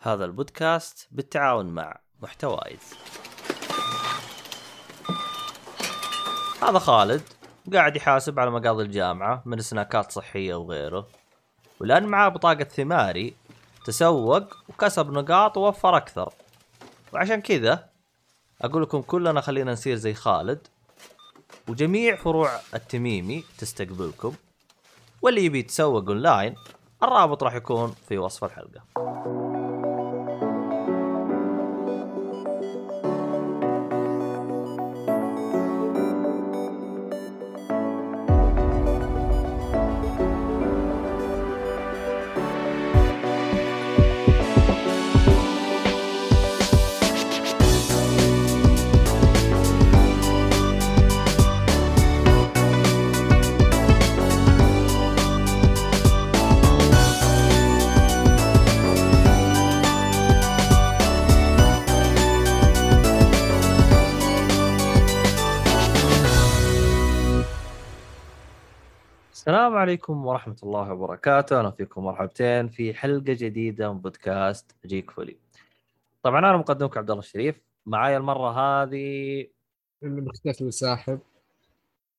[0.00, 2.94] هذا البودكاست بالتعاون مع محتوايز
[6.62, 7.22] هذا خالد
[7.72, 11.06] قاعد يحاسب على مقاضي الجامعة من سناكات صحية وغيره
[11.80, 13.34] ولأن معاه بطاقة ثماري
[13.84, 16.32] تسوق وكسب نقاط ووفر أكثر.
[17.12, 17.88] وعشان كذا
[18.62, 20.66] أقول لكم كلنا خلينا نصير زي خالد
[21.68, 24.34] وجميع فروع التميمي تستقبلكم.
[25.22, 26.54] واللي يبي يتسوق أونلاين
[27.02, 29.47] الرابط راح يكون في وصف الحلقة.
[69.88, 75.36] عليكم ورحمة الله وبركاته، أهلا فيكم مرحبتين في حلقة جديدة من بودكاست جيك فولي.
[76.22, 79.46] طبعا أنا مقدمك عبد الله الشريف، معايا المرة هذه
[80.02, 81.18] اللي مختفي وساحب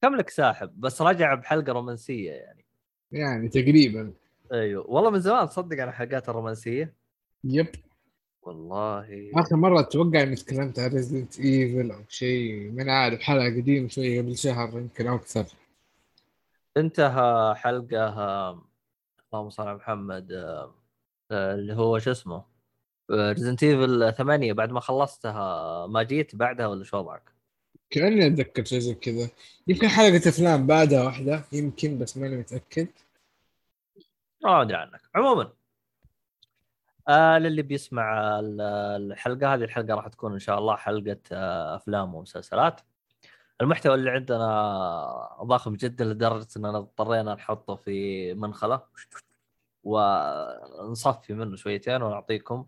[0.02, 2.66] كم لك ساحب؟ بس رجع بحلقة رومانسية يعني.
[3.12, 4.14] يعني تقريبا.
[4.53, 4.90] أيوه.
[4.90, 6.94] والله من زمان تصدق عن الحلقات الرومانسية؟
[7.44, 7.67] yep.
[8.42, 9.31] والله.
[9.36, 12.72] آخر مرة أتوقع إني تكلمت عن Resident Evil أو شيء.
[12.72, 15.45] من عارف حلقة قديمة شوي قبل شهر يمكن أو أكثر.
[16.78, 18.62] انتهى حلقة آه،
[19.34, 20.73] اللهم صل على محمد آه،
[21.31, 22.44] اللي هو شو اسمه
[23.11, 25.88] Resident Evil 8 بعد ما خلصتها.
[25.88, 27.34] ما جيت بعدها ولا شو وضعك؟
[27.90, 29.30] كأني أتذكر شيء زي كذا.
[29.67, 32.88] يمكن حلقة أفلام بعدها واحدة يمكن بس ماني متأكد.
[34.44, 35.02] ما أدري عنك.
[35.16, 35.52] عموما
[37.08, 38.62] آه للي بيسمع ال-
[39.12, 42.81] الحلقة هذه الحلقة راح تكون إن شاء الله حلقة آه أفلام ومسلسلات.
[43.61, 48.81] المحتوى اللي عندنا ضخم جدا لدرجة اننا اضطرينا نحطه في منخلة.
[49.84, 52.66] ونصفي منه شويتين ونعطيكم.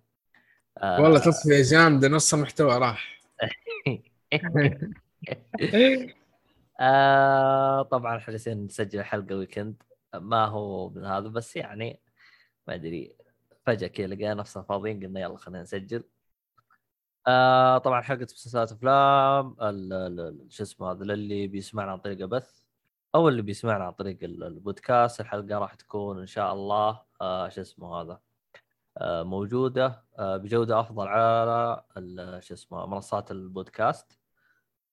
[0.77, 3.21] آه والله تصفية جامدة نص المحتوى راح.
[6.81, 9.83] آه طبعا جالسين نسجل حلقة ويكند
[10.15, 11.99] ما هو من هذا بس يعني
[12.67, 13.15] ما أدري.
[13.65, 16.03] فجأة كذا لقينا نفسنا فاضيين قلنا يلا خلينا نسجل.
[17.27, 19.55] آه طبعا حلقة مسلسلات أفلام
[20.49, 22.61] شو اسمه هذا للي بيسمعنا عن طريق البث
[23.15, 27.61] أو اللي بيسمعنا عن طريق ال- البودكاست الحلقة راح تكون إن شاء الله آه شو
[27.61, 28.19] اسمه هذا
[28.97, 31.83] آه موجودة آه بجودة أفضل على
[32.41, 34.19] شو اسمه منصات البودكاست.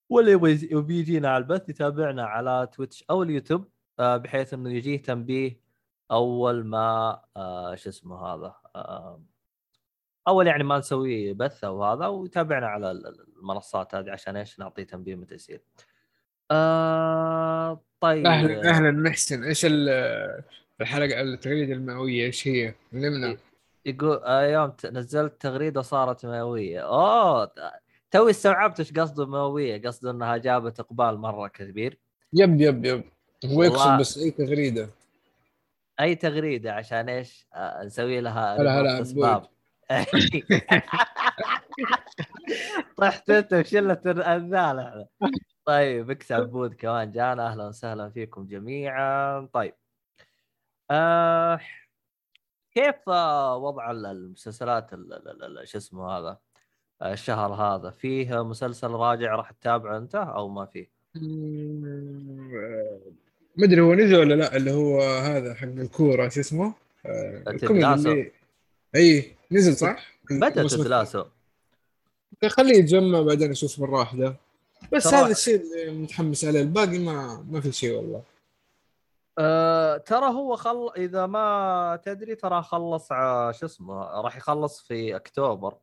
[0.09, 3.65] واللي يبغى يبي يجينا على البث يتابعنا على تويتش أو اليوتيوب
[3.99, 5.61] آه، بحيث إنه يجيه تنبيه
[6.11, 9.21] أول ما آه، شو اسمه هذا آه،
[10.29, 14.59] أول يعني ما نسوي بث أو هذا ويتابعنا على ال- ال- المنصات هذه عشان إيش
[14.59, 15.61] نعطيه تنبيه متى يصير.
[16.51, 20.43] آه طيب أهلا أهلا محسن إيش ال-
[20.81, 23.37] الحلقة التغريدة المئوية إيش هي؟ علمنا
[23.85, 27.51] يقول آه، يوم نزلت تغريدة صارت مئوية أوه
[28.11, 31.97] توي استوعبت إيش قصده مئوية قصده إنها جابت إقبال مرة كبير
[32.33, 33.03] يب يب يب
[33.45, 33.99] هو يقصد.
[33.99, 34.89] بس أي تغريدة
[35.99, 39.45] أي تغريدة عشان إيش؟ آه نسوي لها هلا هلا إسباب.
[42.97, 45.05] طحت أنت وشلة الانذال إحنا
[45.65, 47.47] طيب إكس عبود كمان جانا.
[47.47, 49.49] أهلا وسهلا فيكم جميعا.
[49.53, 49.73] طيب.
[50.91, 51.59] آه
[52.71, 56.37] كيف آه، وضع ال- المسلسلات ال- ال- ال- شو اسمه هذا؟
[57.01, 60.89] آه، الشهر هذا؟ فيه مسلسل راجع راح تتابعه أنت أو ما فيه؟
[63.55, 66.73] ما أدري هو نزل ولا لا اللي هو هذا حق الكورة شو اسمه؟
[67.05, 67.43] آه،
[68.95, 71.23] اي نزل صح؟ بدا الموسم تدلاسو
[72.47, 74.35] خليه يتجمع بعدين أشوف مره واحدة
[74.93, 76.61] بس ترى- هذا الشيء اللي متحمس عليه.
[76.61, 78.21] الباقي ما ما في شيء والله.
[79.39, 83.07] أه ترى هو خل إذا ما تدري ترى خلص
[83.59, 85.73] شو اسمه راح يخلص في أكتوبر.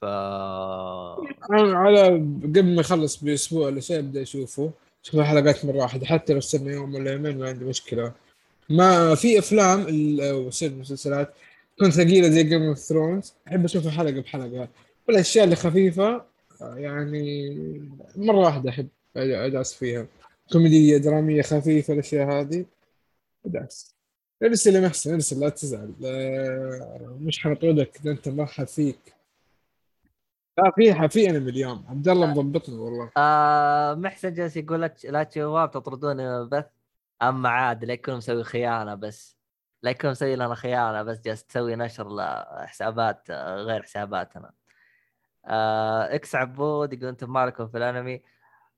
[0.00, 2.06] ف أنا على
[2.44, 4.70] قبل ما يخلص بأسبوع ولا شيء أبدأ أشوفه.
[5.04, 8.12] أشوف حلقات مره واحدة حتى لو استنى يوم ولا يومين ما عندي مشكلة.
[8.70, 11.34] ما في أفلام ال- أو شيء مسلسلات
[11.76, 14.68] تكون ثقيلة زي Game of Thrones أحب أشوفها حلقة بحلقة.
[15.08, 16.24] والأشياء اللي خفيفة
[16.60, 17.58] يعني
[18.16, 20.06] مرة واحدة أحب اداس فيها.
[20.52, 22.64] كوميدية درامية خفيفة الأشياء هذه.
[23.46, 23.94] اداس
[24.42, 25.94] إرسل يا محسن إرسل لا تزعل.
[26.04, 27.98] آه، مش حنطردك.
[28.04, 29.16] ده أنت مرحب فيك
[30.58, 33.10] لا في في انمي اليوم عبد الله مضبطنا والله.
[33.16, 36.64] آه محسن جالس يقول لك لا شباب تطردوني من البث
[37.22, 39.36] أما عاد لا يكون مسوي خيانة بس.
[39.82, 44.52] لا يكون مسوي لنا خيانه بس جالس تسوي نشر لحسابات غير حساباتنا.
[45.46, 48.22] آه إكس عبود يقول أنتم مالكم في الأنمي.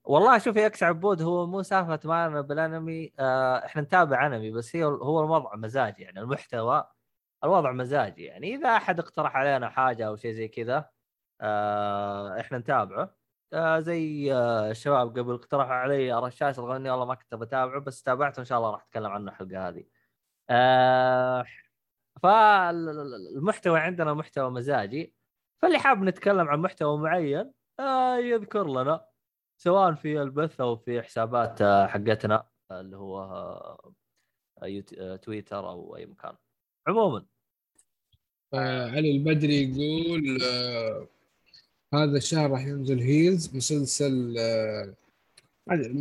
[0.04, 3.12] والله شوف يا إكس عبود هو مو سالفة مالنا بالأنمي.
[3.18, 6.84] آه إحنا نتابع أنمي بس هي هو الوضع مزاجي يعني المحتوى
[7.44, 8.54] الوضع مزاجي يعني.
[8.54, 10.90] إذا أحد اقترح علينا حاجة أو شيء زي كذا
[11.40, 13.14] آه إحنا نتابعه.
[13.52, 14.32] آه زي
[14.70, 18.70] الشباب قبل اقترحوا علي رشاش إني والله ما كنت بتابعه بس تابعته إن شاء الله
[18.70, 19.97] راح أتكلم عنه الحلقة هذه.
[20.50, 21.44] آه
[22.22, 25.14] فالمحتوى عندنا محتوى مزاجي
[25.62, 29.08] فاللي حاب نتكلم عن محتوى معين آه يذكر لنا
[29.58, 33.94] سواء في البث أو في حسابات آه، حقتنا اللي هو آه،
[34.98, 36.34] آه، تويتر أو أي مكان.
[36.88, 37.24] عموما.
[38.54, 41.08] علي البدري يقول آه
[41.94, 44.94] هذا الشهر راح ينزل هيلز مسلسل آه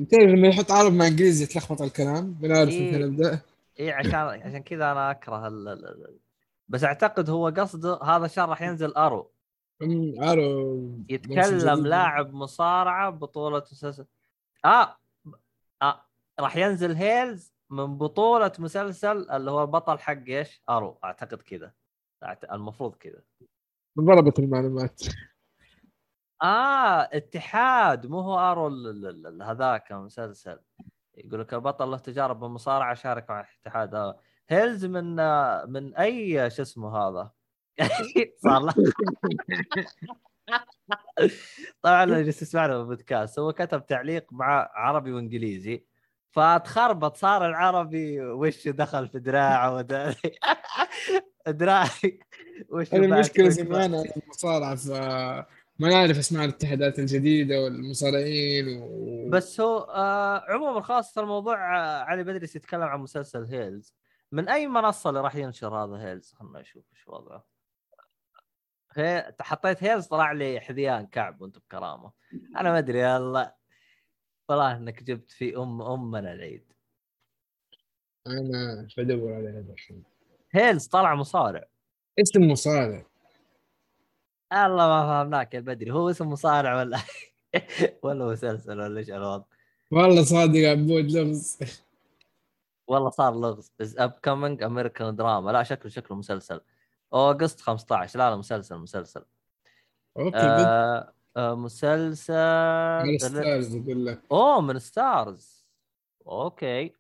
[0.10, 2.92] تعرف لما يحط عرب مع إنجليزي يتلخبط الكلام بنعرف إيه.
[2.92, 3.42] متى نبدا
[3.80, 5.68] إي عشان عشان كذا أنا أكره ال...
[5.68, 6.20] ال...
[6.68, 9.32] بس أعتقد هو قصده هذا الشهر راح ينزل ارو
[10.22, 14.06] ارو يتكلم لاعب مصارعة بطولة مسلسل.
[14.66, 14.98] آه
[15.82, 16.06] آه
[16.40, 21.74] راح ينزل هيلز من بطولة مسلسل اللي هو البطل حق إيش؟ ارو أعتقد كذا.
[22.52, 23.22] المفروض كذا.
[24.00, 25.02] ضربت المعلومات.
[26.44, 28.08] آه اتحاد.
[28.08, 28.68] مو هو ارو
[29.42, 30.60] هذاك المسلسل.
[31.18, 34.16] يقول لك البطل له تجارب بالمصارعة شارك مع الاتحاد.
[34.50, 35.16] هيلز من
[35.72, 37.32] من أي شو اسمه هذا؟
[38.44, 38.74] صار له.
[41.82, 45.86] طبعا أنا جلست اسمعنا بالبودكاست هو كتب تعليق مع عربي وإنجليزي.
[46.32, 49.82] فتخربط صار العربي وش دخل في دراعه
[51.48, 52.20] دراعي.
[52.70, 54.90] وش المشكلة زمان المصارعة ف
[55.80, 59.30] ما نعرف اسماء الاتحادات الجديدة والمصارعين و...
[59.30, 63.96] بس هو آه عموما خاصه الموضوع آه علي بدري يتكلم عن مسلسل Heels.
[64.32, 67.46] من أي منصة اللي راح ينشر هذا Heels؟ خلنا نشوف إيش وضعه.
[68.94, 72.12] هي حطيت Heels طلع لي حذيان كعب وأنت بكرامة.
[72.58, 73.56] أنا ما أدري يلا.
[74.50, 76.74] والله إنك جبت في أم أمنا العيد.
[78.28, 80.04] أنا بدور على هذا الحين.
[80.52, 81.68] Heels طلع مصارع.
[82.20, 83.06] اسم مصارع.
[84.54, 87.00] الله ما فهمناك يا بدري هو اسم مصارع ولا
[88.04, 89.44] ولا مسلسل ولا إيش الوضع.
[89.92, 91.60] والله صادق عبود لغز.
[92.88, 93.72] والله صار لغز.
[93.82, 96.62] is upcoming American drama لا شكله شكله مسلسل.
[97.14, 99.26] August 15 لا لا مسلسل مسلسل.
[100.18, 102.34] okay آه آه مسلسل
[103.06, 104.22] من Starz يقول لك.
[104.32, 105.66] أوه من Starz
[106.28, 106.94] okay.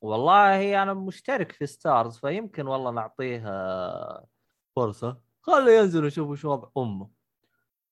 [0.00, 3.44] والله أنا مشترك في Starz فيمكن والله نعطيه
[4.76, 5.25] فرصة.
[5.46, 7.10] خليه ينزل وشوف وش وضع أمه.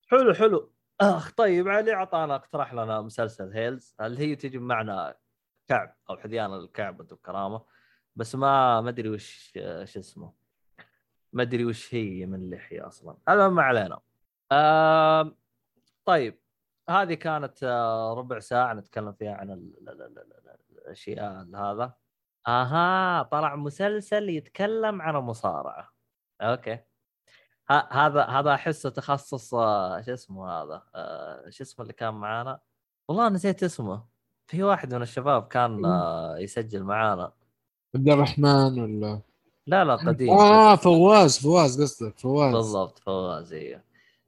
[0.07, 0.73] حلو حلو.
[1.01, 3.95] أخ طيب علي أعطانا اقترح لنا مسلسل Heels.
[3.99, 5.15] هل هي تجي معنا
[5.67, 7.65] كعب أو حذيان الكعب انت بكرامة؟
[8.15, 9.51] بس ما ما أدري وش
[9.83, 10.33] شو اسمه.
[11.33, 13.17] ما أدري وش هي من اللحية أصلا.
[13.29, 13.99] المهم ما علينا.
[14.51, 15.35] آه
[16.05, 16.39] طيب
[16.89, 19.71] هذه كانت آه، ربع ساعة نتكلم فيها عن
[20.71, 21.93] الأشياء هذا.
[22.47, 25.93] آها طلع مسلسل يتكلم عن المصارعه
[26.41, 26.79] أوكي.
[27.69, 32.59] هذا هذا احسه تخصص آه، شو اسمه هذا آه، شو اسمه اللي كان معانا؟
[33.07, 34.03] والله نسيت اسمه.
[34.47, 37.31] في واحد من الشباب كان آه، يسجل معانا.
[37.95, 39.19] عبد الرحمن ولا؟
[39.67, 40.29] لا لا قديم.
[40.29, 42.53] آه فواز فواز قصدك فواز.
[42.55, 43.81] بالضبط فواز أيوه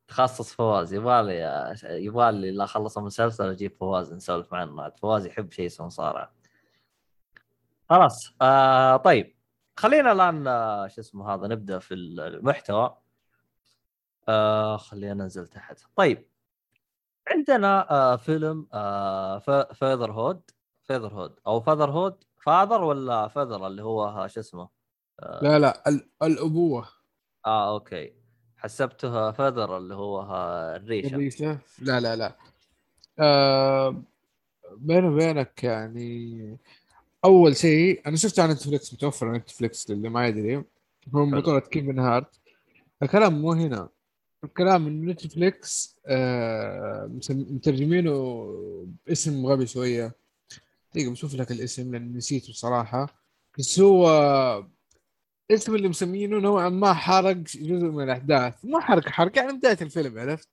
[0.08, 0.94] تخصص فواز.
[0.94, 6.32] يبغالي يبغالي لا خلص المسلسل أجيب فواز نسولف معنا فواز يحب شيء اسمه مصارعه
[7.90, 9.36] خلاص آه طيب.
[9.80, 10.44] خلينا الآن
[10.90, 12.98] شو اسمه هذا نبدأ في المحتوى.
[14.30, 16.26] آه خلينا ننزل تحت طيب.
[17.28, 19.40] عندنا آه فيلم آه
[19.74, 20.42] Fatherhood
[20.84, 24.70] Fatherhood أو Fatherhood father ولا feather اللي هو شو اسمه؟
[25.20, 25.40] آه.
[25.44, 25.84] لا لا
[26.24, 26.88] الأبوة.
[27.46, 28.14] آه okay.
[28.58, 30.22] حسبتها feather اللي هو
[30.76, 31.08] الريشة.
[31.08, 32.36] الريشة؟ لا لا لا.
[33.20, 34.02] آه
[34.78, 36.58] بيني وبينك يعني
[37.26, 40.56] أول شيء أنا شفته على نتفلكس متوفر على نتفلكس للي ما يدري.
[41.16, 42.40] هو من بطولة كيفن هارت.
[43.04, 43.90] الكلام مو هنا.
[44.48, 48.46] الكلام من نتفليكس آه مترجمينه
[49.08, 50.16] باسم غبي شوية.
[50.94, 53.24] دقيقة بشوف لك الاسم لأن نسيته بصراحه
[53.60, 54.08] بس هو
[55.52, 58.66] اسم اللي مسمينه نوعا ما حرق جزء من الأحداث.
[58.66, 60.50] مو حرق حرق يعني بداية الفيلم عرفت؟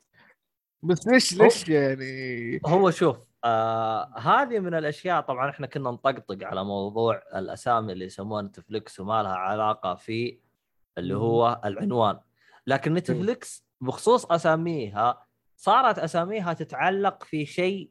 [0.82, 6.64] بس ليش ليش يعني؟ هو شوف آه هذه من الأشياء طبعا إحنا كنا نطقطق على
[6.64, 10.38] موضوع الأسامي اللي يسموها نتفليكس وما لها علاقة في
[10.98, 12.18] اللي هو العنوان.
[12.66, 15.26] لكن نتفليكس بخصوص أساميها
[15.56, 17.90] صارت أساميها تتعلق في شيء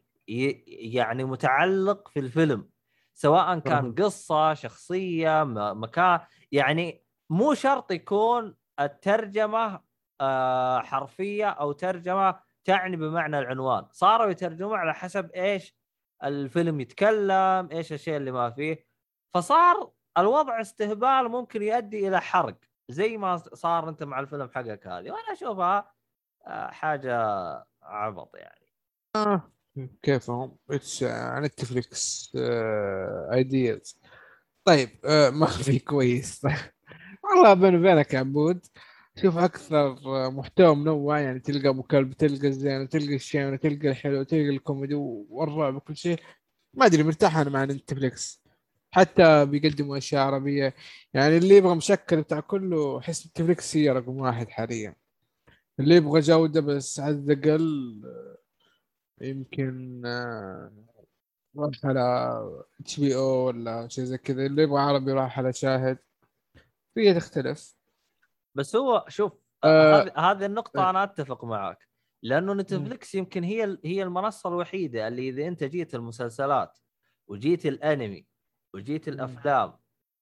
[0.67, 2.69] يعني متعلق في الفيلم.
[3.13, 6.19] سواء كان قصة شخصية مكان
[6.51, 9.81] يعني مو شرط يكون الترجمة
[10.21, 13.85] آه، حرفية أو ترجمة تعني بمعنى العنوان.
[13.91, 15.75] صاروا يترجموا على حسب إيش
[16.23, 18.85] الفيلم يتكلم إيش الشيء اللي ما فيه.
[19.33, 22.57] فصار الوضع استهبال ممكن يؤدي إلى حرق.
[22.93, 25.93] زي ما صار انت مع الفيلم حقك هذه وأنا اشوفها
[26.47, 27.17] آه، حاجة
[27.83, 28.67] عبط يعني.
[29.15, 29.51] آه.
[30.03, 31.03] كيفهم it's
[31.43, 32.31] Netflix
[33.33, 33.99] ideas
[34.65, 36.41] طيب آه ما في كويس.
[37.23, 38.65] والله بيني وبينك يا عبود
[39.21, 39.95] شوف أكثر
[40.31, 44.95] محتوى منوع يعني تلقى أبو كلب تلقى الزين تلقى الشين تلقى الحلو تلقى الكوميدي
[45.29, 46.19] والرعب وكل شيء.
[46.73, 48.42] ما أدري مرتاح أنا مع Netflix
[48.93, 50.75] حتى بيقدموا أشياء عربية.
[51.13, 54.95] يعني اللي يبغى مشكل بتاع كله احس Netflix هي رقم واحد حاليا.
[55.79, 58.01] اللي يبغى جودة بس عدد أقل
[59.21, 60.71] يمكن آه،
[61.57, 62.41] راح على
[62.81, 64.45] HBO ولا شيء زي كذا.
[64.45, 65.97] اللي يبغى عربي راح على شاهد.
[66.97, 67.75] هي تختلف.
[68.55, 69.33] بس هو شوف
[69.63, 70.89] آه هذه النقطة آه.
[70.89, 71.87] أنا أتفق معك
[72.23, 76.79] لأنه نتفلكس يمكن هي هي المنصة الوحيدة اللي إذا أنت جيت المسلسلات
[77.27, 78.32] وجيت الأنمي
[78.73, 79.73] وجيت الأفلام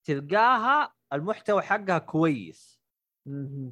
[0.03, 2.81] تلقاها المحتوى حقها كويس.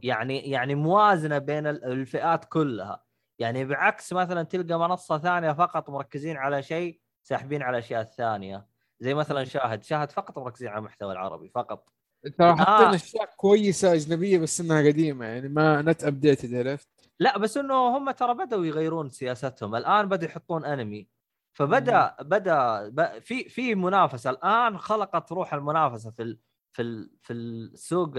[0.03, 3.03] يعني يعني موازنة بين الفئات كلها.
[3.39, 8.67] يعني بعكس مثلا تلقى منصة ثانية فقط مركزين على شيء ساحبين على الأشياء الثانية
[8.99, 11.89] زي مثلا شاهد شاهد فقط مركزين على المحتوى العربي فقط.
[12.37, 12.95] ترى حاطين آه.
[12.95, 16.87] أشياء كويسة أجنبية بس إنها قديمة يعني ما نت ابديتد عرفت؟
[17.19, 19.75] لا بس إنه هم ترى بدأوا يغيرون سياستهم.
[19.75, 21.07] الآن بدوا يحطون أنمي.
[21.53, 22.15] فبدأ.
[22.21, 24.29] بدأ في في منافسة.
[24.29, 26.39] الآن خلقت روح المنافسة في ال
[26.71, 28.13] في ال في السوق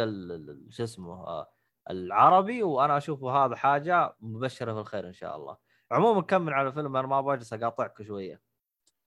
[0.68, 1.50] شو اسمه آه،
[1.90, 5.56] العربي وأنا اشوفه هذا حاجة مبشرة بالخير إن شاء الله.
[5.90, 8.40] عموما كمل على الفيلم؟ أنا ما أبغى أجلس أقاطعك شوية.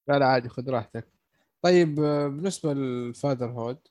[0.07, 1.07] لا لا عادي خذ راحتك.
[1.61, 3.87] طيب آه، بالنسبة لل Fatherhood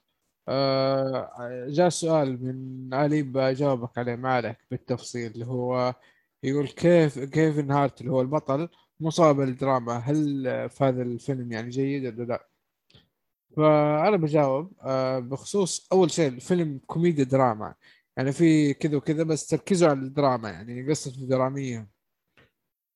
[0.49, 5.95] آه جاء سؤال من علي بجاوبك عليه ما عليك بالتفصيل اللي هو
[6.43, 8.69] يقول كيف كيفن هارت اللي هو البطل
[9.01, 12.49] مصاب بالدراما هل في هذا الفيلم يعني جيد ولا لا؟
[13.57, 17.75] فأنا بجاوب آه بخصوص أول شيء الفيلم كوميديا دراما
[18.17, 21.89] يعني في كذا وكذا بس تركيزه على الدراما يعني قصته درامية.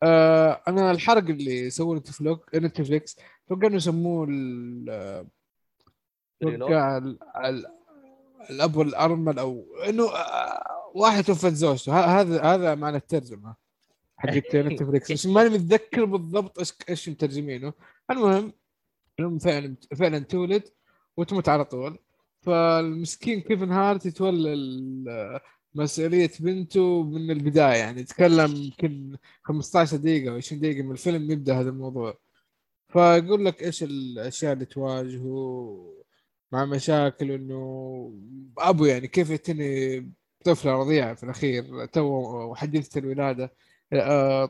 [0.03, 2.03] آه أنا الحرق اللي سووه
[2.55, 4.29] Netflix أتوقع انه يسموه
[6.43, 6.99] أتوقع
[8.50, 12.21] الأب والأرمل أو إنه آه، واحد توفت زوجته.
[12.21, 13.65] هذا هذا معنى الترجمة.
[14.16, 17.73] حقت Netflix بس ماني متذكر بالضبط إيش إيش مترجمينه.
[18.11, 18.52] المهم
[19.18, 20.62] المهم فعلا فعلا تولد
[21.16, 21.99] وتموت على طول.
[22.42, 25.40] فالمسكين كيفن هارت يتولى
[25.75, 27.76] مسؤولية بنته من البداية.
[27.76, 32.18] يعني يتكلم يمكن 15 دقيقة أو 20 دقيقة من الفيلم يبدأ هذا الموضوع.
[32.88, 35.94] فيقول لك إيش الأشياء اللي تواجهه
[36.52, 38.12] مع مشاكل إنه
[38.58, 40.12] أبو يعني كيف يتني
[40.44, 43.52] طفلة رضيعة في الأخير تو حديثه الولادة.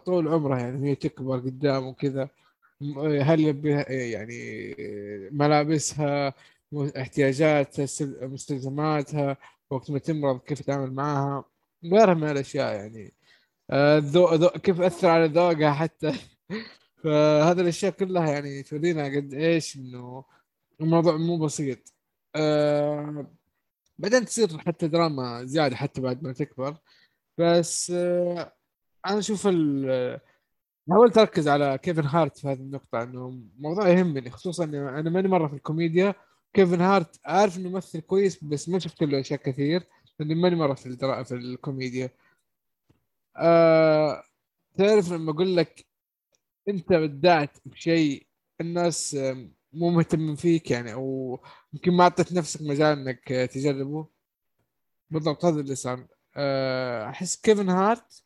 [0.05, 2.29] طول عمرها يعني هي تكبر قدام وكذا.
[3.23, 4.75] هل يعني
[5.31, 6.35] ملابسها
[6.75, 7.87] احتياجاتها
[8.27, 9.37] مستلزماتها
[9.71, 11.45] وقت ما تمرض كيف تتعامل معها.
[11.85, 13.15] غيرها من الأشياء يعني.
[13.73, 16.13] الذوق ذو كيف أثر على ذوقها حتى.
[17.05, 20.25] فهذه الأشياء كلها يعني تورينا قد إيش إنه
[20.81, 21.95] الموضوع مو بسيط.
[22.37, 23.27] آه
[23.99, 26.77] بعدين تصير حتى دراما زيادة حتى بعد ما تكبر.
[27.39, 28.53] بس آه
[29.07, 29.47] أنا أشوف
[30.91, 35.49] حاولت اركز على كيفن هارت في هذه النقطة إنه موضوع يهمني خصوصا أنا ماني مرة
[35.49, 36.15] في الكوميديا.
[36.55, 39.83] كيفن هارت عارف إنه ممثل كويس بس ما شفت له أشياء كثير
[40.19, 41.23] لأني ماني مرة في الدرا...
[41.23, 42.11] في الكوميديا.
[43.37, 44.23] آه...
[44.79, 45.87] تعرف لما أقول لك
[46.69, 48.27] أنت بدعت بشيء
[48.61, 49.17] الناس
[49.73, 51.41] مو مهتمين فيك يعني أو
[51.73, 54.09] يمكن ما أعطيت نفسك مجال إنك تجربه؟
[55.11, 56.07] بالضبط هذا اللي صار.
[56.37, 58.26] آه، أحس كيفن هارت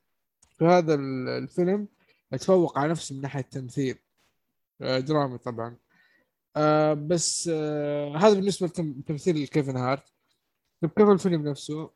[0.60, 1.88] في هذا الفيلم
[2.32, 3.98] يتفوق على نفسه من ناحية التمثيل.
[4.80, 5.76] آه، درامي طبعا.
[6.56, 7.48] آه، بس
[8.16, 10.02] هذا بالنسبة لتمثيل كيفن هارت.
[10.96, 11.90] كيف الفيلم نفسه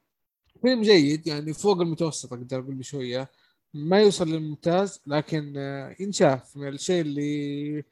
[0.63, 3.31] فيلم جيد يعني فوق المتوسط أقدر أقول بشوية.
[3.75, 5.57] ما يوصل للممتاز لكن
[6.01, 7.85] ينشاف من الشيء اللي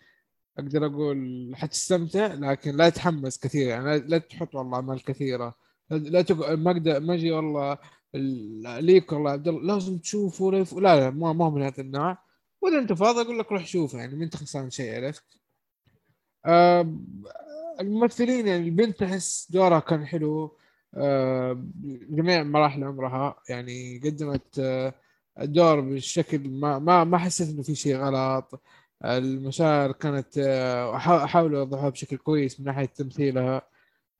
[0.58, 3.68] أقدر أقول حتستمتع لكن لا تتحمس كثير.
[3.68, 5.54] يعني لا تحط والله أعمال كثيرة.
[5.90, 7.78] لا تقعد ما أقدر ما أجي والله
[8.14, 12.18] ليك والله عبد الله لازم تشوفه لا لا ما ما من هذا النوع.
[12.62, 15.24] وإذا أنت فاضي أقول لك روح شوفه يعني ما أنت خسران شيء عرفت؟
[16.46, 16.96] آه
[17.80, 20.56] الممثلين يعني البنت أحس دورها كان حلو.
[20.94, 21.64] آه
[22.10, 24.94] جميع مراحل عمرها يعني قدمت آه
[25.40, 28.62] الدور بالشكل ما ما ما حسيت إنه في شيء غلط.
[29.04, 33.62] المشاعر كانت آه، حا- حاولوا يوضحوها بشكل كويس من ناحية تمثيلها.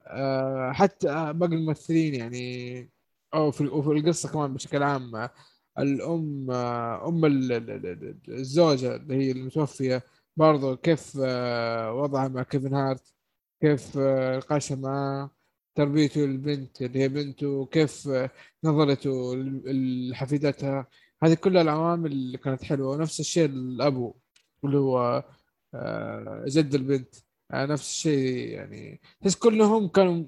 [0.06, 2.88] آه، حتى باقي الممثلين يعني
[3.34, 5.30] أو في وفي القصة كمان بشكل عام آه،
[5.78, 10.02] الأم آه، أم ال- ال- ال- الزوجة اللي هي المتوفية
[10.36, 13.14] برضو كيف آه، وضعها مع كيفن هارت؟
[13.62, 15.30] كيف آه، نقاشها معاه
[15.74, 18.30] تربيته للبنت اللي هي بنته؟ كيف آه،
[18.64, 19.34] نظرته
[20.10, 20.86] لحفيدتها؟
[21.22, 22.90] هذه كلها العوامل اللي كانت حلوة.
[22.96, 24.14] ونفس الشيء الأبو
[24.64, 25.24] اللي هو
[25.74, 27.14] آه، جد البنت.
[27.52, 29.00] آه، نفس الشيء يعني.
[29.20, 30.24] تحس كلهم كانوا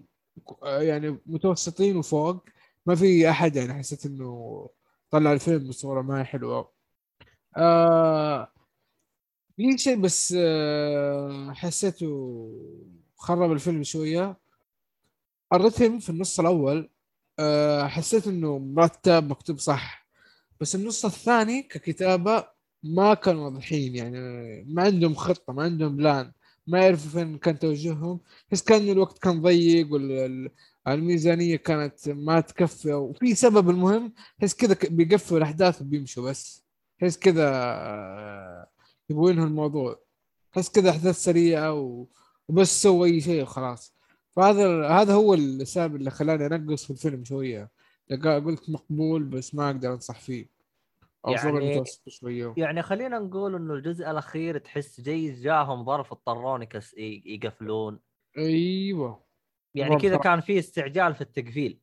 [0.63, 2.45] آه، يعني متوسطين وفوق.
[2.87, 4.69] ما في أحد يعني حسيت إنه
[5.11, 6.73] طلع الفيلم بصورة ما هي حلوة.
[7.57, 8.53] آه
[9.57, 12.09] في شيء بس آه حسيته
[13.17, 14.39] خرب الفيلم شوية.
[15.53, 16.91] الرتم في النص الأول
[17.39, 20.09] آه حسيت إنه مرتب مكتوب صح.
[20.61, 22.49] بس النص الثاني ككتابة
[22.83, 24.19] ما كانوا واضحين يعني
[24.69, 26.33] ما عندهم خطة ما عندهم بلان
[26.67, 28.21] ما يعرفوا فين كان توجههم.
[28.53, 29.89] بس كان الوقت كان ضيق
[30.87, 36.65] والميزانيه كانت ما تكفي وفي سبب المهم تحس كذا بيقفلوا الأحداث وبيمشوا بس.
[37.01, 38.69] تحس كذا آه،
[39.11, 40.01] يبغوا ينهوا الموضوع.
[40.53, 41.73] تحس كذا أحداث سريعة.
[42.49, 43.95] وبس سووا أي شيء وخلاص.
[44.37, 47.71] فهذا هذا هو السبب اللي خلاني أنقص في الفيلم شوية.
[48.13, 50.47] لقى- قلت مقبول بس ما أقدر أنصح فيه.
[51.27, 52.55] أو يعني- شوية.
[52.57, 56.67] يعني خلينا نقول إنه الجزء الأخير تحس جاي جاهم ظرف اضطرون
[57.27, 58.01] يقفلون.
[58.39, 59.24] أيوه.
[59.75, 59.97] يعني.
[59.97, 61.81] كذا كان في استعجال في التقفيل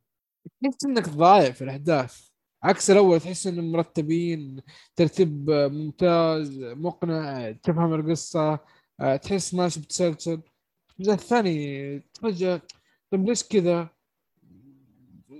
[0.63, 2.31] تحس إنك ضايع في الأحداث
[2.63, 4.61] عكس الأول تحس انهم مرتبين
[4.95, 8.59] ترتيب ممتاز مقنع تفهم القصة
[8.99, 10.41] آه، تحس ماشي بتسلسل
[10.99, 12.61] الجزء الثاني فجأة
[13.11, 13.89] طيب ليش كذا؟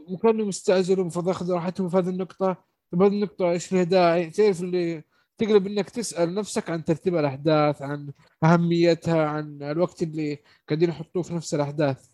[0.08, 2.58] وكانوا مستعجلوا المفروض ياخذوا راحتهم في هذه النقطة
[2.92, 5.04] طيب هذه النقطة إيش فيها داعي؟ تعرف اللي
[5.38, 8.12] تقلب إنك تسأل نفسك عن ترتيب الأحداث عن
[8.44, 10.40] أهميتها عن الوقت اللي
[10.70, 12.11] قاعدين يحطوه في نفس الأحداث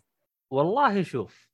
[0.50, 1.48] والله شوف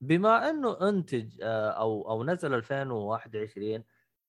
[0.00, 3.84] بما إنه إنتج آه، أو أو نزل 2021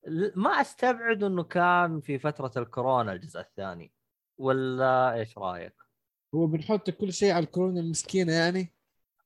[0.07, 3.93] ل- ما أستبعد إنه كان في فترة الكورونا الجزء الثاني.
[4.37, 5.75] ولا إيش رأيك؟
[6.35, 8.73] هو بنحط كل شيء على الكورونا المسكينة يعني؟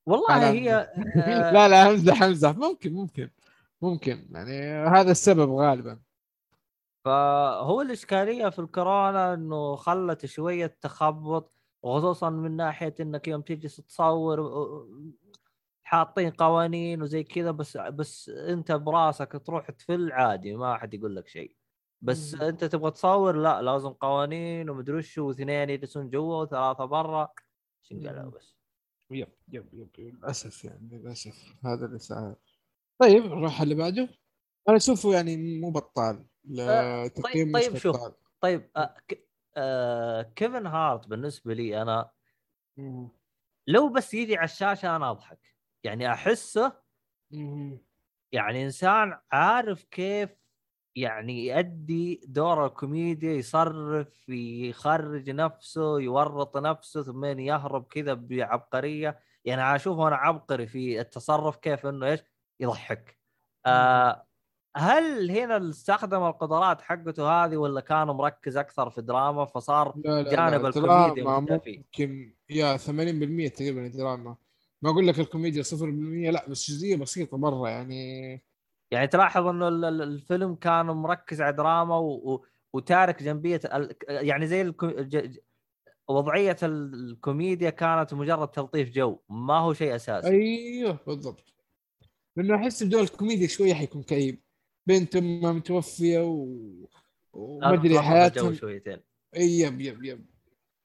[0.06, 0.94] والله هي آه،
[1.54, 3.30] لا لا امزح امزح ممكن ممكن
[3.82, 4.28] ممكن.
[4.32, 6.00] يعني هذا السبب غالبا.
[7.06, 14.40] فهو الإشكالية في الكورونا إنه خلت شوية تخبط وخصوصا من ناحية إنك يوم تجلس تصور
[14.42, 14.88] آه،
[15.84, 21.28] حاطين قوانين وزي كذا بس بس أنت براسك تروح تفل عادي ما حد يقول لك
[21.28, 21.56] شيء.
[22.02, 22.42] بس مم.
[22.42, 27.30] أنت تبغى تصور لا لازم قوانين ومدري وش واثنين يجلسون جوا وثلاثة برا.
[27.92, 28.30] مم.
[28.30, 28.56] بس؟
[29.12, 31.56] يب يب يب للأسف يعني للأسف.
[31.66, 32.36] هذا اللي صار.
[33.02, 34.10] طيب نروح اللي بعده.
[34.70, 36.26] أنا أشوفه يعني مو بطال
[36.60, 37.98] آه، طيب- طيب شوف.
[38.42, 38.70] طيب
[39.58, 42.12] آه كيفن هارت بالنسبة لي أنا.
[43.68, 45.56] لو بس يجي على الشاشة أنا أضحك.
[45.84, 46.84] يعني أحسه.
[48.32, 50.30] يعني إنسان عارف كيف
[50.96, 59.20] يعني يؤدي دور الكوميديا يصرف يخرج نفسه يورط نفسه ثم يهرب كذا بعبقرية.
[59.46, 62.20] يعني اشوفه أنا عبقري في التصرف كيف إنه إيش؟
[62.60, 63.20] يضحك.
[63.66, 64.28] آه
[64.78, 70.32] هل هنا استخدم القدرات حقته هذه ولا كان مركز أكثر في دراما فصار لا لا
[70.32, 72.82] جانب لا الكوميديا فيه ممكن يا 80%
[73.54, 74.36] تقريبا دراما.
[74.82, 75.76] ما أقول لك الكوميديا 0%
[76.32, 78.32] لا بس جزئية بسيطة مرة يعني.
[78.92, 82.08] يعني تلاحظ إنه ال- ال- الفيلم كان مركز على دراما و...
[82.34, 82.46] و...
[82.74, 83.96] وتارك جنبية ال...
[84.10, 84.88] يعني زي الكو...
[84.88, 85.18] ج...
[85.18, 85.40] ج-
[86.08, 90.28] وضعية الكوميديا كانت مجرد تلطيف جو ما هو شيء أساسي.
[90.28, 91.54] أيوه بالضبط.
[92.36, 94.43] لأنه أحس بدون الكوميديا شوية حيكون كئيب.
[94.88, 96.48] بنت أمها متوفية و...
[97.34, 98.54] وما أدري حياتهم.
[98.54, 99.00] شويتين.
[99.36, 100.26] yep yep yep.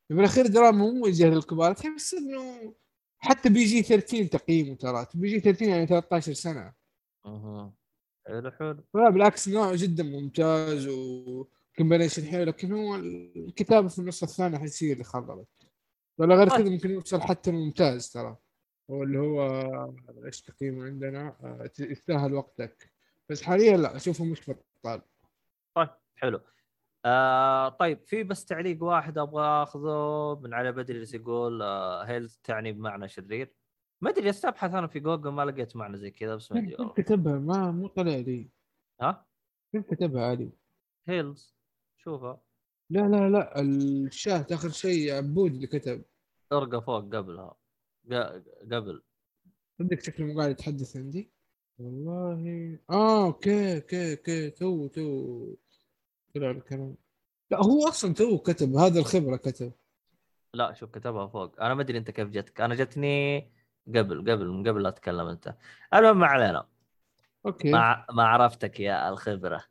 [0.08, 2.74] في الاخير دراما مو موجهه للكبار تحس إنه
[3.18, 5.06] حتى PG 13 تقييمه ترى.
[5.14, 6.72] PG 13 يعني 13 سنة.
[7.26, 7.74] أها.
[8.26, 8.84] حلو حلو.
[8.94, 14.92] لا بالعكس نوع جدا ممتاز و combination حلو لكن هو الكتابة في النص الثاني هي
[14.92, 15.48] اللي خربت.
[16.18, 16.48] ولا غير.
[16.48, 18.37] كذا ممكن يوصل حتى الممتاز ترى.
[18.90, 19.42] هو اللي هو
[20.26, 22.97] إيش تقييمه عندنا؟ آه، يستاهل وقتك.
[23.31, 25.03] بس حاليا لا أشوفه مش بطال.
[25.75, 26.41] طيب حلو.
[27.05, 32.73] آه طيب في بس تعليق واحد أبغى أخذه من علي بدري يقول آه heel تعني
[32.73, 33.55] بمعنى شرير؟
[34.01, 36.71] ما أدري أستبحث أنا في جوجل ما لقيت معنى زي كذا بس ما أدري.
[36.71, 36.95] كيف والله.
[36.95, 38.51] كتبها ما مو طلع لي.
[39.01, 39.27] ها؟
[39.73, 40.53] كيف كتبها علي
[41.09, 41.57] heels
[41.97, 42.41] شوفها.
[42.91, 46.05] لا لا لا الشاه آخر شيء عبود اللي كتب.
[46.53, 47.55] ارقى فوق قبلها.
[48.73, 49.03] قبل.
[49.79, 51.33] صدق شكله مو قاعد يتحدث عندي؟
[51.79, 52.79] والله.
[52.91, 54.51] آه أوكي أوكي أوكي.
[54.51, 55.55] تو تو.
[56.35, 56.95] طلع الكلام.
[57.51, 59.73] لا هو أصلا تو كتب هذا الخبرة كتب.
[60.55, 61.62] لا شوف كتبها فوق.
[61.62, 62.61] أنا ما أدري أنت كيف جتك.
[62.61, 63.38] أنا جتني
[63.88, 65.55] قبل قبل من قبل لا أتكلم أنت.
[65.95, 66.67] المهم ما علينا.
[67.46, 67.70] okay.
[67.71, 69.64] ما ما عرفتك يا الخبرة.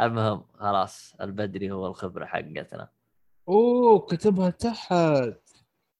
[0.00, 2.88] المهم خلاص البدري هو الخبرة حقتنا.
[3.48, 4.92] أوه كتبها تحت.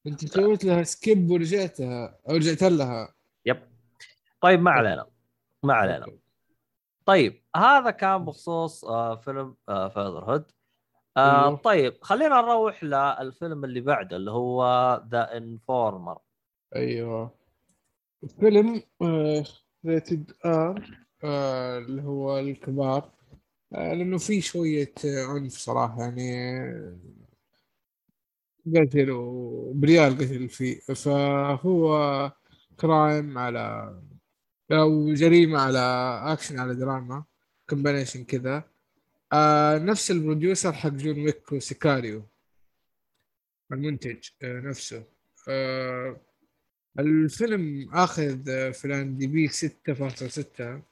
[0.06, 3.14] أنت سويت لها skip ورجعتها أو رجعت لها.
[3.46, 3.62] yep.
[4.40, 5.09] طيب ما علينا.
[5.62, 6.06] ما علينا.
[7.04, 10.52] طيب هذا كان بخصوص آه فيلم آه Fatherhood
[11.16, 11.56] آه.
[11.56, 14.62] طيب خلينا نروح للفيلم اللي بعده اللي هو
[15.10, 16.18] The Informer
[16.76, 17.34] أيوه.
[18.40, 18.82] فيلم
[19.86, 21.06] rated R
[21.78, 23.10] اللي هو الكبار.
[23.74, 26.98] آه لأنه في شوية آه، عنف صراحة يعني آه،
[28.76, 30.80] قتل وبريال قتل فيه.
[30.80, 32.32] فهو
[32.80, 33.94] crime على
[34.72, 35.78] أو جريمة على
[36.32, 37.24] اكشن على دراما
[37.70, 38.64] combination كذا.
[39.32, 42.22] آه نفس ال producer حق جون ويك وسيكاريو.
[43.72, 45.04] المنتج آه نفسه.
[45.48, 46.20] آه
[46.98, 50.82] الفيلم آخذ آه، في الآن دي بي 6.6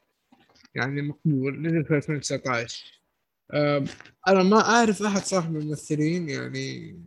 [0.75, 3.01] يعني مقبول نزل في 2019
[3.51, 3.85] آه
[4.29, 6.99] أنا ما أعرف أحد صاحب الممثلين يعني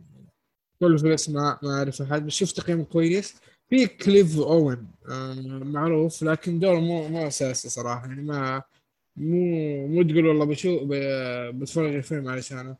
[0.80, 3.34] كل في الأسماء ما أعرف أحد بس شفت تقييم كويس.
[3.72, 8.62] في كليف أوين آه معروف لكن دوره مو مو أساسي صراحة يعني ما
[9.16, 10.82] مو مو تقول والله بشوف
[11.54, 12.76] بتفرج الفيلم علشانه.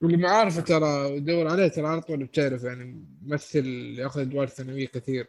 [0.00, 3.66] واللي ما عارفه ترى دور عليه ترى على طول بتعرف يعني ممثل
[3.98, 5.26] ياخذ أدوار ثانوية كثير.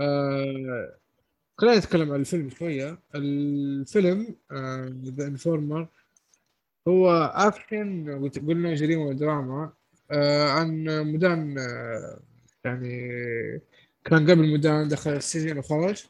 [0.00, 0.94] آه
[1.58, 2.98] خلينا نتكلم عن الفيلم شوية.
[3.14, 4.34] الفيلم
[5.04, 5.88] The Informer
[6.88, 9.72] هو اكشن قلنا جريمة ودراما
[10.10, 12.20] آه عن مدان آه
[12.68, 13.60] يعني
[14.04, 16.04] كان قبل مدان دخل السجن وخرج.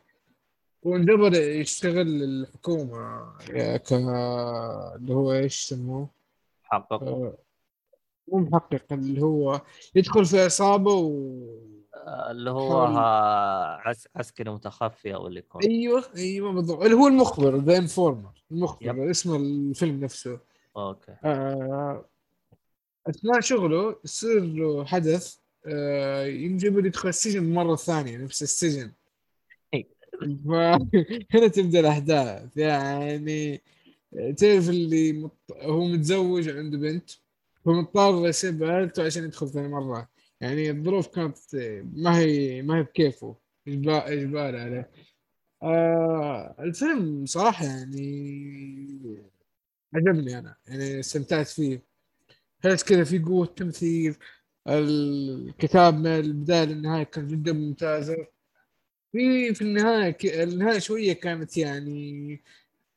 [0.83, 3.33] وانجبر يشتغل الحكومة
[3.77, 6.09] ك اللي هو إيش يسموه؟
[6.63, 7.03] حقق.
[7.03, 7.39] آه،
[8.29, 9.61] مو محقق اللي هو
[9.95, 11.43] يدخل في عصابة و
[11.95, 12.87] آه، اللي هو
[13.85, 14.09] عس...
[14.17, 15.63] عسكري متخفي أو اللي يكون.
[15.63, 16.83] أيوه أيوه بالضبط.
[16.83, 18.57] اللي هو المخبر The Informer yep.
[18.57, 20.39] المخبر اسم الفيلم نفسه.
[20.77, 21.17] okay.
[21.25, 22.05] آه،
[23.09, 25.37] أثناء شغله يصير له حدث.
[25.73, 28.93] آه، ينجبر يدخل السجن مرة ثانية نفس السجن.
[30.47, 32.57] فهنا تبدأ الأحداث.
[32.57, 33.63] يعني
[34.13, 35.39] تعرف اللي مط...
[35.53, 37.11] هو متزوج عنده بنت
[37.65, 40.09] فمضطر يسيب عائلته عشان يدخل ثاني مرة.
[40.41, 41.39] يعني الظروف كانت
[41.95, 43.37] ما هي ما هي بكيفه.
[43.69, 44.91] إجبار إجبار عليه.
[45.63, 49.27] آه الفيلم صراحة يعني
[49.95, 50.57] عجبني أنا.
[50.67, 51.83] يعني استمتعت فيه.
[52.65, 54.17] حس كذا في قوة تمثيل؟
[54.69, 58.27] الكتاب من البداية للنهاية كان جدا ممتازة.
[59.13, 60.27] في في النهاية ك...
[60.27, 62.41] النهاية شوية كانت يعني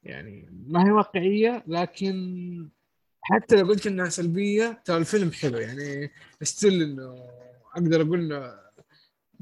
[0.04, 2.70] يعني ما هي واقعية لكن
[3.22, 5.58] حتى لو قلت إنها سلبية ترى الفيلم حلو.
[5.58, 7.28] يعني ستيل إنه
[7.76, 8.54] أقدر أقول إنه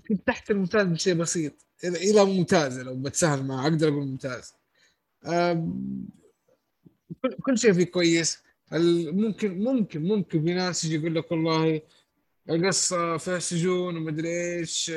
[0.10, 1.54] كنت تحت الممتاز بشيء بسيط.
[1.84, 4.54] إلى إلى ممتاز لو بتسهل معه أقدر أقول ممتاز.
[7.42, 8.44] كل شيء فيه كويس.
[8.72, 11.82] ممكن ممكن ممكن في ناس يجي يقول لك والله
[12.50, 14.92] القصة فيها سجون ومدري إيش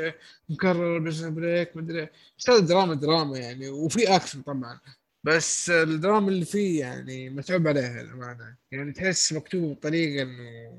[0.49, 2.51] مكرر بس بريك مدري إيش.
[2.51, 4.81] هذا دراما دراما يعني وفي أكشن طبعا.
[5.25, 8.57] بس الدراما اللي فيه يعني متعوب عليها الأمانة.
[8.71, 10.79] يعني تحس مكتوب بطريقة إنه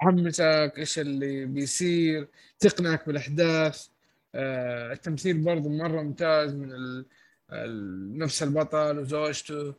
[0.00, 3.86] تحمسك إيش اللي بيصير تقنعك بالأحداث.
[4.34, 7.06] آه التمثيل برضه مرة ممتاز من ال...
[7.52, 8.18] ال...
[8.18, 9.74] نفس البطل وزوجته.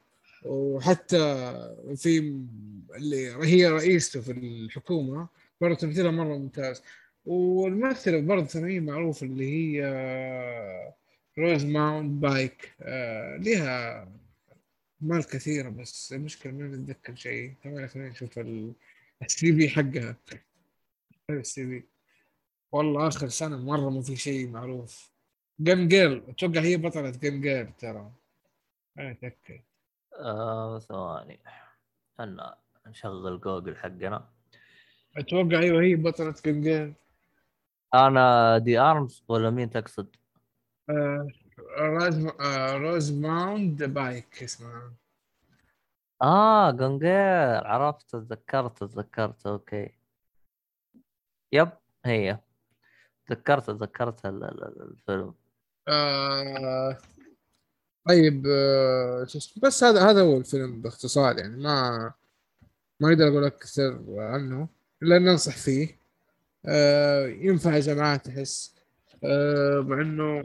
[0.45, 1.17] وحتى
[1.95, 2.19] في
[2.95, 5.40] اللي هي رئيسته في الحكومة.
[5.61, 6.83] برضه تمثيلها مرة ممتاز.
[7.25, 10.93] والممثلة برضه ثانوية معروفة اللي هي
[11.37, 12.75] روزاموند بايك
[13.39, 14.07] لها
[15.01, 17.53] أعمال كثيرة بس المشكلة ما نتذكر شيء.
[17.63, 18.73] كمان خلينا نشوف ال-
[19.21, 20.15] ال CV حقها.
[21.29, 21.83] ال CV.
[22.71, 25.11] والله آخر سنة مرة ما في شيء معروف.
[25.59, 28.11] Gone Girl أتوقع هي بطلة Gone Girl ترى.
[28.99, 29.61] أنا أتأكد
[30.19, 31.39] آه ثواني.
[32.17, 34.29] خلنا نشغل جوجل حقنا.
[35.17, 36.93] أتوقع أيوه هي بطلة Gone Girl
[37.93, 40.15] آنا دي أرماس ولا مين تقصد؟
[40.89, 41.27] آه
[41.79, 44.93] روز آه روزاموند بايك اسمها.
[46.21, 49.89] آه Gone Girl عرفت تذكرت تذكرت أوكي.
[51.51, 51.69] yep
[52.05, 52.39] هي.
[53.27, 55.33] تذكرت تذكرت ال- ال- ال- الفيلم.
[55.87, 56.97] آه
[58.07, 59.27] طيب آه؟
[59.63, 62.13] بس هذا هذا هو الفيلم باختصار يعني ما
[62.99, 64.67] ما أقدر أقول أكثر عنه.
[65.03, 65.97] الا ان انصح فيه.
[66.65, 68.75] آه ينفع يا جماعة تحس.
[69.23, 70.43] آه مع إنه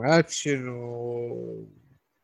[0.00, 1.68] اكشن و...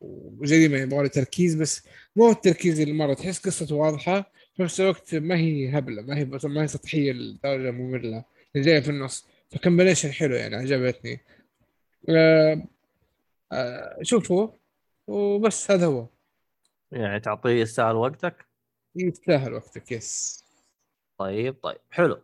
[0.01, 3.13] وجريمة يبغى له تركيز بس مو التركيز اللي مرة.
[3.13, 7.71] تحس قصته واضحة في نفس الوقت ما هي هبلة ما هي ما هي سطحية لدرجة
[7.71, 8.23] مملة.
[8.55, 9.25] جاية في النص.
[9.51, 11.19] ف combination حلو يعني عجبتني.
[12.09, 12.63] آه
[13.51, 14.47] آه شوفوا
[15.07, 16.07] وبس هذا هو.
[16.91, 18.45] يعني تعطيه يستاهل وقتك؟
[18.95, 20.43] يستاهل وقتك yes.
[21.17, 22.21] طيب طيب حلو.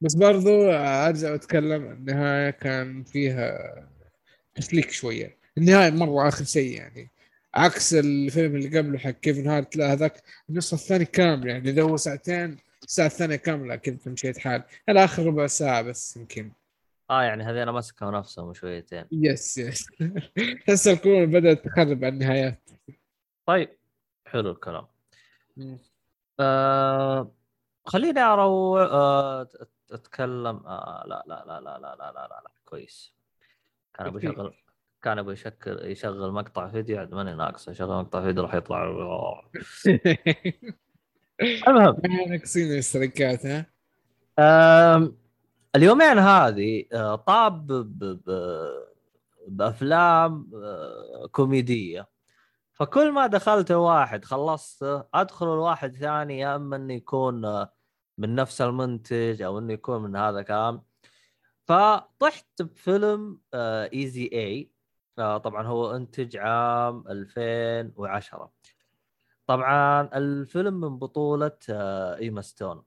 [0.00, 3.88] بس برضو أرجع واتكلم النهاية كان فيها
[4.54, 5.36] تسليك شوية.
[5.58, 7.10] النهاية مرة آخر شيء يعني.
[7.54, 11.70] عكس الفيلم اللي قبله حق كيفن هارت لا هذاك النص الثاني كامل يعني.
[11.70, 14.62] إذا هو ساعتين الساعة الثانية كاملة كذا مشيت حال.
[14.88, 16.52] هذا آخر ربع ساعة بس يمكن.
[17.10, 19.04] آه يعني هذين مسكوا نفسهم شويتين.
[19.12, 19.86] yes yes
[20.66, 22.70] تحس الكورونا بدأت تخرب على النهايات.
[23.46, 23.68] طيب
[24.26, 24.86] حلو الكلام.
[26.40, 27.30] آه
[27.86, 29.48] خليني أروح آه
[29.92, 32.50] أتكلم آه لا لا لا لا لا لا لا لا, لا.
[32.64, 33.14] كويس.
[33.94, 34.54] كان أبغى يشغل
[35.02, 38.84] كان أبغى يشكل يشغل مقطع فيديو عاد ماني ناقص يشغل مقطع فيديو راح يطلع.
[41.68, 42.00] المهم.
[42.28, 43.66] ناقصين الاشتراكات ها؟
[45.76, 47.66] اليومين هذه آه، طاب
[49.48, 52.13] بأفلام آه، كوميدية.
[52.74, 57.72] فكل ما دخلت واحد خلصته أدخل الواحد ثاني يا أما إنه يكون آه،
[58.18, 60.82] من نفس المنتج أو إنه يكون من هذا الكلام.
[61.64, 64.70] فطحت بفيلم ايزي اي
[65.16, 68.52] طبعا هو إنتج عام 2010
[69.46, 72.82] طبعا الفيلم من بطولة آه، ايما ستون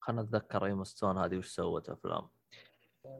[0.00, 2.28] خلنا نتذكر ايما ستون هذه وش سوت أفلام.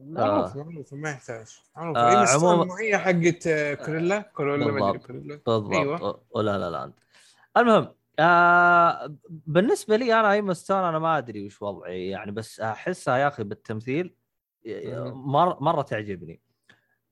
[0.01, 1.61] معروف معروف ما يحتاج.
[1.77, 1.97] معروف.
[1.97, 4.99] آه، آه عموما- هي حقت آه، كرويلا؟ كرويلا ما أدري.
[4.99, 5.41] كرويلا.
[5.47, 5.73] بالضبط.
[5.73, 6.25] أيوة.
[6.31, 6.93] ولا لا لا
[7.57, 13.17] المهم آه بالنسبة لي أنا ايما ستون أنا ما أدري وش وضعي يعني بس أحسها
[13.17, 14.17] يا أخي بالتمثيل.
[15.13, 16.41] مر مرة تعجبني.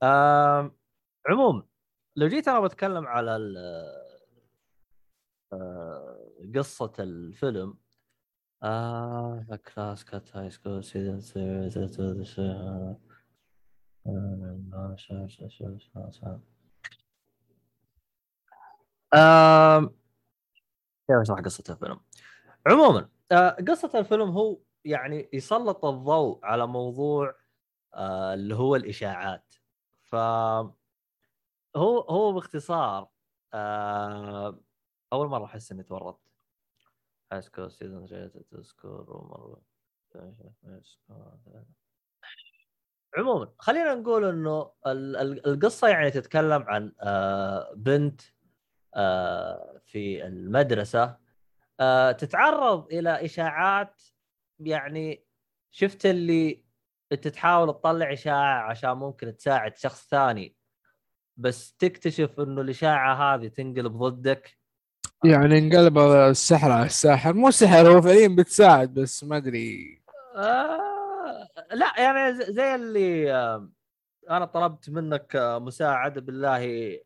[0.02, 0.74] آه
[1.28, 1.62] عموم
[2.16, 3.36] لو جيت أنا بتكلم على
[8.62, 11.76] Ah, the class cut high school season series
[21.22, 22.00] اشرح قصة الفيلم؟
[22.66, 27.34] عموما آه، قصة الفيلم هو يعني يسلط الضوء على موضوع
[27.94, 29.54] آه، اللي هو الإشاعات
[30.02, 30.14] ف
[31.76, 33.08] هو هو باختصار
[33.54, 34.60] آه،
[35.12, 36.29] أول مرة أحس إني تورطت
[37.38, 38.06] سكور سيزون
[38.62, 39.60] سكور
[43.18, 48.20] عموما خلينا نقول إنه ال- ال- القصة يعني تتكلم عن آه، بنت
[48.94, 51.16] آه، في المدرسة
[51.80, 54.02] آه، تتعرض إلى إشاعات
[54.60, 55.24] يعني
[55.70, 56.64] شفت اللي
[57.12, 60.56] انت تحاول تطلع إشاعة عشان ممكن تساعد شخص ثاني
[61.36, 64.59] بس تكتشف إنه الإشاعة هذه تنقلب ضدك.
[65.24, 67.32] يعني انقلب السحر على الساحر.
[67.32, 70.02] مو سحر هو فعليا بتساعد بس ما أدري.
[70.36, 73.70] آه لا يعني زي اللي آه
[74.30, 76.98] أنا طلبت منك آه مساعدة بالله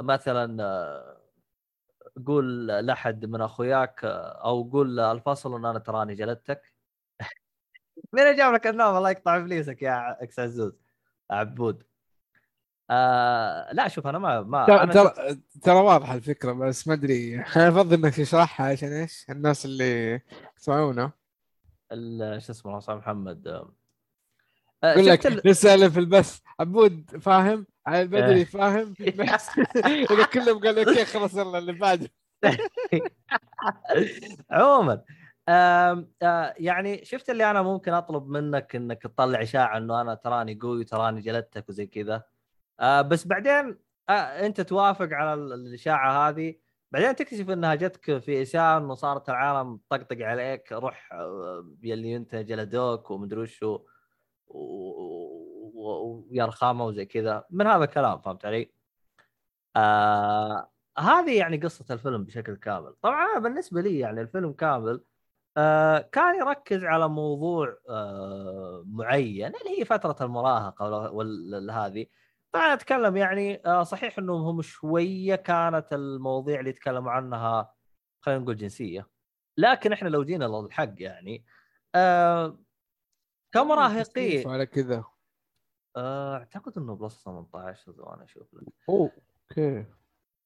[0.00, 0.62] مثلا
[2.26, 6.74] قول لأحد من أخوياك أو قول الفصل إن أنا تراني جلدتك.
[8.12, 10.72] مين جاب لك النوم الله يقطع ابليسك يا إكس عزوز
[11.30, 11.82] عبود.
[12.92, 17.34] آه لا شوف أنا ما ما ترى ترى ترى واضحة الفكرة بس ما أدري.
[17.56, 20.20] أنا أفضل إنك تشرحها عشان إيش؟ الناس اللي
[20.58, 21.10] يسمعونا.
[21.92, 23.48] ال- شو اسمه صاحب محمد.
[23.48, 23.72] آه،
[24.84, 26.40] يقول شفت لك ال- رساله في البث.
[26.60, 28.02] عبود فاهم؟ على إيه.
[28.02, 29.48] البدري فاهم؟ بس.
[30.12, 32.10] إذا كلهم قالوا أوكي خلاص يلا اللي بعده.
[34.50, 35.02] عموما
[35.48, 36.04] آه،
[36.56, 41.20] يعني شفت اللي أنا ممكن أطلب منك إنك تطلع إشاعة إنه أنا تراني قوي تراني
[41.20, 42.22] جلدتك وزي كذا؟
[42.80, 44.12] آه، بس بعدين آه،
[44.46, 46.54] انت توافق على ال- الإشاعة هذه.
[46.92, 52.34] بعدين تكتشف إنها جتك في اساءه انه صارت العالم طقطق عليك روح آه، يلي أنت
[52.34, 53.80] جلدوك ومدري وشو
[55.74, 57.44] ويا رخامة وزي كذا.
[57.50, 58.72] من هذا الكلام فهمت علي؟
[59.76, 62.94] آه هذه يعني قصة الفيلم بشكل كامل.
[63.02, 65.04] طبعا بالنسبة لي يعني الفيلم كامل
[65.56, 72.06] آه كان يركز على موضوع آه معين اللي هي فترة المراهقة وهذه
[72.52, 77.74] طبعا اتكلم يعني آه صحيح إنهم هم شوية كانت المواضيع اللي يتكلموا عنها
[78.20, 79.08] خلينا نقول جنسية.
[79.58, 81.44] لكن إحنا لو جينا للحق يعني
[81.94, 82.58] آه
[83.54, 85.04] كمراهقين على كذا.
[85.96, 88.72] آه، أعتقد إنه plus 18 ثواني أشوف لك.
[88.88, 89.12] أوه
[89.50, 89.86] okay.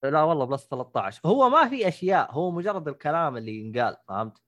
[0.05, 4.43] لا والله plus 13 هو ما في أشياء هو مجرد الكلام اللي ينقال فهمت؟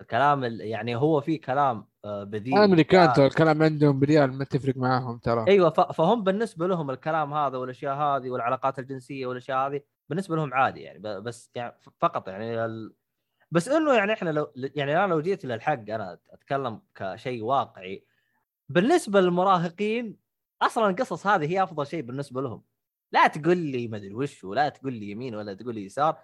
[0.00, 4.76] الكلام ال- يعني هو في كلام آه، بذيء الامريكان ترى الكلام عندهم بريال ما تفرق
[4.76, 5.44] معاهم ترى.
[5.48, 10.80] أيوه فهم بالنسبة لهم الكلام هذا والأشياء هذه والعلاقات الجنسية والأشياء هذه بالنسبة لهم عادي
[10.80, 12.94] يعني بس يعني فقط يعني ال...
[13.50, 18.04] بس إنه يعني إحنا لو يعني أنا لو جيت للحق أنا أتكلم كشيء واقعي
[18.68, 20.16] بالنسبة للمراهقين
[20.62, 22.62] أصلا القصص هذه هي أفضل شيء بالنسبة لهم.
[23.12, 26.18] لا تقول لي ما أدري وش ولا تقول لي يمين ولا تقول لي يسار.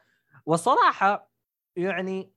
[0.46, 1.30] والصراحة
[1.76, 2.32] يعني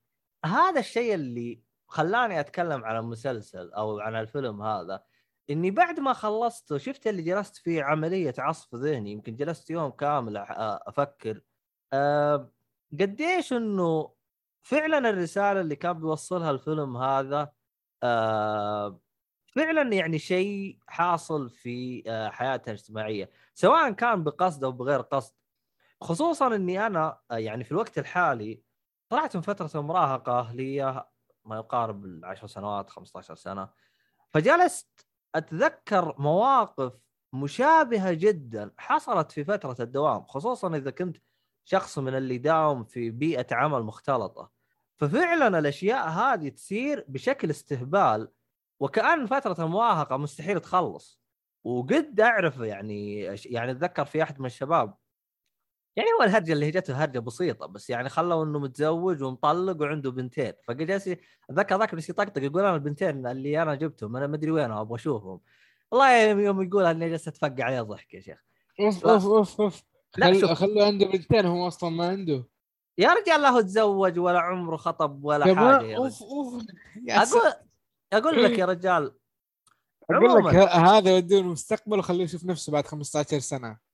[0.46, 5.04] هذا الشيء اللي خلاني أتكلم عن المسلسل أو عن الفيلم هذا
[5.50, 10.46] إني بعد ما خلصته شفت اللي جلست فيه عملية عصف ذهني يمكن جلست يوم كامل
[10.46, 10.52] أح-
[10.88, 11.42] أفكر
[11.94, 12.52] أه
[13.00, 14.14] قديش إنه
[14.64, 17.52] فعلا الرسالة اللي كان بيوصلها الفيلم هذا
[18.04, 19.00] أه
[19.48, 25.36] فعلا يعني شيء حاصل في آه، حياتنا الاجتماعية سواء كان بقصد أو بغير قصد.
[26.02, 28.64] خصوصا إني أنا آه، يعني في الوقت الحالي
[29.10, 31.06] طلعت من فترة مراهقة لي
[31.50, 33.70] ما يقارب العشر سنوات 15 سنة.
[34.30, 36.94] فجلست أتذكر مواقف
[37.34, 41.18] مشابهة جدا حصلت في فترة الدوام خصوصا إذا كنت
[41.66, 44.52] شخص من اللي داوم في بيئة عمل مختلطة.
[44.98, 48.32] ففعلا الأشياء هذه تصير بشكل استهبال
[48.80, 51.22] وكأن فترة المراهقه مستحيل تخلص.
[51.64, 54.94] وقد أعرف يعني يعني أتذكر في أحد من الشباب
[55.96, 60.54] يعني هو الهرجة اللي جته هرجة بسيطة بس يعني خلوا إنه متزوج ومطلق وعنده بنتين.
[60.64, 61.08] فقال جالس
[61.50, 64.96] أتذكر ذاك بس يطقطق يقول أنا البنتين اللي أنا جبتهم أنا ما أدري وين أبغى
[64.96, 65.40] أشوفهم.
[65.92, 68.44] والله يوم يقول اني جالس أتفقع عليه ضحك يا شيخ.
[68.80, 69.06] أوف.
[69.06, 69.84] أوف أوف أوف.
[70.18, 72.44] لا، عنده بنتين هو أصلا ما عنده.
[72.98, 76.24] يا رجال لا هو تزوج ولا عمره خطب ولا يا حاجة يا أوف.
[76.24, 76.64] أوف.
[77.04, 77.54] يا أقول
[78.14, 79.12] أقول لك يا رجال
[80.12, 83.89] أقول لك هذا يوديه المستقبل وخليه يشوف نفسه بعد 15 سنة.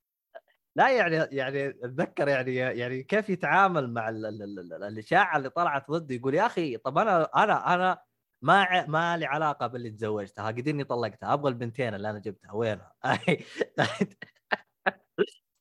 [0.75, 5.49] لا يعني يعني أتذكر يعني يعني كيف يتعامل مع ال ال ال ال الاشاعه اللي
[5.49, 8.01] طلعت ضده يقول يا أخي طب أنا أنا أنا
[8.41, 12.93] ما ما لي علاقة باللي تزوجتها قد إني طلقتها أبغى البنتين اللي أنا جبتها وينها؟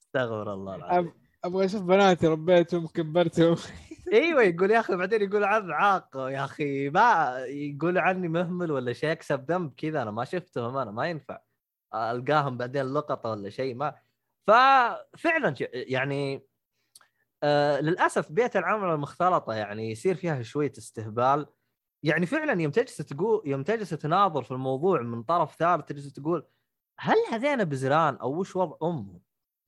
[0.02, 1.12] استغفر الله العظيم.
[1.44, 3.56] أبغى أشوف بناتي ربيتهم كبرتهم.
[4.12, 8.92] إيوه يقول يا أخي بعدين يقول عن عاق يا أخي ما يقول عني مهمل ولا
[8.92, 11.40] شيء اكسب ذنب كذا أنا ما شفتهم أنا ما ينفع.
[11.94, 13.94] ألقاهم بعدين لقطة ولا شيء ما
[14.46, 16.46] ففعلا يعني
[17.42, 21.46] آه للأسف بيئة العمل المختلطة يعني يصير فيها شوية استهبال
[22.02, 26.46] يعني فعلا يوم تجلس تقول يوم تجلس تناظر في الموضوع من طرف ثالث تجلس تقول
[27.00, 29.20] هل هذين بزران أو وش وضع امهم؟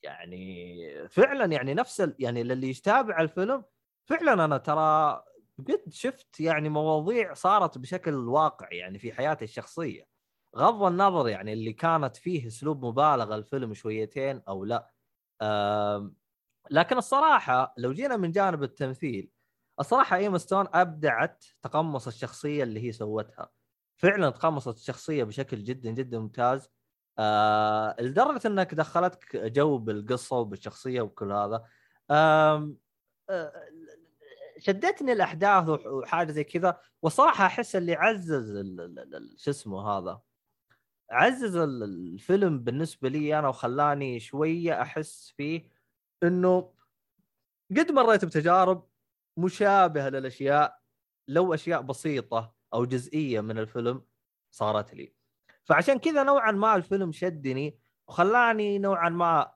[0.02, 2.08] يعني فعلا يعني نفس.
[2.18, 3.64] يعني للي يتابع الفيلم
[4.08, 5.22] فعلا أنا ترى
[5.58, 10.15] قد شفت يعني مواضيع صارت بشكل واقعي يعني في حياتي الشخصية
[10.56, 14.92] غض النظر يعني اللي كانت فيه أسلوب مبالغة الفيلم شويتين أو لا
[16.70, 19.30] لكن الصراحة لو جينا من جانب التمثيل
[19.80, 23.50] الصراحة إيما ستون أبدعت تقمص الشخصية اللي هي سوتها.
[23.96, 26.70] فعلا تقمصت الشخصية بشكل جدا جدا ممتاز.
[27.18, 31.64] آه لدرجة إنك دخلتك جو بالقصة وبالشخصية وكل هذا.
[32.10, 32.74] آه،
[34.58, 36.80] شدتني الأحداث وح- وحاجة زي كذا.
[37.02, 38.56] والصراحة أحس اللي عزز
[39.36, 40.20] شو اسمه هذا؟
[41.10, 45.70] عزز ال- الفيلم بالنسبة لي أنا وخلاني شوية أحس فيه
[46.22, 46.72] إنه
[47.70, 48.88] قد مريت بتجارب
[49.36, 50.80] مشابهة للأشياء
[51.28, 54.02] لو أشياء بسيطة أو جزئية من الفيلم
[54.50, 55.14] صارت لي.
[55.64, 59.52] فعشان كذا نوعا ما الفيلم شدني وخلاني نوعا ما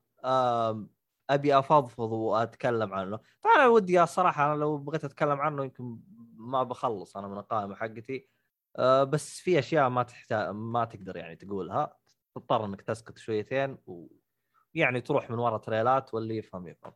[1.31, 3.19] أبي أفضفض وأتكلم عنه.
[3.43, 5.99] طبعا ودي الصراحه أنا لو بغيت أتكلم عنه يمكن
[6.37, 8.29] ما بخلص أنا من القائمة حقتي.
[8.77, 11.97] آه، بس في أشياء ما تحتاج ما تقدر يعني تقولها.
[12.35, 16.93] تضطر إنك تسكت شويتين ويعني تروح من ورا تريلات واللي يفهم يفهم.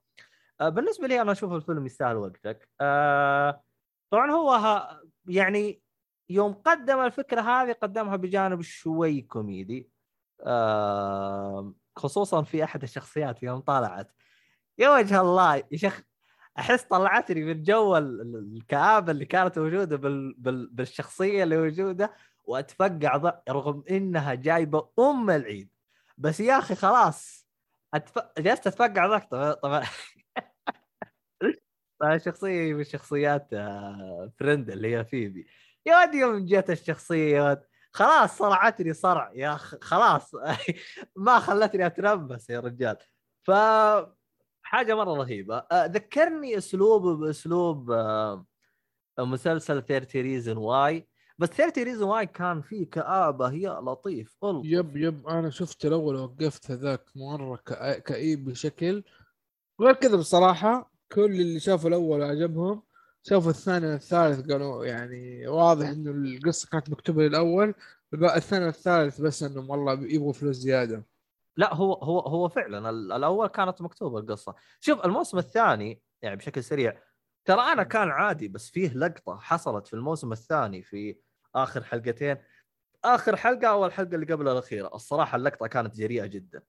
[0.61, 2.69] آه، بالنسبة لي أنا أشوف الفيلم يستاهل وقتك.
[2.81, 3.63] آه،
[4.11, 5.83] طبعا هو ها يعني
[6.31, 9.91] يوم قدم الفكرة هذه قدمها بجانب شوي كوميدي.
[11.97, 14.13] خصوصا في أحد الشخصيات يوم طلعت
[14.79, 16.03] يا وجه الله يا شيخ.
[16.59, 20.35] أحس طلعتني من جو ال- ال- الكآبة اللي كانت موجودة بال...
[20.39, 20.69] بال...
[20.73, 22.13] بالشخصية اللي موجودة
[22.45, 25.71] وأتفقع رغم إنها جايبة أم العيد.
[26.19, 27.49] بس يا أخي خلاص
[27.95, 28.19] أتف...
[28.39, 29.85] جلست أتفقع ضغط طبعا طبعا
[32.01, 35.47] طبعاً شخصية من شخصيات آه، فريند اللي هي فيبي.
[35.87, 37.63] يا ولد يوم جت الشخصية يا ولد
[37.93, 39.31] خلاص صرعتني صرع.
[39.35, 40.35] يا خلاص.
[41.17, 42.97] ما خلتني اتنفس يا رجال.
[43.43, 43.51] ف
[44.65, 45.57] حاجة مرة رهيبة.
[45.73, 48.47] آه، ذكرني اسلوبه بأسلوب آه،
[49.19, 51.09] مسلسل 30 Reasons Why
[51.39, 54.37] بس 30 Reasons Why كان فيه كآبة يا لطيف.
[54.45, 54.67] ألطف.
[54.67, 57.01] yep yep أنا شفت الأول وقفت هذاك
[57.71, 59.03] كأ- كئيب بشكل.
[59.81, 62.83] غير كذا بصراحة كل اللي شافوا الأول وعجبهم
[63.23, 67.75] شافوا الثاني والثالث قالوا يعني واضح إنه القصة كانت مكتوبة للأول.
[68.15, 71.05] الثاني والثالث بس إنهم والله يبغوا فلوس زيادة.
[71.57, 74.55] لا هو هو هو فعلا ال- الأول كانت مكتوبة القصة.
[74.81, 77.01] شوف الموسم الثاني يعني بشكل سريع
[77.45, 81.17] ترى أنا كان عادي بس فيه لقطة حصلت في الموسم الثاني في
[81.55, 82.37] آخر حلقتين.
[83.05, 84.91] آخر حلقة أو الحلقة اللي قبل الأخيرة.
[84.95, 86.63] الصراحة اللقطة كانت جريئة جدا.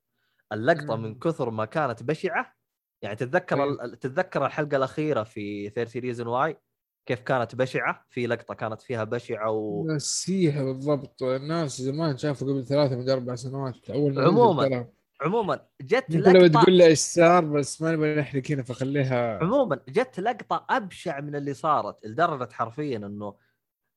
[0.53, 1.19] اللقطة من.
[1.19, 2.53] كثر ما كانت بشعة.
[3.01, 6.57] يعني تتذكر تتذكر الحلقة الأخيرة في 30 Reasons Why؟
[7.05, 9.87] كيف كانت بشعة؟ في لقطة كانت فيها بشعة و...
[9.87, 11.23] نسيها بالضبط.
[11.23, 13.89] الناس زمان شافوا قبل ثلاثة من أربع سنوات.
[13.89, 14.87] أول ما عموماً،.
[15.21, 19.39] عموما جت لقطة تقول لي إيش صار بس ما نبغى نحرق هنا فخليها.
[19.43, 23.35] عموما جت لقطة أبشع من اللي صارت لدرجه حرفيا إنه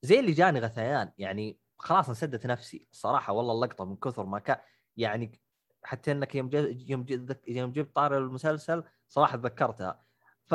[0.03, 1.11] زي اللي جاني غثيان.
[1.19, 4.57] يعني خلاص انسدت نفسي الصراحه والله اللقطة من كثر ما كان
[4.97, 5.41] يعني
[5.83, 6.51] حتى إنك يوم
[6.89, 10.01] يوم جي يوم جبت طاري المسلسل صراحة تذكرتها.
[10.47, 10.55] ف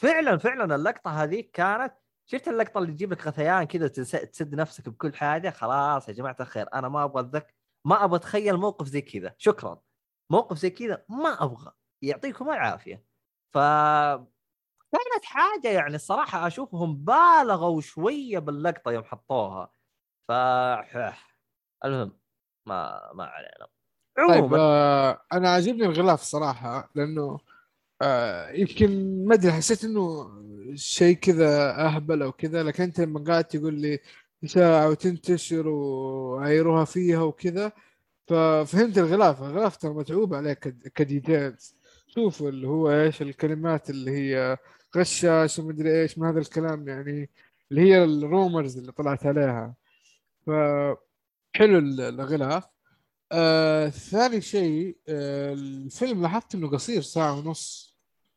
[0.00, 1.94] فعلا فعلا اللقطة هذيك كانت
[2.30, 6.36] شفت اللقطة اللي تجيب لك غثيان كذا تس- تسد نفسك بكل حاجة؟ خلاص يا جماعة
[6.40, 7.52] الخير أنا ما أبغى اتذكر
[7.86, 9.34] ما أبغى أتخيل موقف زي كذا.
[9.38, 9.80] شكرا.
[10.32, 11.72] موقف زي كذا ما أبغى.
[12.02, 13.04] يعطيكم العافية.
[13.54, 13.58] ف
[14.92, 19.72] كانت حاجة يعني الصراحة أشوفهم بالغوا شوية باللقطة يوم حطوها.
[20.28, 20.32] ف
[21.84, 22.18] المهم
[22.68, 23.66] ما ما علينا.
[24.18, 27.38] طيب عموما آه أنا عاجبني الغلاف صراحة لأنه
[28.02, 28.88] آه يمكن
[29.26, 30.30] ما أدري حسيت إنه
[30.74, 33.98] شيء كذا أهبل أو كذا لكن أنت لما قاعد تقول لي
[34.46, 37.72] ساعة وتنتشر وعايروها فيها وكذا
[38.26, 39.42] ففهمت الغلاف.
[39.42, 41.74] الغلاف ترى متعوب عليه كد- ك details.
[42.06, 44.56] شوف اللي هو إيش الكلمات اللي هي
[44.96, 47.30] غشاش ومدري إيش من هذا الكلام يعني
[47.70, 49.74] اللي هي ال rumors اللي طلعت عليها.
[50.46, 52.64] فحلو ال- الغلاف.
[53.32, 57.87] آه ثاني شيء آه الفيلم لاحظت إنه قصير ساعة ونص.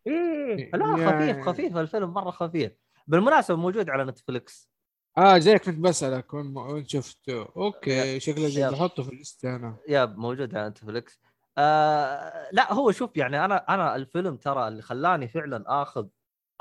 [0.08, 2.72] إيه لا يعني- خفيف خفيف الفيلم مرة خفيف.
[3.08, 4.72] بالمناسبة موجود على نتفلكس
[5.18, 8.70] آه زيك كنت بسألك وين شفته؟ okay شكله زي.
[8.70, 9.78] أحطه في الليستة أنا.
[9.88, 11.20] yeah موجود على نتفلكس
[11.58, 16.08] آه لا هو شوف يعني أنا أنا الفيلم ترى اللي خلاني فعلا آخذ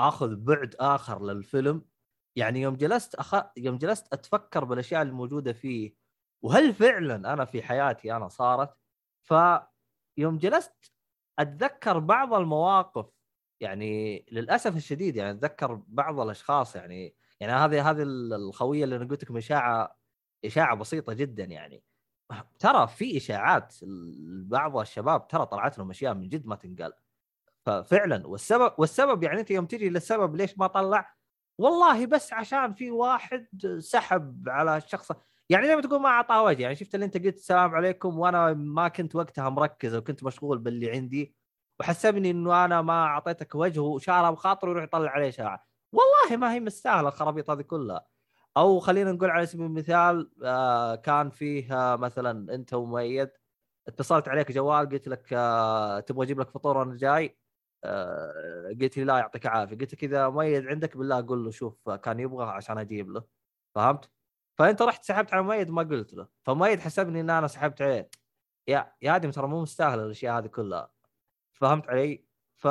[0.01, 1.85] آخذ بعد آخر للفيلم
[2.37, 3.35] يعني يوم جلست أخ...
[3.57, 5.95] يوم جلست أتفكر بالأشياء الموجودة فيه
[6.45, 8.75] وهل فعلا أنا في حياتي أنا صارت؟
[9.23, 10.93] فيوم جلست
[11.39, 13.07] أتذكر بعض المواقف
[13.61, 19.25] يعني للأسف الشديد يعني أتذكر بعض الأشخاص يعني يعني هذه هذه الخوية اللي أنا قلت
[19.25, 19.99] لكم إشاعة
[20.45, 21.85] إشاعة بسيطة جدا يعني.
[22.59, 23.75] ترى في إشاعات
[24.47, 26.93] بعض الشباب ترى طلعت لهم أشياء من جد ما تنقال.
[27.67, 31.15] ففعلا والسبب والسبب يعني أنت يوم تجي للسبب ليش ما طلع؟
[31.59, 33.49] والله بس عشان في واحد
[33.79, 35.13] سحب على الشخص.
[35.51, 38.53] يعني زي ما تقول ما أعطاه وجه يعني شفت اللي أنت قلت السلام عليكم وأنا
[38.53, 41.35] ما كنت وقتها مركز وكنت مشغول باللي عندي.
[41.81, 46.61] وحسبني إنه أنا ما أعطيتك وجه وشارها بخاطره يروح يطلع عليه اشاعه والله ما هي
[46.61, 48.07] مستاهلة الخرابيط هذه كلها.
[48.57, 53.31] أو خلينا نقول على سبيل المثال آه كان فيه آه مثلا أنت ومؤيد
[53.89, 57.39] اتصلت عليك جوال قلت لك آه تبغى أجيب لك فطور وأنا جاي؟
[57.85, 59.79] آه قلت لي لا يعطيك العافية.
[59.79, 63.25] قلت كذا مؤيد عندك بالله قول له شوف كان يبغى عشان أجيب له.
[63.75, 64.11] فهمت؟
[64.59, 66.29] فأنت رحت سحبت على مؤيد ما قلت له.
[66.45, 68.11] فمؤيد حسبني إن أنا سحبت عليه.
[68.69, 70.91] يا يا آدم ترى مو مستاهلة الأشياء هذه كلها.
[71.61, 72.25] فهمت علي؟
[72.57, 72.67] ف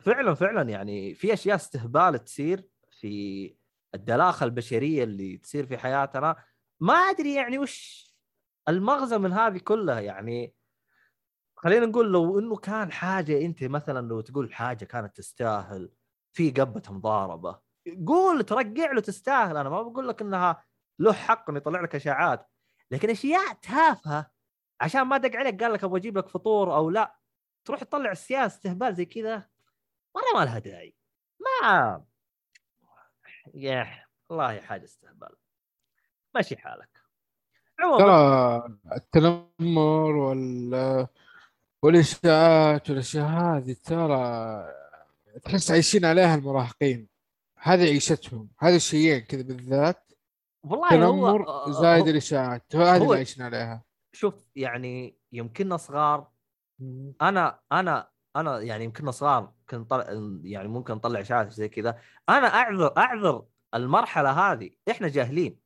[0.00, 3.56] فعلا فعلا يعني في أشياء استهبال تصير في
[3.94, 6.36] الدلاخة البشرية اللي تصير في حياتنا.
[6.80, 8.14] ما أدري يعني وش
[8.68, 10.54] المغزى من هذه كلها يعني.
[11.56, 15.90] خلينا نقول لو إنه كان حاجة أنت مثلا لو تقول حاجة كانت تستاهل
[16.32, 17.60] في قبة مضاربة
[18.06, 19.56] قول ترقع له تستاهل.
[19.56, 20.64] أنا ما بقول لك إنها
[20.98, 22.50] له حق إنه يطلع لك أشاعات
[22.90, 24.30] لكن أشياء تافهة
[24.84, 27.14] عشان ما دق عليك قال لك أبغى أجيب لك فطور أو لا.
[27.64, 29.48] تروح تطلع السياسة استهبال زي كذا.
[30.16, 30.94] مره ما لها داعي.
[31.40, 32.04] ما
[33.54, 35.28] يا والله حاجة استهبال.
[36.34, 36.88] ماشي حالك.
[37.80, 37.98] عموما.
[37.98, 41.06] ترى التنمر وال
[41.82, 44.64] والإشاعات والأشياء هذه ترى
[45.44, 47.08] تحس عايشين عليها المراهقين.
[47.58, 48.48] هذه عيشتهم.
[48.58, 50.10] هذه الشيئين كذا بالذات.
[50.62, 52.76] والله تنمر هو زايد الإشاعات.
[52.76, 53.82] هذه هو- اللي عايشين عليها.
[54.14, 56.28] شوف يعني يمكننا صغار.
[57.22, 59.92] أنا أنا أنا يعني يمكننا صغار كنت
[60.44, 61.98] يعني ممكن نطلع اشاعات زي كذا.
[62.28, 63.44] أنا أعذر أعذر
[63.74, 64.70] المرحلة هذه.
[64.90, 65.64] إحنا جاهلين.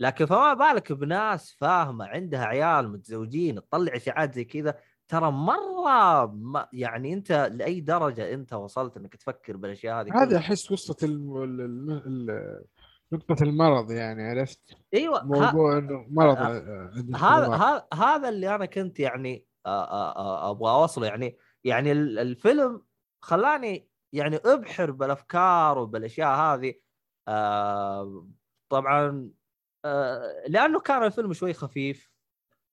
[0.00, 4.74] لكن فما بالك بناس فاهمة عندها عيال متزوجين تطلع اشاعات زي كذا.
[5.08, 10.38] ترى مرة ما يعني أنت لأي درجة أنت وصلت إنك تفكر بالأشياء هذه هذا.
[10.38, 11.04] أحس وصلت.
[11.04, 11.10] ال...
[11.42, 12.02] ال...
[12.06, 12.64] ال...
[13.12, 17.56] نقطة المرض يعني عرفت إيوه موضوع إنه مرض آه، آه، عند هذا.
[17.56, 22.82] هذا هذا اللي أنا كنت يعني آه، آه، آه، أبغى أوصله يعني يعني ال- الفيلم
[23.22, 26.74] خلاني يعني أبحر بالأفكار وبالأشياء هذه
[27.28, 28.26] آه،
[28.68, 29.30] طبعا
[29.84, 32.10] آه، لأنه كان الفيلم شوي خفيف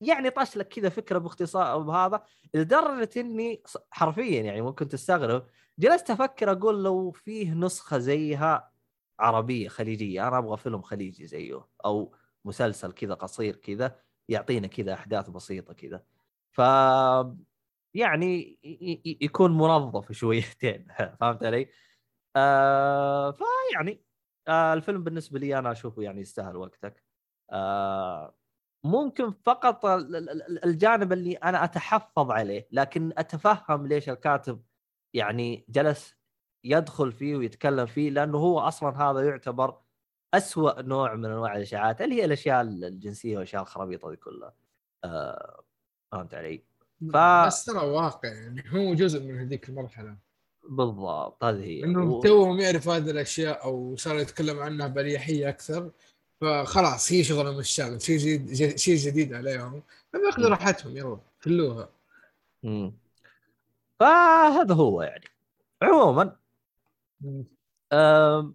[0.02, 2.24] يعني طش لك كذا فكرة باختصار بهذا
[2.54, 5.48] لدرجة إني حرفيا يعني ممكن تستغرب
[5.80, 8.72] جلست أفكر أقول لو فيه نسخة زيها
[9.20, 14.00] عربية خليجية أنا أبغى فيلم خليجي زيه أو مسلسل كذا قصير كذا
[14.30, 16.04] يعطينا كذا أحداث بسيطة كذا
[16.52, 16.62] ف
[17.94, 18.60] يعني
[19.22, 20.88] يكون منظف شويتين
[21.20, 21.70] فهمت علي؟
[22.36, 24.04] آه فيعني
[24.48, 27.04] آه الفيلم بالنسبة لي أنا أشوفه يعني يستاهل وقتك
[27.52, 28.36] آه
[28.84, 34.64] ممكن فقط ال- ال- ال- الجانب اللي أنا أتحفظ عليه لكن أتفهم ليش الكاتب
[35.14, 36.16] يعني جلس
[36.66, 39.78] يدخل فيه ويتكلم فيه لأنه هو أصلا هذا يعتبر
[40.34, 44.54] أسوأ نوع من أنواع الإشاعات اللي هي الأشياء الجنسية والأشياء الخرابيطة دي كلها
[45.04, 45.64] آه
[46.12, 46.64] فهمت علي؟
[47.14, 50.18] ف- بس ترى واقع يعني هو جزء من هذيك المرحلة
[50.70, 55.92] بالضبط هذه هي إنه و- توهم يعرف هذه الأشياء أو صار يتكلم عنها باريحيه أكثر
[56.42, 60.50] فخلاص هي شغلة مش شيء جديد شيء جديد عليهم فبياخذوا.
[60.50, 61.90] راحتهم يلا خلوها
[62.64, 62.94] مم.
[64.00, 65.26] فهذا هو يعني
[65.82, 66.36] عموما
[67.94, 68.54] آه،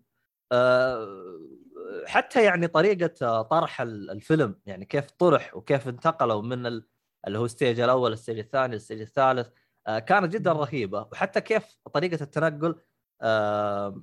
[2.07, 6.87] حتى يعني طريقة طرح ال- الفيلم يعني كيف طرح وكيف انتقلوا من ال-
[7.27, 9.49] اللي هو ال stage الأول ال stage الثاني ال stage الثالث
[9.87, 10.53] آه، كانت جدا.
[10.53, 11.09] رهيبة.
[11.13, 12.75] وحتى كيف طريقة التنقل
[13.23, 14.03] آه،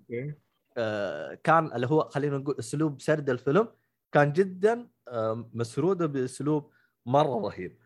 [1.44, 3.68] كان اللي هو خلينا نقول أسلوب سرد الفيلم
[4.12, 6.72] كان جدا آم، مسرودة بأسلوب
[7.06, 7.80] مرة رهيب.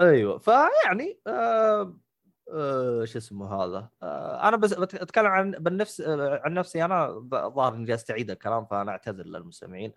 [0.00, 1.96] أيوه فيعني آه
[3.04, 7.74] شو اسمه هذا؟ آه أنا بس بت- أتكلم عن بالنفس آه عن نفسي أنا ظاهر
[7.74, 9.92] إني جالس أعيد الكلام فأنا أعتذر للمستمعين.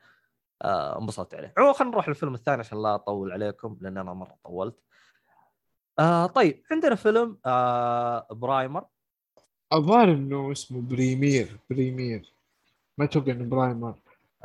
[0.62, 1.54] آه انبسطت عليه.
[1.58, 4.76] عموما خلينا نروح للفيلم الثاني عشان لا أطول عليكم لأن أنا مرة طولت.
[6.00, 8.86] آه طيب عندنا فيلم آه برايمر.
[9.74, 12.34] الظاهر إنه اسمه بريمير بريمير.
[12.98, 13.96] ما أتوقع إنه برايمر.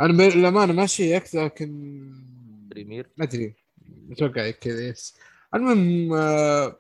[0.00, 1.98] أنا للأمانة ما شيكت لكن
[2.70, 3.54] بريمير؟ ما أدري.
[4.12, 5.18] أتوقع كذا yes.
[5.54, 6.76] المهم آه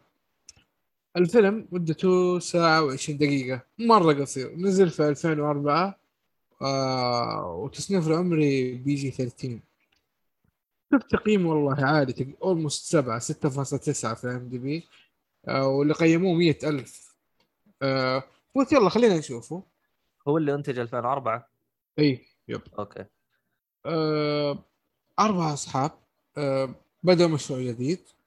[1.16, 3.60] الفيلم مدته ساعة و20 دقيقة.
[3.78, 4.56] مرة قصير.
[4.56, 5.98] نزل في 2004
[6.62, 9.60] آه وتصنيف العمري PG 13
[10.92, 14.88] شوف تقييم والله عالي almost 7 6.9 في IMDb
[15.48, 17.14] واللي قيموه 100000
[17.82, 18.22] آه
[18.54, 19.62] قلت يلا خلينا نشوفه.
[20.28, 21.48] هو اللي انتج 2004
[21.98, 22.60] اي yep.
[22.78, 23.04] okay.
[23.86, 24.58] آه
[25.18, 25.90] أربعة أصحاب
[26.36, 27.98] آه بدأوا مشروع جديد.
[27.98, 28.17] آه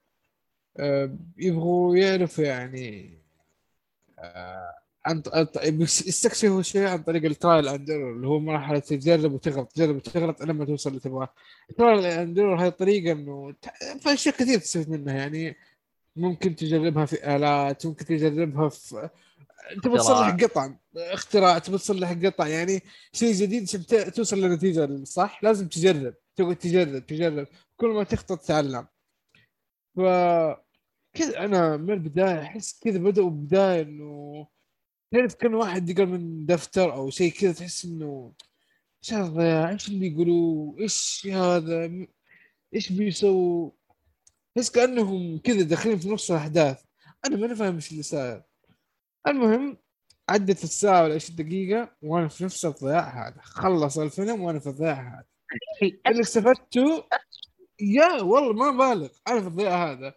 [1.37, 3.09] يبغوا يعرفوا يعني
[4.19, 4.73] آه
[5.05, 5.23] عن
[5.83, 10.65] يستكشفوا شيء عن طريق ال trial and اللي هو مرحلة تجرب وتغلط تجرب وتغلط لما
[10.65, 11.33] توصل اللي تبغاه.
[11.69, 13.53] ال trial and هذه الطريقة إنه
[13.99, 15.57] في أشياء كثير تستفيد منها يعني
[16.15, 19.09] ممكن تجربها في آلات ممكن تجربها في
[19.83, 20.35] تبغى تصلح.
[20.43, 26.55] قطع اختراع تبغى تصلح قطع يعني شيء جديد عشان توصل للنتيجة الصح لازم تجرب تقعد
[26.55, 28.87] تجرب تجرب كل ما تخطط تتعلم
[29.95, 29.99] ف
[31.13, 34.47] كذا أنا من البداية أحس كذا بدأوا بداية إنه
[35.11, 38.33] تعرف كان واحد يقرأ من دفتر أو شيء كذا تحس إنه
[39.03, 42.07] إيش هذا؟ إيش اللي يقولوا إيش هذا؟
[42.75, 43.71] إيش بيسووا؟
[44.55, 46.83] تحس كأنهم كذا داخلين في نص الأحداث.
[47.25, 48.43] أنا ماني فاهم إيش اللي صاير.
[49.27, 49.77] المهم
[50.29, 53.41] عدت الساعة ولا 20 دقيقة وأنا في نفس الضياع هذا.
[53.41, 55.25] خلص الفيلم وأنا في الضياع هذا.
[56.07, 57.03] اللي استفدته
[57.81, 60.13] يا والله ما بالغ أنا في الضياع هذا.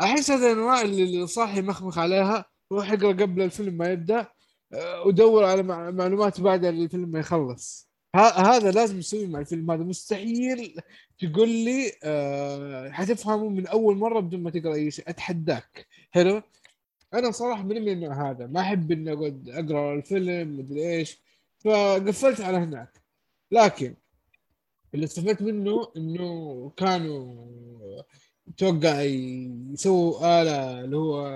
[0.00, 2.44] أحس هذا الأنواع اللي صاحي مخمخ عليها.
[2.72, 4.26] روح اقرا قبل الفيلم ما يبدأ
[4.72, 7.88] آه، ودور على مع- معلومات بعد الفيلم ما يخلص.
[8.16, 9.70] هذا لازم يسوي مع الفيلم.
[9.70, 10.80] هذا مستحيل
[11.18, 15.10] تقول لي أه حتفهمه من أول مرة بدون ما تقرأ أي شيء.
[15.10, 15.86] أتحداك.
[16.10, 16.42] حلو؟
[17.14, 18.46] أنا صراحة من من النوع هذا.
[18.46, 21.18] ما أحب إني أقعد أقرأ الفيلم مدري إيش.
[21.58, 23.02] فقفلت على هناك.
[23.50, 23.94] لكن
[24.94, 27.46] اللي استفدت منه إنه كانوا
[28.48, 31.26] أتوقع يسووا آلة اللي هو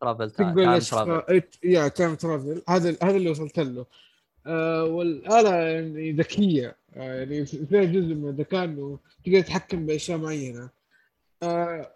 [0.00, 3.86] ترافل تايم ترافل يا تايم ترافل هذا هذا اللي وصلت له.
[4.46, 6.76] آه والآلة يعني ذكية.
[6.96, 10.70] آه يعني فيها جزء من الذكاء انه تقدر تتحكم بأشياء معينة.
[11.42, 11.94] آه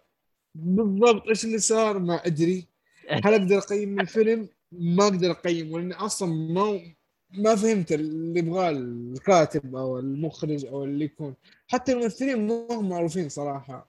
[0.55, 2.67] بالضبط إيش اللي صار؟ ما أدري.
[3.09, 6.81] هل أقدر أقيم الفيلم؟ ما أقدر اقيم لأن أصلا ما
[7.31, 11.35] ما فهمت اللي يبغاه الكاتب أو المخرج أو اللي يكون
[11.69, 13.89] حتى الممثلين هم معروفين صراحة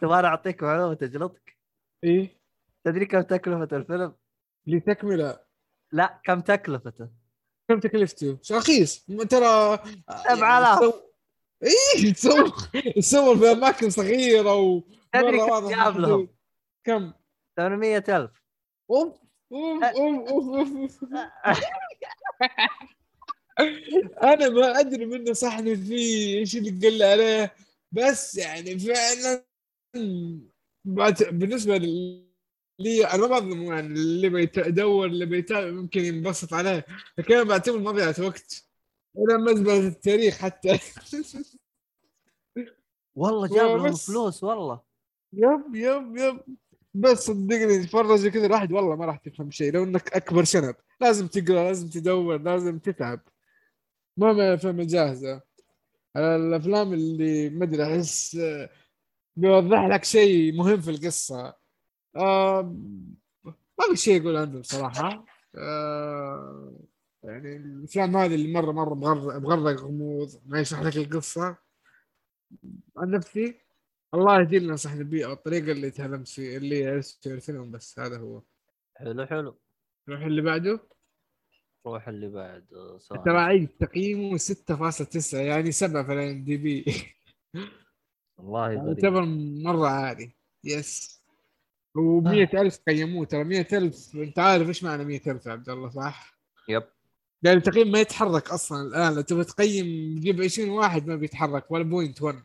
[0.00, 1.56] تبغى أنا أعطيك معلومه تجلطك
[2.04, 2.36] إيه
[2.84, 4.12] تدري كم تكلفة الفيلم؟
[4.66, 5.38] لتكملة
[5.92, 7.08] لا كم تكلفته؟
[7.68, 9.78] كم تكلفته؟ رخيص ترى
[10.28, 10.78] 7000.
[10.78, 11.00] سو-
[11.62, 12.48] إيه تصور
[12.96, 14.80] تصور في أماكن صغيرة و
[15.12, 16.28] تدري كم جاب لهم؟
[16.84, 17.12] كم؟
[17.56, 18.30] 800000
[18.90, 19.18] أوف
[19.52, 21.04] اوف
[24.22, 27.54] أنا ما أدري منه صحني فيه إيش اللي قال لي عليه
[27.92, 29.44] بس يعني فعلا
[31.30, 36.86] بالنسبة لي أنا ما بظلم يعني اللي بيدور اللي بيتابع ممكن ينبسط عليه
[37.18, 38.66] لكن أنا بعتبر مضيعه وقت.
[39.14, 40.78] ولا مزبله التاريخ حتى.
[43.14, 44.80] والله جاب لهم فلوس والله.
[45.32, 46.40] يب يب يب.
[47.00, 51.26] بس صدقني تفرج كذا الواحد والله ما راح تفهم شيء لو إنك أكبر شنب لازم
[51.26, 53.20] تقرأ لازم تدور لازم تتعب.
[54.16, 55.42] ما ما الافلام الجاهزه
[56.16, 58.38] الأفلام اللي ما أدري أحس
[59.36, 61.54] بيوضح لك شيء مهم في القصة.
[62.16, 62.62] آه
[63.44, 65.24] ما في شيء أقول عنه بصراحة.
[65.58, 66.72] آه
[67.22, 68.94] يعني الأفلام هذه اللي مرة مرة
[69.38, 71.56] بغرق غموض ما يشرح لك القصة.
[72.96, 73.65] عن نفسي
[74.16, 78.42] الله يهدي لنا صح البيئة الطريقة اللي تهلمت فيه اللي الفيلم بس هذا هو.
[78.96, 79.58] حلو حلو.
[80.08, 80.80] نروح اللي بعده؟
[81.86, 86.84] روح اللي بعده ترى عيد تقييمه 6.9 يعني 7 في ال IMDb.
[88.38, 89.24] والله يعتبر
[89.64, 90.32] مرة عالي.
[90.64, 91.22] yes
[91.98, 93.26] و100000 قيموه.
[93.26, 96.38] ترى 100000 أنت عارف إيش معنى 100000 يا عبد الله صح؟
[96.68, 96.82] yep.
[97.42, 99.14] يعني التقييم ما يتحرك أصلا الآن.
[99.14, 102.42] لو تبغى تقيم تجيب 20 واحد ما بيتحرك ولا point 1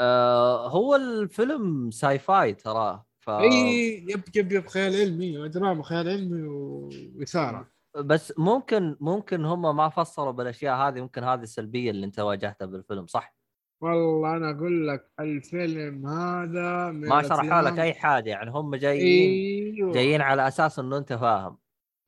[0.00, 3.30] آه هو الفيلم sci-fi تراه ف...
[3.30, 7.70] اي yep yep yep خيال علمي ودراما خيال علمي وإثارة.
[7.96, 13.06] بس ممكن ممكن هم ما فسروا بالأشياء هذه ممكن هذه السلبية اللي أنت واجهتها بالفيلم
[13.06, 13.34] صح؟
[13.80, 19.92] والله أنا أقول لك الفيلم هذا ما شرحوا لك أي حاجة يعني هم جايين أيوه.
[19.92, 21.58] جايين على أساس إنه أنت فاهم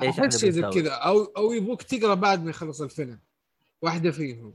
[0.03, 0.21] إيش
[0.75, 3.21] كذا أو أو يبغوك تقرأ بعد ما يخلص الفيلم
[3.83, 4.55] واحدة فيهم.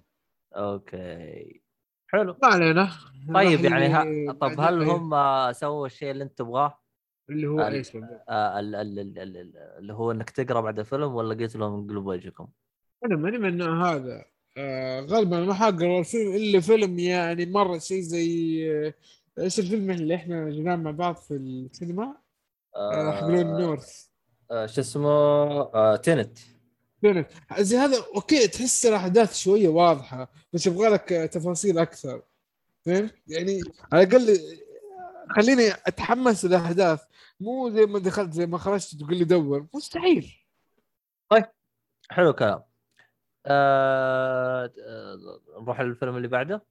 [0.55, 1.66] okay.
[2.07, 2.89] حلو ما علينا
[3.33, 4.31] طيب يعني ها...
[4.33, 5.11] طب هل هم
[5.53, 6.79] سووا الشيء اللي انت تبغاه؟
[7.29, 7.95] اللي هو إيش؟
[8.29, 12.47] آه اللي هو إنك تقرأ بعد الفيلم ولا قلت لهم انقلبوا وجهكم؟
[13.05, 14.25] أنا ماني من هذا
[14.57, 18.93] آه غالبا ما حقرا الفيلم إلا فيلم يعني مرة شيء زي آه
[19.39, 22.17] إيش الفيلم اللي إحنا جيناه مع بعض في السينما؟
[22.75, 24.07] آه حقون نورث
[24.51, 26.37] آه شو اسمه آه تنت
[27.59, 32.21] زي هذا أوكي تحس الاحداث شوية واضحة بس يبغى لك تفاصيل أكثر.
[32.85, 33.61] فهمت؟ يعني
[33.93, 34.37] على الأقل
[35.29, 37.03] خليني أتحمس الاحداث
[37.39, 39.67] مو زي ما دخلت زي ما خرجت تقول لي دور.
[39.73, 40.33] مستحيل.
[41.29, 41.45] طيب.
[42.09, 42.63] حلو كلام
[43.45, 44.71] آه...
[45.61, 46.65] نروح للفيلم اللي بعده؟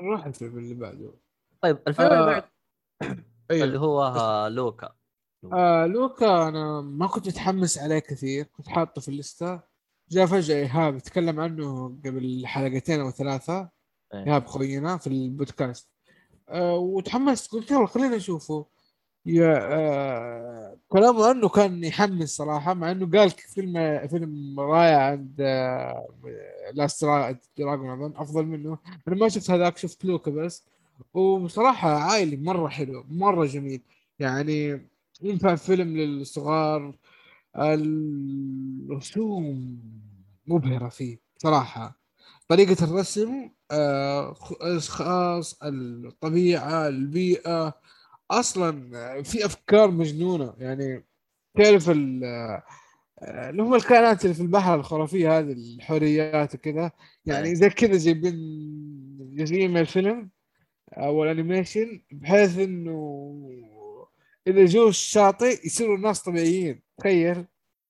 [0.00, 1.14] نروح الفيلم اللي بعده.
[1.62, 2.12] طيب الفيلم آه...
[2.14, 2.50] اللي بعده
[3.50, 3.64] أيوه.
[3.64, 4.94] اللي هو لوكا.
[5.52, 8.44] آه لوكا أنا ما كنت متحمس عليه كثير.
[8.44, 9.69] كنت حاطه في الليستة.
[10.10, 13.70] جاء فجأة إيهاب تكلم عنه قبل حلقتين أو ثلاثة.
[14.14, 14.26] إيه.
[14.26, 15.88] إيهاب خوينا في البودكاست.
[16.48, 18.66] آه وتحمست قلت يلا خلينا نشوفه.
[19.26, 26.06] yeah آه كلامه عنه كان يحمس صراحة مع أنه قال فيلم فيلم رائع عند آه
[26.74, 27.04] Last
[27.58, 28.78] Dragon أفضل منه.
[29.08, 30.66] أنا ما شفت هذاك شفت لوكا بس.
[31.14, 33.82] وبصراحه عائلي مرة حلو مرة جميل.
[34.18, 34.88] يعني
[35.22, 36.94] ينفع فيلم للصغار
[38.88, 39.44] الرسوم
[40.46, 42.00] مبهرة فيه صراحة.
[42.48, 47.80] طريقة الرسم الأشخاص الطبيعة البيئة.
[48.30, 48.92] أصلا
[49.22, 50.54] في أفكار مجنونة.
[50.58, 51.04] يعني
[51.58, 52.62] تعرف اللي
[53.62, 56.92] هم الكائنات اللي في البحر الخرافية هذه الحوريات وكذا.
[57.26, 58.34] يعني زي كذا جايبين
[59.34, 60.30] جزئية من الفيلم
[60.92, 63.50] أو الأنيميشن بحيث إنه
[64.50, 66.82] إذا جو الشاطئ يصيروا الناس طبيعيين.
[66.98, 67.44] تخيل.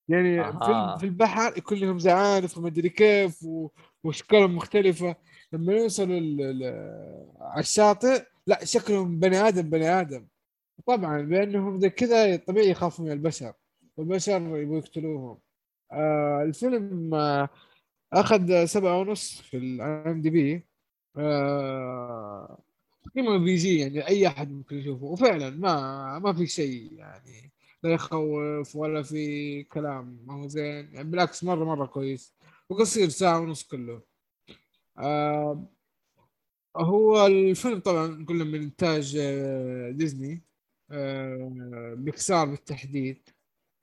[0.08, 0.96] يعني آه.
[0.96, 3.46] في البحر يكون لهم زعانف وما أدري كيف
[4.04, 5.16] واشكالهم مختلفة.
[5.52, 6.16] لما يوصلوا
[7.40, 10.26] على الشاطئ لا شكلهم بني آدم بني آدم.
[10.86, 13.52] طبعا لانهم زي كذا طبيعي يخافوا من البشر
[13.96, 15.38] والبشر يبغوا يقتلوهم.
[15.92, 17.48] آه الفيلم آه
[18.12, 20.66] أخذ سبعة ونص في ال IMDb.
[21.16, 22.58] آه
[23.16, 27.52] قيمة PG يعني أي أحد ممكن يشوفه وفعلا ما ما في شيء يعني
[27.82, 32.34] لا يخوف ولا في كلام ما هو زين يعني بالعكس مرة مرة كويس
[32.70, 34.02] وقصير ساعه ونص كله.
[34.98, 35.68] آه
[36.76, 40.42] هو الفيلم طبعا كله من إنتاج آه ديزني
[40.90, 43.28] آه بيكسار بالتحديد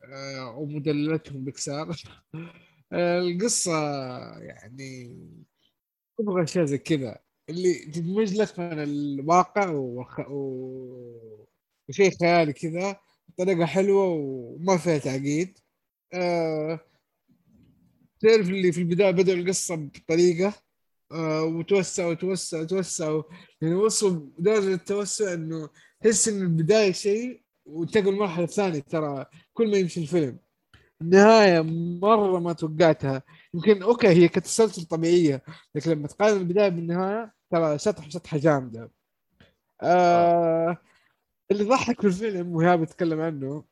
[0.03, 1.95] آه ومدللتهم بيكسار.
[2.93, 3.71] آه القصة
[4.39, 5.15] يعني
[6.17, 7.26] تبغى اشياء زي كذا.
[7.50, 10.20] اللي تدمج لك من الواقع وخ...
[10.20, 11.48] و...
[11.89, 15.58] وشيء خيالي كذا بطريقه حلوة وما فيها تعقيد.
[16.14, 16.80] آه...
[18.20, 20.54] تعرف اللي في البداية بدأوا القصة بطريقة
[21.12, 23.22] آه وتوسع وتوسع وتوسع
[23.62, 25.70] يعني وصلوا درجه التوسع إنه
[26.02, 30.39] تحس إن البداية شيء وتنتقل المرحله الثانية ترى كل ما يمشي الفيلم.
[31.02, 31.62] النهاية
[32.02, 33.24] مرة ما توقعتها.
[33.54, 35.43] يمكن أوكي هي كانت تسلسل طبيعية
[35.76, 38.91] لكن لما تقارن البداية بالنهاية ترى شطح شطحه جامدة.
[39.82, 40.78] آه.
[41.52, 43.64] اللي ضحك في الفيلم وهي بتكلم عنه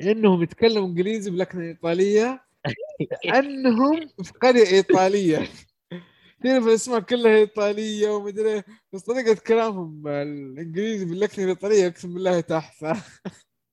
[0.00, 2.44] إنهم يتكلموا إنجليزي بلكنة إيطالية.
[3.38, 5.38] أنهم في قرية إيطالية.
[6.44, 8.62] تعرف الأسماء كلها إيطالية ومدري
[8.92, 13.02] بس طريقة كلامهم الانجليزي باللكنه الايطاليه أقسم بالله تحفة.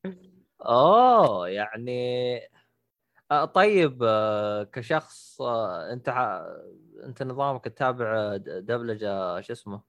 [0.61, 2.56] اوه يعني آه
[3.53, 6.09] طيب آه كشخص آه انت.
[7.03, 9.81] انت نظامك تتابع دبلجة شو اسمه؟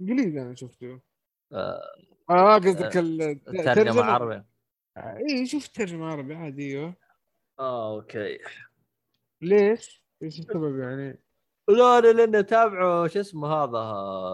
[0.00, 1.00] انجليزي أنا شفته
[1.52, 1.80] آه
[2.30, 4.42] آه قصدك الترجمه عربي
[4.96, 6.96] اي شفت ترجمة عربي عادي أيوه
[7.60, 8.38] أوكي
[9.42, 11.22] ليش؟ إيش السبب يعني؟
[11.68, 13.92] لا أنا لأنه تابعه شو اسمه هذا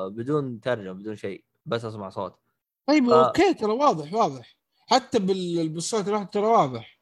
[0.08, 2.38] بدون ترجمة بدون شيء بس أسمع صوت
[2.86, 3.26] طيب آه.
[3.26, 4.56] أوكي ترى واضح واضح
[4.90, 7.00] حتى بالصوت الواحد ترى واضح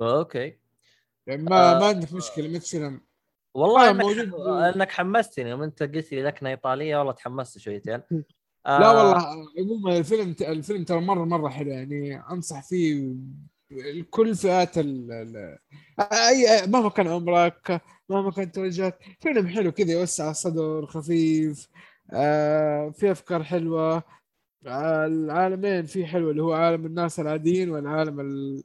[0.00, 0.58] أوكي
[1.26, 1.80] يعني ما آه.
[1.80, 3.00] ما عندك مشكلة ما تصير
[3.54, 4.34] والله انك, موجود
[4.74, 8.02] أنك حمستني يوم أنت قلت لي لكنه ايطاليه والله تحمست شويتين
[8.66, 8.78] آه.
[8.80, 13.14] لا والله عموما الفيلم الفيلم ترى مرة مرة حلو يعني أنصح فيه
[14.10, 15.58] كل فئات ال
[16.00, 21.68] اي مهما كان عمرك مهما كانت توجهك فيلم حلو كذا يوسع الصدر خفيف
[22.12, 24.02] آه في أفكار حلوة
[24.66, 28.64] آه العالمين في حلو اللي هو عالم الناس العاديين والعالم ال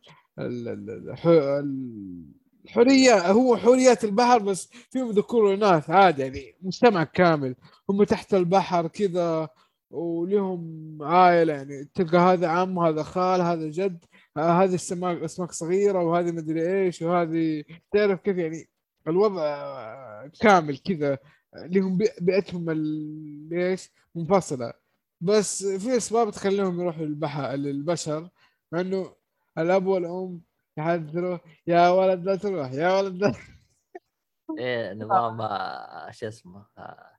[2.66, 7.56] الحريه هو حريات البحر بس فيهم ذكور واناث عادي يعني مجتمع كامل.
[7.90, 9.50] هم تحت البحر كذا
[9.92, 14.06] ولهم عائلة يعني تلقى هذا عم هذا خال هذا جد
[14.38, 18.70] هذه السماك أسماك صغيرة وهذه مدري إيش وهذه تعرف كيف يعني
[19.08, 21.18] الوضع كامل كذا
[21.56, 22.72] لهم بيئتهم
[23.52, 24.74] ليش منفصلة.
[25.22, 28.30] بس في أسباب تخليهم يروحوا للبحر للبشر
[28.72, 29.16] مع إنه
[29.58, 30.42] الأب والأم
[30.82, 33.34] يحذروا يا ولد لا تروح يا ولد لا
[34.58, 37.18] إيه نظام آه، شو اسمه آه،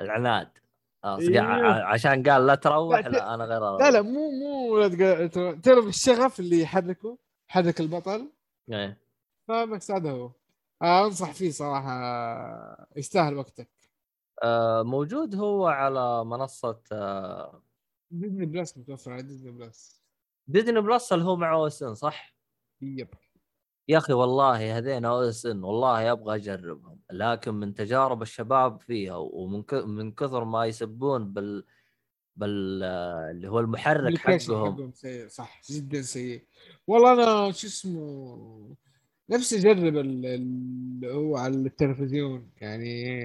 [0.00, 0.50] العناد.
[1.04, 1.40] إيه.
[1.84, 3.76] عشان قال لا تروح لا, لا أنا غير.
[3.76, 4.88] لا لا مو مو
[5.62, 7.18] ترى الشغف اللي يحركه
[7.48, 8.32] حرك البطل.
[8.72, 8.98] إيه.
[9.48, 10.30] فبس هذا هو.
[10.82, 11.92] آه أنصح فيه صراحة
[12.96, 13.70] يستاهل وقتك.
[14.42, 17.62] آه موجود هو على منصة آه
[18.10, 20.02] ديزني بلس متوفر على ديزني بلس.
[20.48, 22.34] ديزني بلس اللي هو مع OSN صح؟
[22.82, 23.08] yep.
[23.88, 30.12] يا أخي والله هذين OSN والله أبغى أجربهم لكن من تجارب الشباب فيها ومن من
[30.12, 31.64] كثر ما يسبون بال
[32.36, 32.82] بال
[33.30, 36.42] اللي هو المحرك حقهم, سيء صح جدا سيء.
[36.86, 38.76] والله أنا شو اسمه
[39.30, 43.22] نفسي أجرب اللي هو على التلفزيون يعني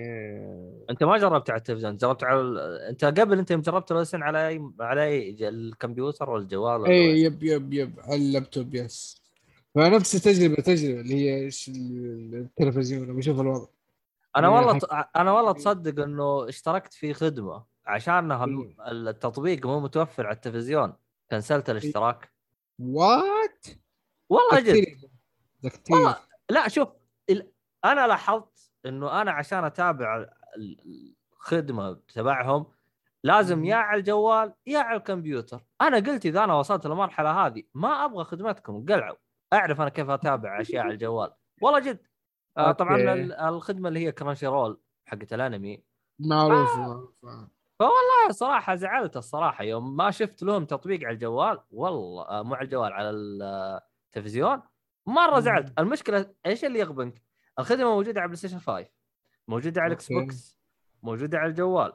[0.89, 2.41] أنت ما جربت على التلفزيون جربت على
[2.89, 7.43] أنت قبل أنت جربت ال OSN على اي على أي الكمبيوتر ولا الجوال اي yep
[7.43, 9.26] yep yep على اللابتوب yes.
[9.77, 13.67] فنفس تجربه تجربة اللي هي إيش التلفزيون بشوف الوضع.
[14.35, 14.79] أنا والله
[15.15, 18.91] أنا والله تصدق إنه اشتركت في خدمة عشانها إيه.
[18.91, 20.93] التطبيق مو متوفر على التلفزيون
[21.31, 22.33] cancel ت الاشتراك.
[22.79, 23.65] what
[24.29, 24.85] والله جد.
[25.91, 26.17] والله
[26.49, 26.89] لا شوف
[27.85, 30.25] أنا لاحظت إنه أنا عشان أتابع
[31.33, 32.65] الخدمة تبعهم
[33.23, 35.63] لازم يا على الجوال يا على الكمبيوتر.
[35.81, 39.17] أنا قلت إذا أنا وصلت للمرحلة هذه ما أبغى خدمتكم قلعوا.
[39.53, 41.33] أعرف أنا كيف أتابع أشياء على الجوال.
[41.61, 42.07] والله جد.
[42.57, 42.97] آه طبعا
[43.49, 45.83] الخدمة اللي هي كرانشي رول حقت الأنمي.
[46.19, 46.83] معروفه
[47.23, 47.51] آه.
[47.79, 49.63] فوالله صراحة زعلت الصراحة.
[49.63, 54.61] يوم ما شفت لهم تطبيق على الجوال والله آه مو على الجوال على التلفزيون
[55.05, 55.79] مرة زعلت.
[55.79, 57.21] المشكلة إيش اللي يغبنك؟
[57.59, 58.87] الخدمة موجودة على بلاي ستيشن 5
[59.47, 60.59] موجودة على الاكس بوكس
[61.03, 61.93] موجودة على الجوال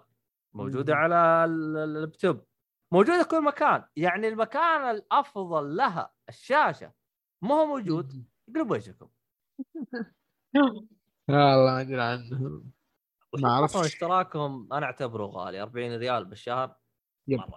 [0.55, 2.45] موجودة على اللابتوب
[2.93, 3.85] موجودة في كل مكان.
[3.97, 6.93] يعني المكان الأفضل لها الشاشة.
[7.43, 8.25] ما هو موجود؟
[8.55, 9.09] قلب وجهكم.
[11.29, 12.63] والله ما ادري عنه
[13.39, 16.77] ما اعرف اشتراكهم؟ أنا اعتبره غالي 40 ريال بالشهر.
[17.29, 17.39] yep.
[17.39, 17.49] مرة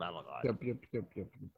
[0.00, 0.48] غالي مرة غالي.
[0.48, 1.48] yep yep yep yep.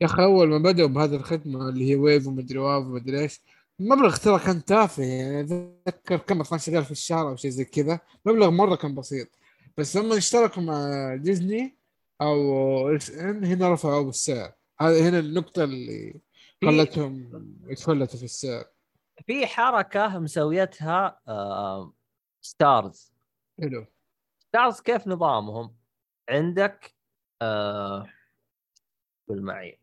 [0.00, 3.40] يا أخي أول ما بدأوا بهذه الخدمة اللي هي Wavo ومدري Wavo ومدري إيش
[3.80, 8.00] المبلغ ترى كان تافه يعني أتذكر كم 12 ريال في الشهر أو شيء زي كذا.
[8.26, 9.28] مبلغ مرة كان بسيط.
[9.76, 11.76] بس لما اشتركوا مع ديزني
[12.20, 14.52] OSN هنا رفعوا بالسعر.
[14.80, 16.20] هذه هنا النقطة اللي
[16.64, 17.30] خلتهم
[17.66, 18.64] يتفلتوا في السعر
[19.26, 21.94] في حركة مسويتها آه
[22.40, 23.12] ستارز
[23.60, 23.86] حلو
[24.38, 25.76] ستارز كيف نظامهم؟
[26.30, 26.94] عندك
[27.42, 28.06] آه
[29.28, 29.80] قول معي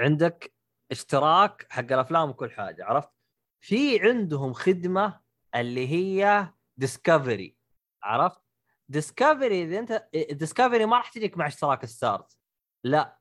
[0.00, 0.54] عندك
[0.90, 3.10] اشتراك حق الأفلام وكل حاجة عرفت؟
[3.60, 5.20] في عندهم خدمة
[5.54, 7.56] اللي هي ديسكفري
[8.02, 8.40] عرفت؟
[8.88, 12.40] ديسكفري إذا أنت ديسكفري ما راح تجيك مع اشتراك ستارز
[12.84, 13.19] لا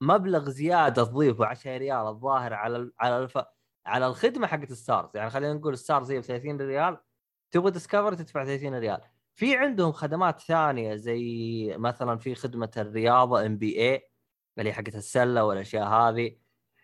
[0.00, 3.38] مبلغ زيادة تضيفه 10 ريال الظاهر على على الف...
[3.86, 6.98] على الخدمة حقت ستارز يعني خلينا نقول ستارز هي ب 30 ريال
[7.50, 9.00] تبغى ديسكفري تدفع 30 ريال.
[9.34, 14.10] في عندهم خدمات ثانية زي مثلا في خدمة الرياضة NBA
[14.58, 16.36] اللي حقت السلة والأشياء هذه.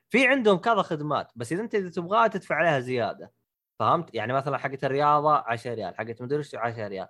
[0.09, 3.33] في عندهم كذا خدمات بس إذا أنت إذا تبغاها تدفع عليها زيادة.
[3.79, 7.09] فهمت؟ يعني مثلا حقت الرياضة 10 ريال حقت مدري 10 ريال.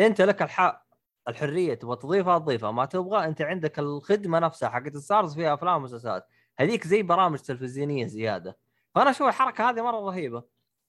[0.00, 0.83] أنت لك الحق
[1.28, 6.26] الحرية تبغى تضيفها تضيفها ما تبغى أنت عندك الخدمة نفسها حقت ستارز فيها أفلام ومسلسلات
[6.58, 8.58] هذيك زي برامج تلفزيونية زيادة.
[8.94, 10.44] فأنا أشوف الحركة هذه مرة رهيبة.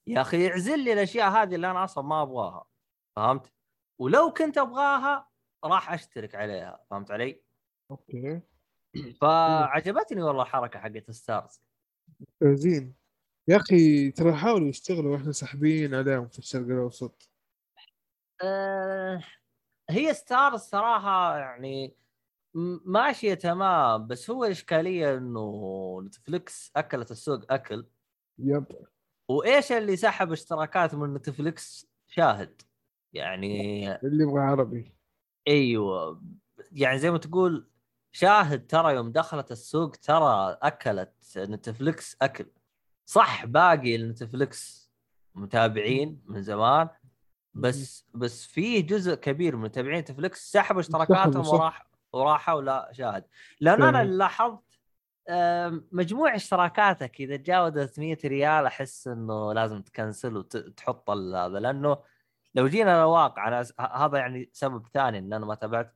[0.08, 2.66] يا أخي اعزل لي الأشياء هذه اللي أنا أصلا ما أبغاها.
[3.16, 3.54] فهمت؟
[4.00, 5.30] ولو كنت أبغاها
[5.64, 6.86] راح أشترك عليها.
[6.90, 7.42] فهمت علي؟
[7.92, 8.42] أوكي.
[9.22, 11.62] فعجبتني والله الحركة حقت ستارز
[12.44, 12.96] زين.
[13.48, 17.30] يا أخي ترى حاولوا يشتغلوا وإحنا ساحبين عليهم في الشرق الأوسط.
[18.44, 19.24] أه
[19.90, 21.96] هي ستارز صراحة يعني
[22.86, 27.88] ماشية تمام بس هو الاشكاليه إنه نتفلكس أكلت السوق أكل.
[28.40, 28.66] Yep.
[29.30, 32.62] وإيش اللي سحب اشتراكات من نتفلكس شاهد.
[33.14, 34.96] يعني اللي يبغى عربي.
[35.48, 36.22] أيوه.
[36.72, 37.70] يعني زي ما تقول
[38.12, 42.46] شاهد ترى يوم دخلت السوق ترى أكلت نتفلكس أكل.
[43.06, 44.92] صح باقي نتفلكس
[45.36, 46.90] متابعين من زمان.
[47.56, 53.26] بس بس في جزء كبير من متابعين نتفلكس سحبوا اشتراكاتهم وراح وراحوا لا شاهد.
[53.60, 54.80] لأن أنا لاحظت
[55.92, 61.60] مجموع اشتراكاتك إذا تجاوزت 100 ريال أحس إنه لازم ت cancel وتحط هذا.
[61.60, 61.98] لأنه
[62.56, 65.96] لو جينا للواقع أنا هذا يعني سبب ثاني إن أنا ما تابعت.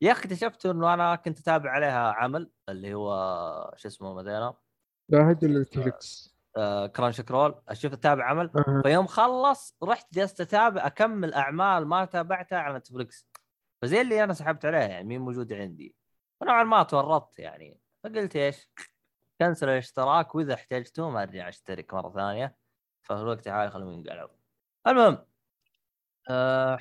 [0.00, 4.54] يا أخي اكتشفت إنه أنا كنت أتابع عليها عمل اللي هو شو اسمه مثلا
[5.08, 6.31] لا هدي نتفلكس آه
[6.96, 8.50] كرانش كرول أشوف اتابع عمل.
[8.82, 13.28] فيوم خلص رحت جلست أتابع أكمل أعمال ما تابعتها على نتفلكس
[13.82, 15.94] فزي اللي أنا سحبت عليها يعني مين موجود عندي.
[16.40, 17.78] ونوعا ما تورطت يعني.
[18.04, 18.68] فقلت إيش؟
[19.40, 22.56] كنسل الاشتراك وإذا احتجته ما أرجع أشترك مرة ثانية.
[23.02, 24.28] ففي الوقت هاي خليهم ينقلعوا
[24.86, 25.18] المهم
[26.30, 26.78] آه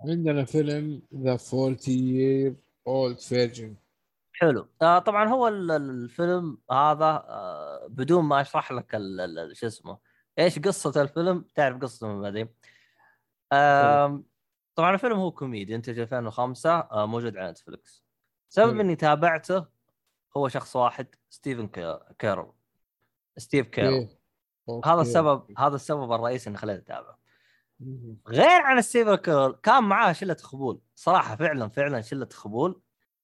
[0.00, 2.54] عندنا فيلم ذا 40 year
[2.88, 3.89] old virgin.
[4.40, 4.68] حلو.
[4.82, 8.90] آه طبعا هو الفيلم هذا آه بدون ما أشرح لك
[9.52, 9.98] شو اسمه
[10.38, 12.48] إيش قصة الفيلم؟ تعرف قصته من بعدين.
[13.52, 14.22] آه
[14.74, 18.04] طبعا الفيلم هو كوميدي انتج 2005 آه موجود على نتفلكس
[18.48, 19.66] سبب إني تابعته
[20.36, 21.68] هو شخص واحد ستيفن
[22.18, 22.52] كاريل
[23.36, 24.08] ستيف كاريل
[24.84, 27.18] هذا السبب هذا السبب الرئيسي إني خليت أتابعه.
[28.28, 30.80] غير عن ستيفن كاريل كان معاه شلة خبول.
[30.94, 32.80] صراحة فعلا فعلا شلة خبول.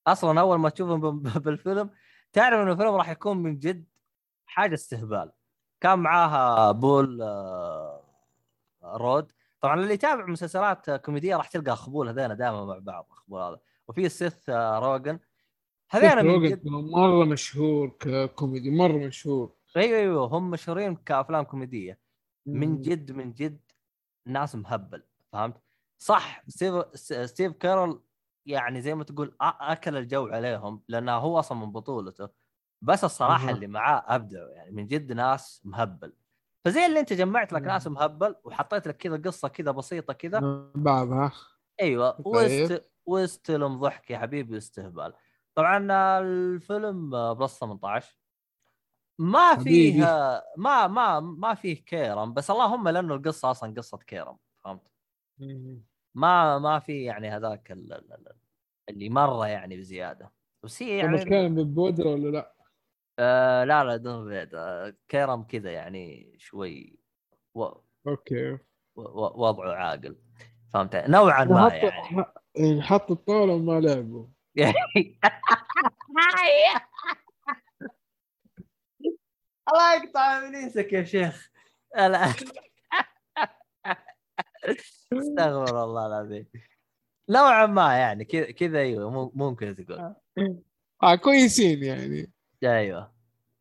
[0.06, 1.90] أصلا أول ما تشوفهم بالفيلم
[2.32, 3.84] تعرف إنه الفيلم راح يكون من جد
[4.46, 5.32] حاجة استهبال.
[5.80, 8.04] كان معاها بول آه،
[8.84, 9.32] رود.
[9.60, 13.58] طبعا اللي يتابع مسلسلات كوميدية راح تلقى خبول هذين دائما مع بعض الخبول هذا.
[13.88, 15.18] وفي السيث آه، روجن
[15.90, 19.52] هذين من جد مرة مشهور ككوميدي مرة مشهور.
[19.76, 20.26] أيوه أيوه.
[20.26, 21.98] هم مشهورين كأفلام كوميدية.
[22.46, 23.60] من جد من جد
[24.26, 25.02] ناس مهبل
[25.32, 25.56] فهمت؟
[25.98, 26.84] صح ستيف
[27.30, 28.02] ستيف كاريل
[28.46, 32.28] يعني زي ما تقول أكل الجو عليهم لأنه هو أصلا من بطولته.
[32.82, 36.12] بس الصراحة اللي معاه ابدعوا يعني من جد ناس مهبل.
[36.64, 40.40] فزي اللي أنت جمعت لك ناس مهبل وحطيت لك كذا قصة كذا بسيطة كذا.
[40.74, 41.32] بعضها
[41.80, 42.24] أيوه طيب.
[42.64, 45.12] وست واستلم ضحك يا حبيبي استهبال
[45.54, 45.88] طبعا
[46.20, 48.18] الفيلم بلس 18
[49.18, 50.00] ما فيه
[50.56, 54.82] ما ما ما فيه كيرم بس اللهم لأنه القصة أصلا قصة كيرم فهمت؟
[56.16, 57.72] ما ما في يعني هذاك
[58.88, 60.32] اللي مرة يعني بزيادة.
[60.62, 62.54] بس هي يعني كان ببودره ولا لا؟
[63.18, 64.48] آه لا لا دون بيض
[65.08, 66.98] كيرم كذا يعني شوي
[67.54, 67.64] و...
[68.08, 68.52] أوكي.
[68.96, 69.46] و...
[69.46, 70.16] وضعه عاقل.
[70.72, 71.74] فهمت؟ نوعا ما
[72.56, 72.82] يعني.
[72.82, 74.26] حط الطاولة وما لعبوا
[79.68, 81.50] الله يقطع ابليسك يا شيخ.
[85.12, 86.46] أستغفر الله العظيم.
[87.28, 90.14] نوعا ما يعني كذا كذا أيوه ممكن تقول.
[91.02, 92.32] آه كويسين يعني.
[92.64, 93.14] أيوه.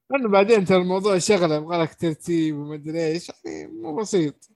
[0.10, 4.50] لأنه بعدين ترى الموضوع شغله يبغى لك ترتيب ومدري إيش يعني مو بسيط.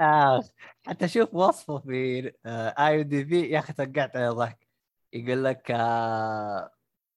[0.00, 0.42] آه.
[0.86, 2.32] حتى شوف وصفه في
[2.78, 4.66] اي دي في يا أخي توقعت عليه ضحك.
[5.12, 6.70] يقول لك آه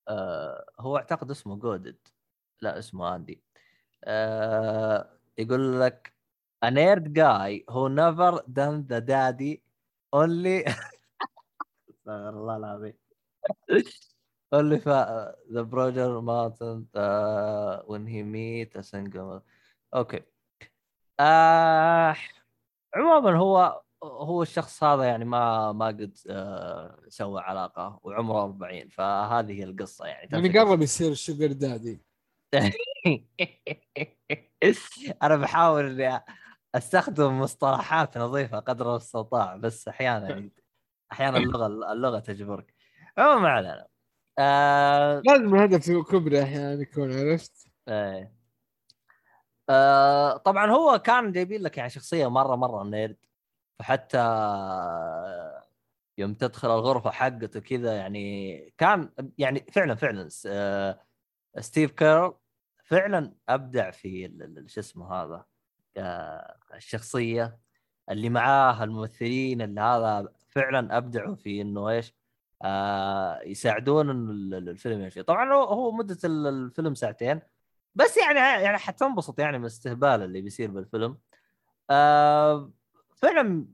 [0.07, 1.97] آه هو أعتقد اسمه جودد
[2.61, 3.43] لا اسمه اندي
[4.03, 6.13] آه يقول لك
[6.61, 9.61] a nerd guy who never done the daddy
[10.13, 10.65] only
[11.89, 12.93] استغفر الله العظيم
[14.51, 19.41] only for the brother Martin uh, when he meet a single
[19.95, 20.21] أوكي
[21.19, 22.15] آه
[22.95, 29.51] عموما هو هو الشخص هذا يعني ما ما قد آه سوى علاقة وعمره 40 فهذه
[29.51, 30.29] هي القصة يعني.
[30.31, 32.01] يعني قرب يصير شوجر دادي
[35.23, 36.23] أنا بحاول إني
[36.75, 40.49] أستخدم مصطلحات نظيفة قدر المستطاع بس أحيانا
[41.11, 42.73] أحيانا اللغة اللغة تجبرك.
[43.17, 43.87] عموما ما علينا.
[44.39, 45.21] آه...
[45.25, 48.33] لازم الهدف كبرى أحيانا يكون عرفت؟ إيه.
[49.69, 50.37] آه...
[50.37, 53.17] طبعا هو كان جايبين لك يعني شخصية مرة مرة نيرد.
[53.79, 54.17] فحتى
[56.17, 61.05] يوم تدخل الغرفة حقته كذا يعني كان يعني فعلا فعلا آه،
[61.59, 62.33] ستيف كيرل
[62.83, 64.31] فعلا أبدع في
[64.67, 65.45] شو اسمه هذا؟
[66.75, 67.59] الشخصية
[68.09, 72.13] اللي معاه الممثلين اللي هذا فعلا أبدعوا في إنه إيش
[72.63, 74.09] آه يساعدون
[74.53, 75.23] الفيلم يمشي.
[75.23, 77.41] طبعا هو مدة الفيلم ساعتين
[77.95, 81.17] بس يعني يعني حتنبسط يعني من الاستهبال اللي بيصير بالفيلم.
[81.89, 82.71] آه
[83.15, 83.67] فيلم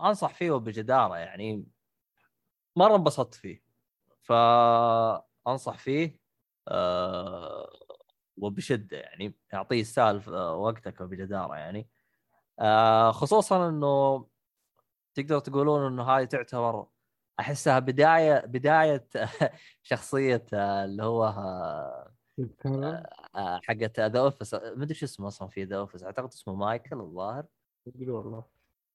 [0.00, 1.66] أنصح فيه وبجدارة يعني.
[2.76, 3.62] مرة انبسطت فيه.
[4.22, 6.20] فأنصح فيه
[6.68, 7.59] آه
[8.40, 11.88] وبشدة يعني يعطيه يستاهل آه، وقتك وبجدارة يعني.
[12.58, 14.26] آه خصوصا إنه
[15.14, 16.86] تقدر تقولون إنه هاي تعتبر
[17.40, 19.08] أحسها بداية بداية
[19.82, 21.32] شخصية آه، اللي هو
[23.36, 27.44] حقت The Office ما أدري شو اسمه أصلا في The Office أعتقد اسمه مايكل الظاهر.
[27.86, 28.44] والله.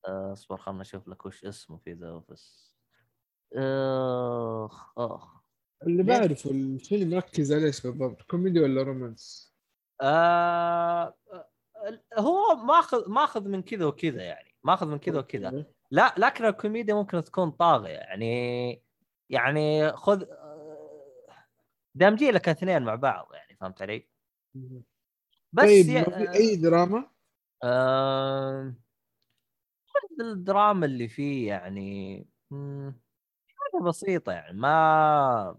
[0.05, 2.75] اصبر خلنا نشوف لك وش اسمه في The Office
[3.53, 5.44] أخ أخ.
[5.83, 9.55] اللي بعرفه الفيلم مركز عليه إيش بالضبط كوميدي ولا romance؟
[10.01, 11.17] آه
[12.17, 17.23] هو ماخذ ماخذ من كذا وكذا يعني ماخذ من كذا وكذا لا لكن الكوميديا ممكن
[17.23, 18.81] تكون طاغية يعني
[19.29, 20.23] يعني خذ
[21.95, 24.09] دامجي لك اثنين مع بعض يعني فهمت علي؟
[25.53, 27.09] بس طيب في أي دراما؟
[27.63, 28.73] آه...
[30.19, 32.27] الدراما اللي فيه يعني
[33.47, 35.57] حاجة بسيطة يعني ما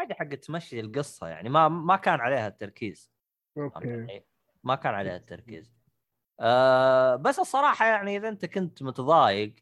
[0.00, 3.12] حاجة حق تمشي القصة يعني ما ما كان عليها التركيز.
[3.58, 4.22] أوكي.
[4.64, 5.74] ما كان عليها التركيز.
[6.40, 9.54] آه بس الصراحة يعني إذا أنت كنت متضايق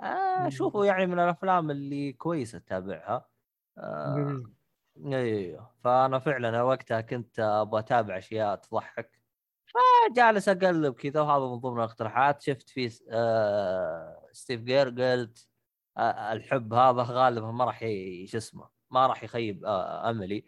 [0.00, 3.28] آه شوفوا يعني من الأفلام اللي كويسة تتابعها.
[3.78, 4.42] آه
[5.06, 9.20] أيوه فأنا فعلا وقتها كنت أبغى أتابع أشياء تضحك.
[9.66, 12.42] فجالس أقلب كذا وهذا من ضمن الاقتراحات.
[12.42, 15.48] شفت في آه ستيف كاريل قلت
[15.96, 17.80] آه الحب هذا غالبا ما راح
[18.24, 18.79] شو اسمه.
[18.90, 20.44] ما راح يخيب آه أملي.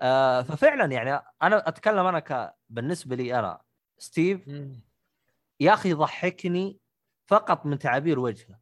[0.00, 1.10] آه ففعلا يعني
[1.42, 3.60] أنا أتكلم أنا ك بالنسبة لي أنا
[3.98, 4.48] ستيف
[5.60, 6.80] يا أخي يضحكني
[7.26, 8.60] فقط من تعابير وجهه.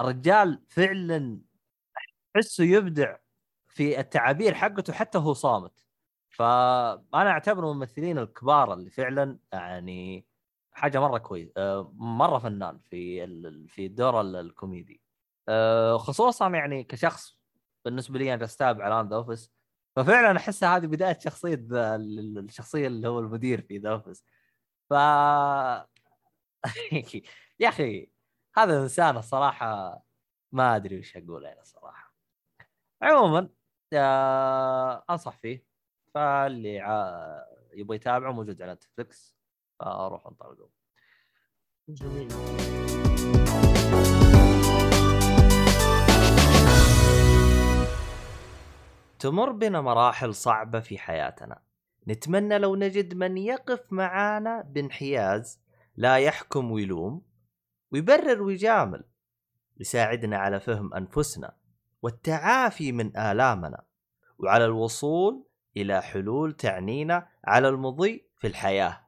[0.00, 1.40] الرجال فعلا
[2.36, 3.16] أحسه يبدع
[3.68, 5.84] في التعابير حقته حتى هو صامت.
[6.30, 10.26] فأنا اعتبره من الممثلين الكبار اللي فعلا يعني
[10.72, 13.26] حاجة مرة كويس آه، مرة فنان في
[13.68, 15.00] في الدور الكوميدي.
[15.48, 17.35] آه، خصوصا يعني كشخص
[17.86, 19.52] بالنسبة لي أنا استابع الان The Office
[19.96, 24.24] ففعلا احسها هذه بداية شخصية الشخصية اللي هو المدير في ذا اوفيس
[24.90, 24.92] ف
[27.60, 28.10] يا أخي
[28.56, 30.02] هذا الانسان الصراحة
[30.52, 32.14] ما أدري وش أقول أنا الصراحة.
[33.02, 33.48] عموما
[33.92, 35.64] آه أنصح فيه.
[36.14, 36.74] فاللي
[37.74, 39.36] يبغى يتابعه موجود على نتفلكس
[39.80, 40.68] فأروح انطلقوا
[41.88, 42.28] جميل.
[49.18, 51.58] تمر بنا مراحل صعبة في حياتنا.
[52.08, 55.60] نتمنى لو نجد من يقف معانا بانحياز
[55.96, 57.22] لا يحكم ويلوم
[57.92, 59.04] ويبرر ويجامل
[59.80, 61.56] يساعدنا على فهم أنفسنا
[62.02, 63.84] والتعافي من آلامنا
[64.38, 65.46] وعلى الوصول
[65.76, 69.06] إلى حلول تعنينا على المضي في الحياة.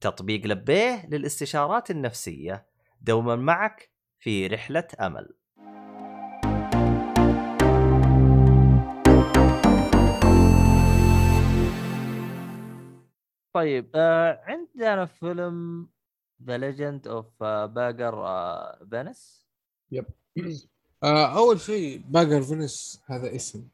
[0.00, 2.66] تطبيق لبيه للاستشارات النفسية.
[3.00, 5.34] دوما معك في رحلة أمل.
[13.58, 15.88] طيب آه عندنا فيلم
[16.42, 18.24] The Legend of Bagger
[18.90, 19.46] Vance
[19.92, 20.04] yep
[21.02, 23.68] آه أول شيء Bagger Vance هذا اسم.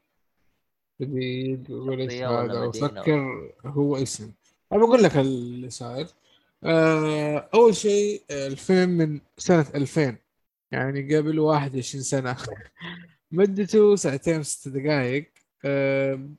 [1.65, 4.31] تقول إيش هذا؟ أفكر هو اسم.
[4.71, 6.07] أنا بقول لك اللي صاير.
[6.63, 10.17] آه أول شيء الفيلم من سنة 2000
[10.71, 12.37] يعني قبل 21 سنة.
[13.31, 15.31] مدته ساعتين وست دقائق
[15.65, 16.29] آه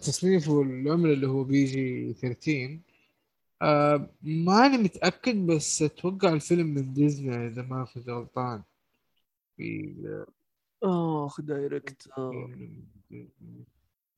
[0.00, 2.78] تصنيفه العمر اللي هو بيجي 13
[3.62, 8.62] آه ماني متأكد بس أتوقع الفيلم من ديزني إذا ما كنت غلطان.
[9.56, 9.94] في
[10.82, 12.08] آخ direct.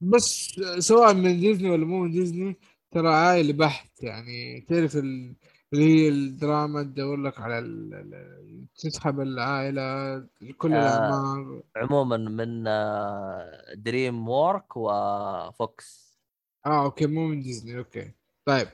[0.00, 2.56] بس سواء من ديزني ولا مو من ديزني
[2.90, 5.34] ترى عائلي بحت يعني تعرف اللي
[5.74, 7.60] هي الدراما تدور لك على
[8.78, 10.16] تسحب العائلة
[10.58, 11.62] كل آه الأعمار.
[11.76, 12.64] عموما من
[13.82, 16.18] Dream Work و Fox
[16.66, 18.10] آه أوكي مو من ديزني أوكي.
[18.44, 18.68] طيب.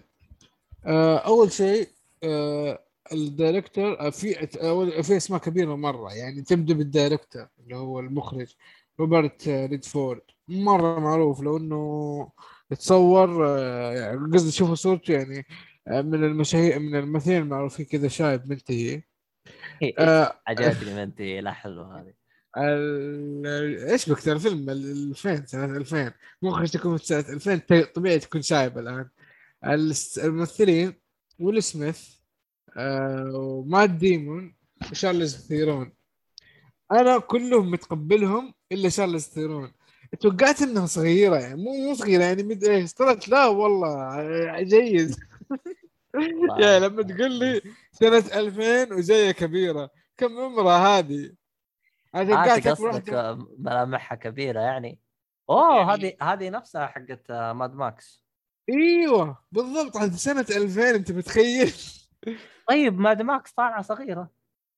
[0.87, 1.89] آه أول شيء
[2.25, 2.79] آه
[3.13, 4.35] ال director آه، في
[5.03, 8.55] في أسماء كبيرة مرة يعني تبدأ بال director اللي هو المخرج
[9.01, 10.21] روبرت ريدفورد.
[10.49, 12.31] مرة معروف لو انه
[12.79, 15.47] تصور آه، يعني قصدي شوفوا صورته يعني
[15.91, 19.03] من المشاهير من الممثلين المعروفين كذا شايب منتهي.
[19.99, 22.13] آه عجبتني منتهي لا حلو هذه.
[23.93, 26.13] إيش بك ترى فيلم 2000 سنة 2000
[26.43, 29.09] مخرج تكون في سنة 2000 طبيعي تكون شايب الآن.
[30.25, 30.95] الممثلين
[31.39, 32.09] ويل سميث
[32.77, 34.55] آه ومات ديمون
[34.91, 35.93] وشارلز ثيرون.
[36.93, 39.73] أنا كلهم متقبلهم إلا شارلز ثيرون.
[40.21, 45.15] توقعت إنها صغيرة يعني مو مو صغيرة يعني مد إيش؟ طلعت لا والله جيد.
[46.59, 51.33] يا لما تقول لي سنة 2000 وجايه كبيرة كم عمرها هذه؟
[52.15, 55.01] أنا توقعت قصدك ملامحها كبيرة يعني.
[55.51, 55.93] أوه يعني...
[55.93, 58.25] هذه هذه نفسها حقت Mad Max.
[58.69, 59.97] إيوه بالضبط.
[59.97, 61.75] هذه سنة 2000 أنت متخيل؟
[62.69, 64.31] طيب Mad Max طالعة صغيرة.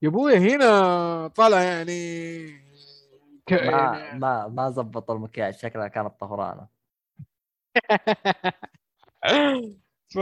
[0.03, 2.49] يا أبوي هنا طالع يعني
[3.47, 3.53] ك...
[3.53, 4.19] ما يعني...
[4.19, 6.69] ما ما زبطوا المكياج شكلها كانت طفرانه
[10.15, 10.19] ف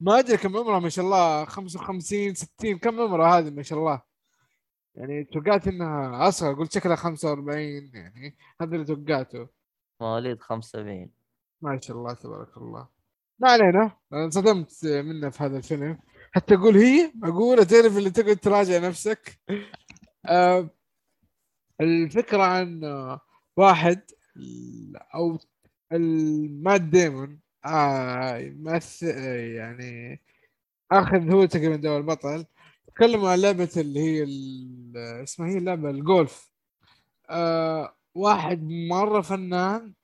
[0.00, 4.02] ما أدري كم عمرها ما شاء الله 55 60 كم عمرها هذه ما شاء الله.
[4.94, 7.60] يعني توقعت انها أصغر قلت شكلها 45
[7.94, 9.48] يعني هذا اللي توقعته.
[10.00, 11.10] مواليد 75
[11.62, 12.88] ما شاء الله تبارك الله.
[13.38, 15.98] ما علينا انصدمت منه في هذا الفيلم.
[16.32, 19.40] حتى أقول هي أقول تعرف اللي تقعد تراجع نفسك؟
[20.26, 20.70] آه
[21.80, 22.80] الفكرة عن
[23.56, 24.00] واحد
[25.14, 25.38] أو
[25.92, 27.40] المات ديمون.
[27.64, 29.06] آه يمثل
[29.56, 30.22] يعني
[30.92, 32.46] آخذ هو تقريبا دور البطل.
[32.86, 34.24] تكلموا عن لعبة اللي هي
[35.22, 36.52] اسمها هي اللعبة الجولف.
[37.30, 39.94] آه واحد مرة فنان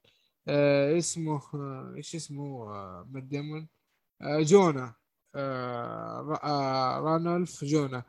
[0.49, 3.69] آه اسمه آه إيش اسمه آه مات ديمون
[4.23, 4.95] آه جونا.
[5.35, 8.03] آه آه رانولف جونا.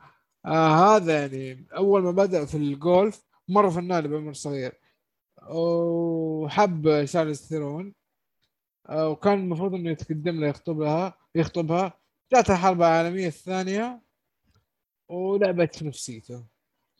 [0.46, 4.72] آه هذا يعني أول ما بدأ في الجولف مرة فنان بعمر صغير.
[5.50, 7.86] وحب شارلز ثيرون.
[7.88, 8.05] آه
[8.90, 11.98] وكان المفروض إنه يتقدم له يخطبها يخطبها.
[12.32, 14.02] جات الحرب العالمية الثانية
[15.08, 16.44] ولعبت نفسيته.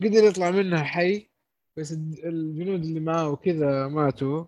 [0.03, 1.30] قدر يطلع منها حي
[1.76, 4.45] بس الجنود اللي معاه وكذا ماتوا.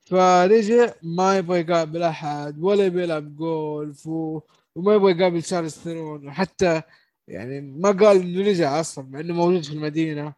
[0.00, 4.40] فرجع ما يبغى يقابل أحد ولا بيلعب جولف و...
[4.74, 6.28] وما يبغى يقابل شارلز ثيرون.
[6.28, 6.82] وحتى
[7.28, 10.34] يعني ما قال إنه رجع أصلا مع إنه موجود في المدينة.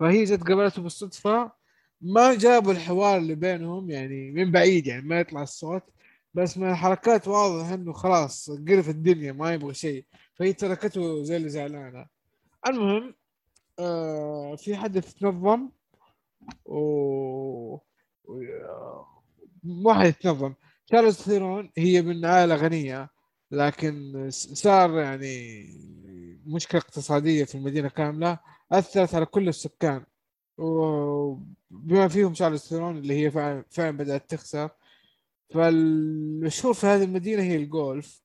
[0.00, 1.57] فهي جت قابلته بالصدفة.
[2.00, 5.82] ما جابوا الحوار اللي بينهم يعني من بعيد يعني ما يطلع الصوت
[6.34, 10.04] بس من الحركات واضح إنه خلاص قرف الدنيا ما يبغى شيء.
[10.34, 12.06] فهي تركته زي اللي زعلانة.
[12.66, 13.14] المهم
[13.78, 15.68] آه في حدث تنظم
[16.64, 16.78] و,
[18.24, 18.42] و...
[19.62, 20.54] مو حدث تنظم
[20.90, 23.10] شارلز ثيرون هي من عائلة غنية
[23.50, 25.64] لكن صار يعني
[26.46, 28.38] مشكلة اقتصادية في المدينة كاملة
[28.72, 30.04] أثرت على كل السكان.
[30.58, 34.70] وبما فيهم شارلز ثيرون اللي هي فعلا, فعلا بدأت تخسر.
[35.54, 38.22] فالمشهور في هذه المدينة هي الجولف.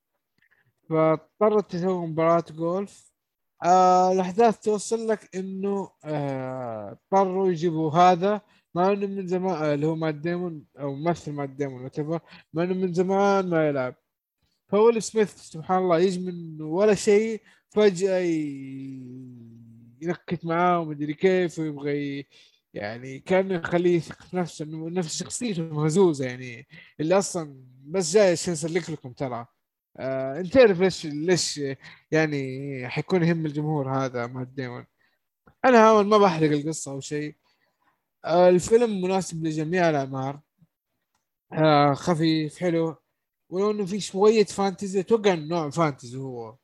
[0.90, 3.12] فاضطرت تسوي مباراة جولف.
[3.64, 8.40] آه الأحداث توصل لك إنه آه، اضطروا يجيبوا هذا.
[8.74, 11.90] مع إنه من زمان آه اللي هو مات ديمون أو ممثل مات ديمون
[12.54, 13.94] مع إنه من زمان ما يلعب.
[14.68, 18.18] فويل سميث سبحان الله يجي من ولا شيء فجأة
[20.02, 22.26] ينكت معاه ومدري كيف ويبغى
[22.74, 26.66] يعني كان يخليه في نفسه إنه نفس شخصيته مهزوزة يعني.
[27.00, 29.46] اللي أصلا بس جاي عشان اسلك لكم ترى.
[29.96, 31.60] آه أنت تعرف ليش ليش
[32.10, 34.86] يعني حيكون يهم الجمهور هذا مات ديمون
[35.64, 37.36] أنا أحاول ما بحرق القصة أو شيء.
[38.24, 40.40] آه الفيلم مناسب لجميع الأعمار.
[41.52, 42.96] آه خفيف حلو.
[43.50, 46.56] ولو إنه في شوية fantasy أتوقع نوع fantasy هو.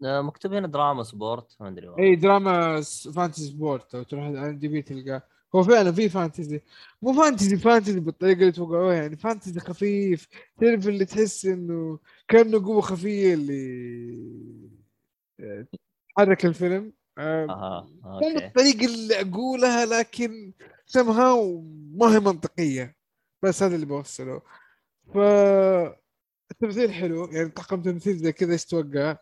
[0.00, 2.80] مكتوب هنا دراما sport ما أدري إي دراما
[3.14, 5.22] fantasy sport لو تروح على DB تلقاه.
[5.54, 6.60] هو فعلا في fantasy
[7.02, 10.28] مو fantasy fantasy بالطريقة اللي توقعوها يعني fantasy خفيف.
[10.60, 11.98] تعرف اللي تحس إنه
[12.28, 14.68] كأنه قوة خفية اللي
[16.16, 16.92] تحرك الفيلم.
[17.18, 20.52] أها مو بالطريقة اللي أقولها لكن
[20.86, 21.36] سمها
[21.94, 22.96] ما هي منطقية.
[23.42, 24.42] بس هذا اللي بوصله.
[25.14, 25.18] ف
[26.50, 29.16] التمثيل حلو يعني طاقم تمثيل زي كذا إيش توقع؟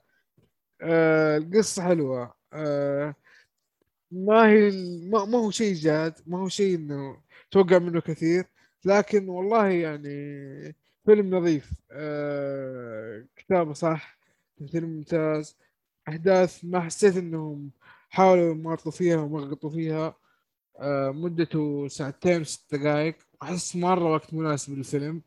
[0.82, 2.34] آه القصة حلوة.
[2.52, 3.14] آه
[4.10, 4.70] ما هي
[5.10, 8.46] ما, ما هو شيء جاد ما هو شيء إنه توقع منه كثير
[8.84, 10.76] لكن والله يعني
[11.06, 11.72] فيلم نظيف.
[11.90, 14.18] آه كتابه صح
[14.58, 15.58] تمثيل ممتاز.
[16.08, 17.70] أحداث ما حسيت إنهم
[18.10, 20.16] حاولوا يماطلوا فيها ومغطوا فيها.
[20.80, 23.16] آه مدته ساعتين وست دقائق.
[23.42, 25.22] أحس مرة وقت مناسب للفيلم.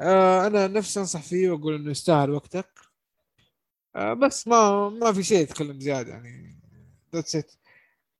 [0.00, 2.87] آه أنا نفسي أنصح فيه وأقول إنه يستاهل وقتك.
[3.98, 6.60] بس ما ما في شيء يتكلم زيادة يعني.
[7.14, 7.52] that's it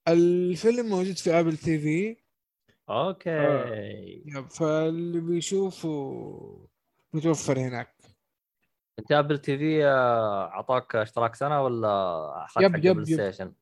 [0.08, 2.16] الفيلم موجود في Apple TV
[2.90, 3.30] okay.
[4.26, 6.68] Yep فاللي بيشوفه
[7.12, 7.94] متوفر هناك.
[8.98, 11.88] أنت Apple TV آه، أعطاك اشتراك سنة ولا
[12.44, 13.14] أخذت yep، yep، Play yep.
[13.14, 13.52] Station؟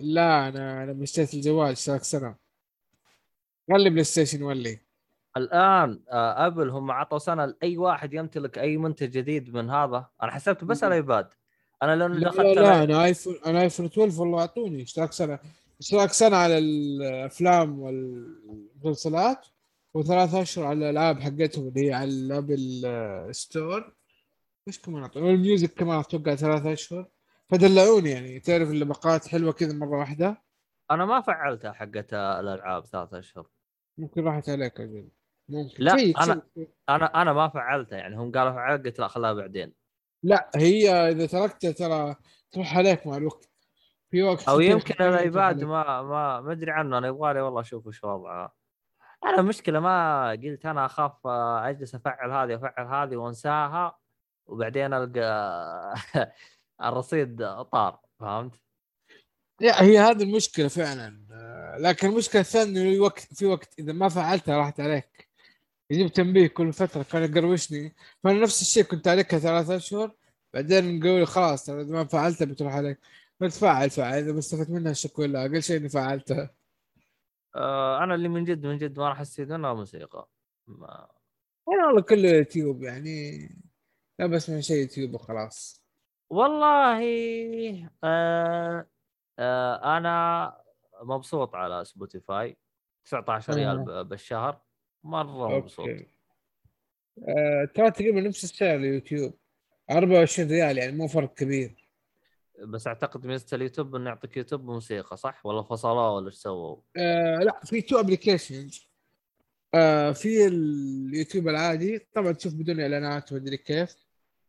[0.00, 2.36] لا أنا أنا اشتريت الجوال اشتراك سنة.
[3.72, 4.78] خلي PlayStation ولي.
[5.36, 10.08] الآن آه، Apple هم عطوا سنة لأي واحد يمتلك أي منتج جديد من هذا.
[10.22, 10.84] أنا حسبت بس.
[10.84, 11.28] ال iPad
[11.82, 12.84] أنا لو لا دخلت لا, لا أنا...
[12.84, 14.82] أنا iPhone أنا iPhone 12 والله أعطوني.
[14.82, 15.38] اشتراك سنة؟
[15.80, 19.46] اشتراك سنة على الأفلام والمسلسلات؟
[19.94, 22.82] وثلاث أشهر على الألعاب حقتهم اللي هي على ال App
[23.34, 23.92] Store
[24.68, 27.06] إيش كمان أعطوني؟ وال music كمان أتوقع ثلاث أشهر.
[27.48, 28.40] فدلعوني يعني.
[28.40, 30.42] تعرف اللبقات حلوة كذا مرة واحدة؟
[30.90, 33.46] أنا ما فعلتها حقت الألعاب ثلاثة أشهر.
[33.98, 35.08] ممكن راحت عليك أجل
[35.48, 35.84] ممكن.
[35.84, 36.16] لا، check.
[36.88, 38.16] أنا أنا ما فعلتها يعني.
[38.16, 39.79] هم قالوا فعل قلت لا خلاها بعدين.
[40.22, 42.16] لا هي إذا تركتها ترى
[42.52, 43.50] تروح عليك مع الوقت.
[44.10, 47.40] في وقت أو يمكن عليك ال iPad تروح ما ما ما أدري عنه أنا يبغالي
[47.40, 48.54] والله أشوف وش وضعه.
[49.24, 53.98] أنا المشكلة ما قلت أنا أخاف أجلس أفعل هذه افعل هذه وأنساها
[54.46, 55.94] وبعدين ألقى
[56.84, 58.54] الرصيد طار فهمت؟
[59.60, 61.20] لا هي هذه المشكلة فعلا.
[61.80, 65.29] لكن المشكلة الثانية إنه وقت في وقت إذا ما فعلتها راحت عليك.
[65.90, 67.02] يجيب تنبيه كل فترة.
[67.02, 67.94] كان يقروشني
[68.24, 70.16] فأنا نفس الشيء كنت عليك ثلاثة أشهر.
[70.54, 72.98] بعدين نقول خلاص ترى إذا ما فعلتها بتروح عليك.
[73.40, 76.50] بتفعل فعل إذا بستفدت منها الشكوى لا أقل شيء إني فعلتها
[77.56, 80.28] آه أنا اللي من جد من جد ما راح أستفيد منها موسيقى.
[80.66, 81.08] ما...
[81.68, 83.48] أنا والله كله يوتيوب يعني.
[84.18, 85.84] لا بس من شيء يوتيوب وخلاص.
[86.30, 87.00] والله
[88.04, 88.86] آه
[89.38, 90.56] آه أنا
[91.02, 92.56] مبسوط على سبوتيفاي
[93.04, 94.02] 19 ريال آه.
[94.02, 94.60] بالشهر.
[95.04, 95.88] مرة مبسوط
[97.28, 99.34] آه ترى تقريبا نفس السعر اليوتيوب.
[99.90, 101.88] 24 ريال يعني مو فرق كبير.
[102.64, 107.36] بس أعتقد ميزه اليوتيوب إنه يعطيك يوتيوب موسيقى صح؟ ولا فصلوه ولا إيش سووا؟ آه
[107.36, 108.88] لا في two applications.
[109.74, 111.98] آه في اليوتيوب العادي.
[111.98, 113.96] طبعا تشوف بدون إعلانات ومدري كيف.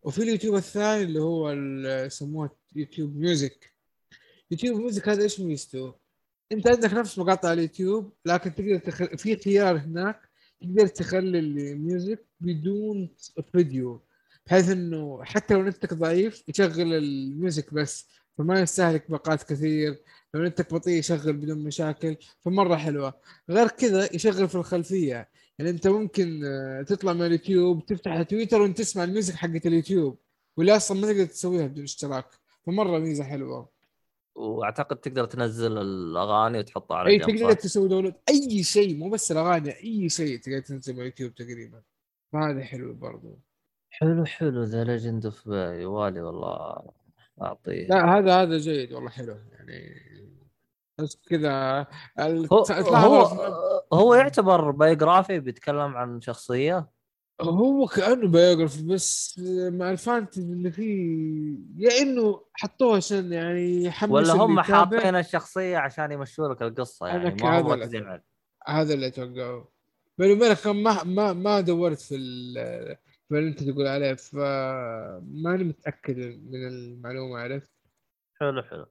[0.03, 1.51] وفي اليوتيوب الثاني اللي هو
[2.05, 3.73] يسموه YouTube Music.
[4.51, 5.95] YouTube Music هذا إيش ميزته؟
[6.51, 9.17] أنت عندك نفس مقاطع اليوتيوب لكن تقدر تخل...
[9.17, 10.30] في خيار هناك.
[10.61, 13.09] تقدر تخلي ال music بدون
[13.51, 14.01] فيديو
[14.45, 18.07] بحيث إنه حتى لو نتك ضعيف يشغل ال music بس
[18.37, 20.01] فما يستهلك باقات كثير.
[20.33, 23.13] لو نتك بطيء يشغل بدون مشاكل فمرة حلوة.
[23.49, 25.29] غير كذا يشغل في الخلفية.
[25.59, 30.19] يعني أنت ممكن آه، تطلع من اليوتيوب تفتح تويتر وأنت تسمع ال music حقت اليوتيوب
[30.57, 32.25] واللي أصلا ما تقدر تسويها بدون اشتراك.
[32.65, 33.70] فمرة ميزة حلوة.
[34.35, 39.83] وأعتقد تقدر تنزل الأغاني وتحطها على أي تقدر؟ تسوي download أي شيء مو بس الأغاني
[39.83, 41.81] أي شيء تقدر تنزل من اليوتيوب تقريبا.
[42.33, 43.39] فهذا حلو برضو.
[43.89, 45.45] حلو حلو The Legend of
[45.81, 46.91] يوالي والله
[47.41, 47.87] أعطيه.
[47.87, 50.01] لا هذا هذا جيد والله حلو يعني
[50.99, 51.87] بس كذا.
[52.19, 52.63] هو
[52.93, 53.23] هو
[53.93, 57.00] هو يعتبر biography بيتكلم عن شخصية؟
[57.49, 59.39] هو كأنه biography بس
[59.71, 61.55] مع ال fantasy اللي فيه.
[61.77, 64.59] يا إنه حطوه عشان يعني يحمس ولا هم.
[64.61, 68.19] حاطين الشخصية عشان يمشوا لك القصة يعني ما هم
[68.67, 69.71] هذا اللي اتوقعه
[70.17, 72.15] بيني وبينك ما ما ما دورت في
[73.29, 77.71] في اللي أنت تقول عليه فماني متأكد من المعلومة عرفت؟
[78.39, 78.85] حلو حلو.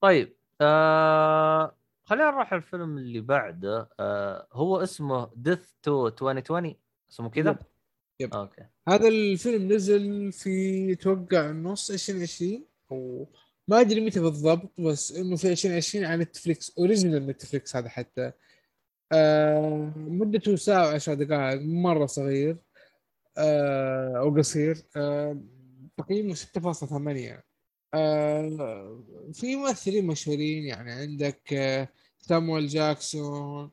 [0.00, 1.76] طيب آه...
[2.04, 3.90] خلينا نروح الفيلم اللي بعده.
[4.00, 4.48] آه...
[4.52, 6.74] هو اسمه Death to 2020
[7.10, 7.58] اسمه كذا؟
[8.20, 8.34] Yep.
[8.34, 8.62] Okay.
[8.88, 13.28] هذا الفيلم نزل في أتوقع نص 2020 أو
[13.68, 18.32] ما أدري متى بالضبط بس إنه في 2020 على نتفليكس original Netflix هذا حتى.
[19.12, 22.56] آه مدته ساعة وعشر دقائق مرة صغير
[23.38, 24.82] آه أو قصير.
[24.96, 25.40] آه
[25.96, 27.42] تقييمه 6.8
[27.94, 31.88] آه في ممثلين مشهورين يعني عندك آه
[32.18, 33.70] سامويل جاكسون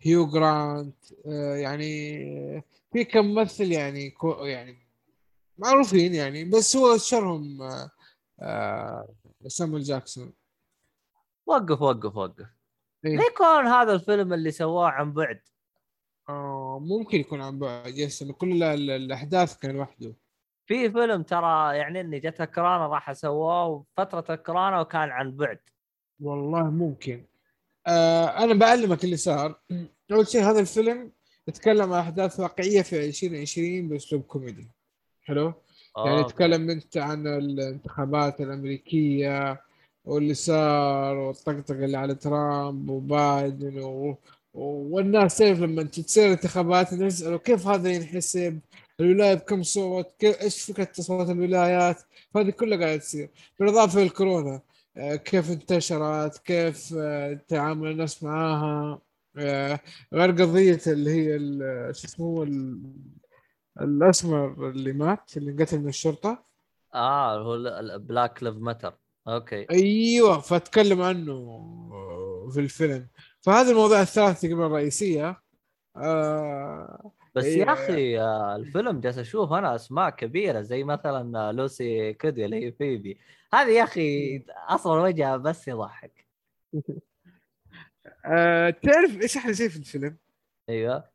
[0.00, 0.96] هيو جرانت
[1.26, 2.64] آه يعني
[2.96, 4.76] في كم ممثل يعني كو يعني
[5.58, 7.90] معروفين يعني بس هو اشهرهم آه
[8.40, 9.08] آه
[9.46, 10.32] سامويل جاكسون.
[11.46, 12.46] وقف وقف وقف.
[13.04, 13.16] إيه.
[13.16, 15.40] ليه يكون هذا الفيلم اللي سواه عن بعد؟
[16.28, 20.14] آه ممكن يكون عن بعد يس كل ال- ال- الأحداث كان لوحده.
[20.66, 25.58] في فيلم ترى يعني إني جت كورونا راح سواه فتره الكورونا وكان عن بعد.
[26.20, 27.24] والله ممكن.
[27.86, 29.60] آه أنا بعلمك اللي صار.
[30.12, 31.12] أول شيء هذا الفيلم
[31.48, 34.68] يتكلم عن أحداث واقعية في 2020 بأسلوب كوميدي.
[35.22, 35.52] حلو؟
[35.96, 36.30] يعني okay.
[36.30, 39.62] يتكلم أنت عن الانتخابات الأمريكية
[40.04, 44.18] واللي صار والطقطقة اللي على ترامب وبايدن و...
[44.54, 48.60] والناس تعرف لما تصير انتخابات الناس يسالوا كيف هذا ينحسب؟
[49.00, 52.02] الولايه بكم صوت؟ كيف إيش فكرة تصويت الولايات؟
[52.36, 53.30] هذه كلها قاعدة تصير.
[53.60, 54.60] بالإضافة للكورونا
[54.96, 59.02] آه، كيف انتشرت؟ كيف آه، تعامل الناس معاها؟ آه،
[60.14, 61.38] غير قضية اللي هي
[61.94, 62.92] شو اسمه ال-
[63.80, 66.44] الأسمر اللي مات اللي انقتل من الشرطة.
[66.94, 68.94] آه هو ال Black Lives Matter
[69.28, 69.66] okay.
[69.70, 71.62] أيوه فأتكلم عنه
[72.50, 73.08] في الفيلم.
[73.40, 75.42] فهذه المواضيع الثلاث تقريبا الرئيسية.
[75.96, 77.58] آه بس إيه.
[77.58, 82.66] يا أخي آه، الفيلم جالس أشوف أنا أسماء كبيرة زي مثلا آه، ليسا كودرو اللي
[82.66, 83.18] هي فيبي.
[83.54, 84.38] هذه يا أخي
[84.68, 86.26] أصلا وجهها بس يضحك.
[88.24, 90.16] آه تعرف إيش أحلى شيء في الفيلم؟
[90.68, 91.10] أيوه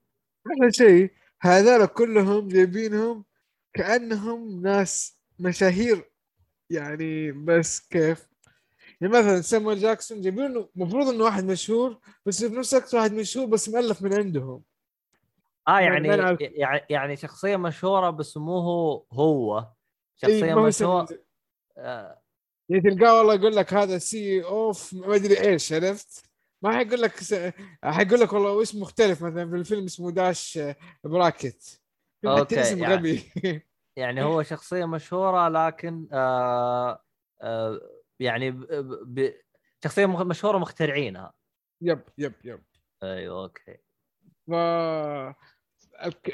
[0.47, 1.11] أحلى شيء
[1.41, 3.25] هذول كلهم جايبينهم
[3.73, 6.11] كأنهم ناس مشاهير
[6.69, 8.27] يعني بس كيف؟
[9.01, 13.45] يعني مثلا سامويل جاكسون جايبينه المفروض إنه واحد مشهور بس في نفس الوقت واحد مشهور
[13.45, 14.63] بس مؤلف من عندهم
[15.67, 16.07] آه يعني
[16.39, 16.85] يعني.
[16.89, 19.65] يعني شخصية مشهورة بس مو هو هو إيه،
[20.15, 21.07] شخصيه هو مشهوره
[21.77, 22.21] آه،
[22.69, 26.30] يعني تلقاه والله يقول لك هذا CEO of ما أدري إيش عرفت؟
[26.63, 27.33] ما حيقول لك س...
[27.83, 30.59] حيقول لك والله اسم مختلف مثلا في الفيلم اسمه Dash
[31.03, 31.81] Bracket.
[32.25, 33.23] okay، اسم يعني- غبي.
[33.97, 37.03] يعني هو شخصية مشهورة لكن آه
[37.41, 37.81] آه
[38.19, 38.65] يعني ب
[39.19, 39.33] ب
[39.83, 41.33] شخصية مشهورة مخترعينها.
[41.81, 42.63] yep yep yep.
[43.03, 43.77] أيوه okay.
[44.47, 44.51] ف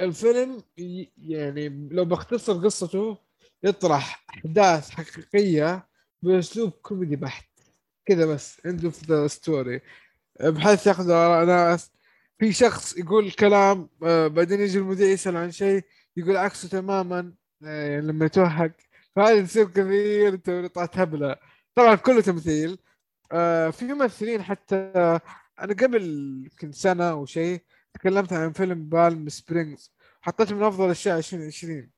[0.01, 0.63] الفيلم
[1.17, 3.17] يعني لو بختصر قصته
[3.63, 5.87] يطرح أحداث حقيقية
[6.21, 7.49] بأسلوب كوميدي بحت.
[8.05, 9.81] كذا بس عنده في the story
[10.41, 11.91] بحيث ياخذ آراء ناس.
[12.39, 15.83] في شخص يقول كلام آه، بعدين يجي المذيع يسأل عن شيء
[16.17, 17.33] يقول عكسه تماما
[17.63, 18.71] آه، يعني لما يتوهق.
[19.15, 21.35] فهذه تصير كثير توريطات هبلة.
[21.75, 22.77] طبعا كله تمثيل.
[23.31, 24.75] آه، في ممثلين حتى
[25.59, 26.03] أنا قبل
[26.43, 27.61] يمكن سنة أو شيء
[27.93, 29.93] تكلمت عن فيلم Palm Springs.
[30.21, 31.91] حطيته من أفضل اشياء 2020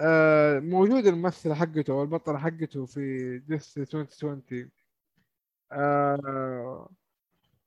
[0.00, 4.70] آه، موجود الممثله حقته أو البطله حقته في Death 2020
[5.72, 6.88] آه،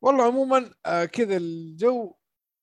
[0.02, 2.14] والله عموما آه، كذا الجو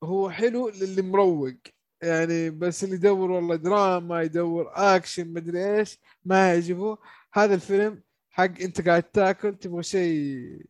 [0.05, 1.55] هو حلو للي مروق.
[2.03, 6.99] يعني بس اللي يدور والله دراما يدور أكشن مدري إيش ما يعجبه.
[7.33, 10.65] هذا الفيلم حق أنت قاعد تاكل تبغى شيء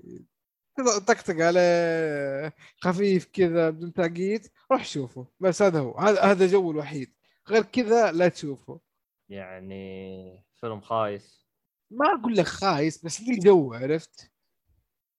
[1.06, 5.26] طقطق عليه خفيف كذا بدون تعقيد روح شوفه.
[5.40, 5.98] بس هذا هو.
[5.98, 7.14] هذا هذا جو الوحيد.
[7.48, 8.80] غير كذا لا تشوفه.
[9.28, 11.44] يعني فيلم خايس.
[11.90, 14.33] ما أقول لك خايس بس في جو عرفت؟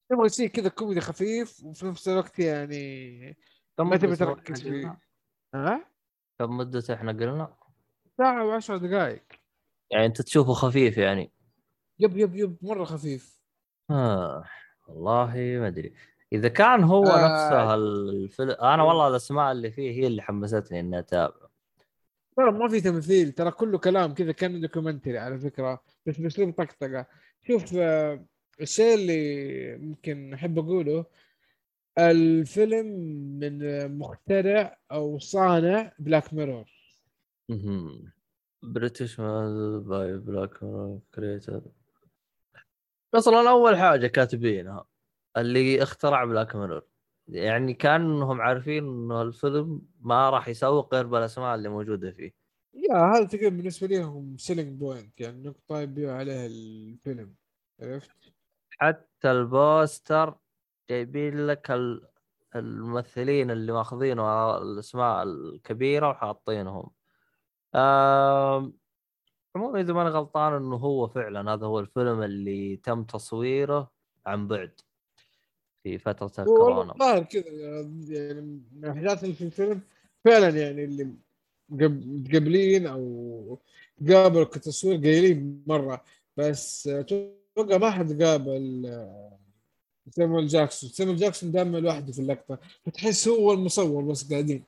[0.10, 3.38] تبغى شيء كذا كوميدي خفيف وفي نفس الوقت يعني
[3.77, 4.99] كم ما تبي تركز فيه.
[5.56, 5.91] ها
[6.40, 7.56] كم مدته إحنا قلنا؟
[8.18, 9.23] ساعة وعشر دقائق
[9.91, 11.32] يعني انت تشوفه خفيف يعني
[11.99, 13.41] yep yep yep مرة خفيف
[13.90, 14.44] آه.
[14.88, 15.94] والله ما ادري
[16.34, 17.07] اذا كان هو آه.
[17.07, 21.48] نفسه الفيلم أنا والله الاسماء اللي فيه هي اللي حمستني اني اتابع
[22.38, 27.06] ترى ما في تمثيل ترى كله كلام كذا كان documentary على فكرة بس باسلوب طقطقة
[27.48, 28.26] شوف آه،
[28.61, 31.06] الشيء اللي ممكن أحب أقوله
[31.99, 32.86] الفيلم
[33.40, 36.72] من مخترع أو صانع Black Mirror
[38.63, 40.59] brought by Black
[41.15, 41.61] creator
[43.15, 44.86] أصلا أول حاجة كاتبينها
[45.38, 46.84] اللي اخترع Black Mirror
[47.27, 52.34] يعني كانهم عارفين إنه الفيلم ما راح يسوق غير بالأسماء اللي موجودة فيه.
[52.73, 57.36] يا هذا تقريبا بالنسبة لهم selling point يعني نقطة يبيعوا عليها الفيلم.
[57.82, 58.34] عرفت؟
[58.77, 60.35] حتى ال poster
[60.89, 62.07] جايبين لك ال-
[62.56, 66.89] الممثلين اللي ماخذينه الأسماء الكبيرة وحاطينهم.
[69.56, 73.91] عموما إذا ماني غلطان إنه هو فعلا هذا هو الفيلم اللي تم تصويره
[74.26, 74.80] عن بعد
[75.84, 76.93] في فترة والله الكورونا.
[76.93, 77.43] الظاهر كذا
[78.10, 79.81] يعني من الاحداث اللي في الفيلم
[80.26, 81.14] فعلا يعني اللي
[81.72, 83.60] قب- قبلين أو
[84.10, 86.03] قابلوا كتصوير قليلين مرة
[86.38, 86.89] بس
[87.57, 89.38] أتوقع ما حد قابل آه،
[90.10, 90.90] سامويل جاكسون.
[90.90, 92.60] سامويل جاكسون دائما لوحده في اللقطة.
[92.86, 94.64] فتحس هو المصور بس قاعدين.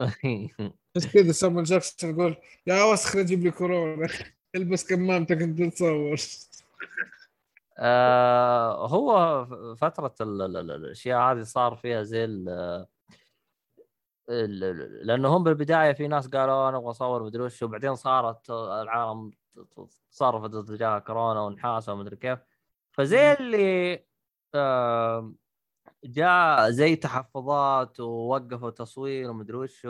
[0.94, 2.36] بس كذا سامويل جاكسون يقول
[2.66, 4.08] يا وسخ جيب لي كورونا.
[4.54, 6.16] البس كمامتك انت تصور.
[7.78, 9.44] آه هو
[9.76, 12.26] فترة ال- ال- ال- الأشياء هذه صار فيها زي
[15.02, 19.30] لأنه هم بالبداية في ناس قالوا أنا أبغى أصور مدري وش وبعدين صارت العالم
[20.10, 22.38] تصرفت تجاه كورونا ونحاسة ومدري كيف.
[22.92, 24.04] فزي اللي
[26.04, 29.86] جاء زي تحفظات ووقفوا تصوير ومدري وش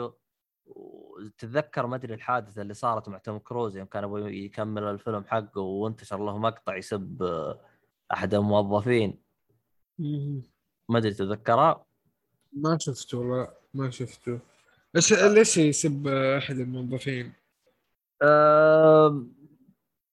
[0.65, 5.61] وتتذكر ما أدري الحادثة اللي صارت مع توم كروز يوم كان يبغى يكمل الفيلم حقه
[5.61, 7.59] وانتشر له مقطع يسب آه،
[8.13, 9.23] أحد الموظفين.
[10.89, 11.85] ما أدري تتذكرها
[12.53, 14.39] ما شفته والله ما شفته.
[14.93, 17.33] ليش ليش يسب أحد الموظفين؟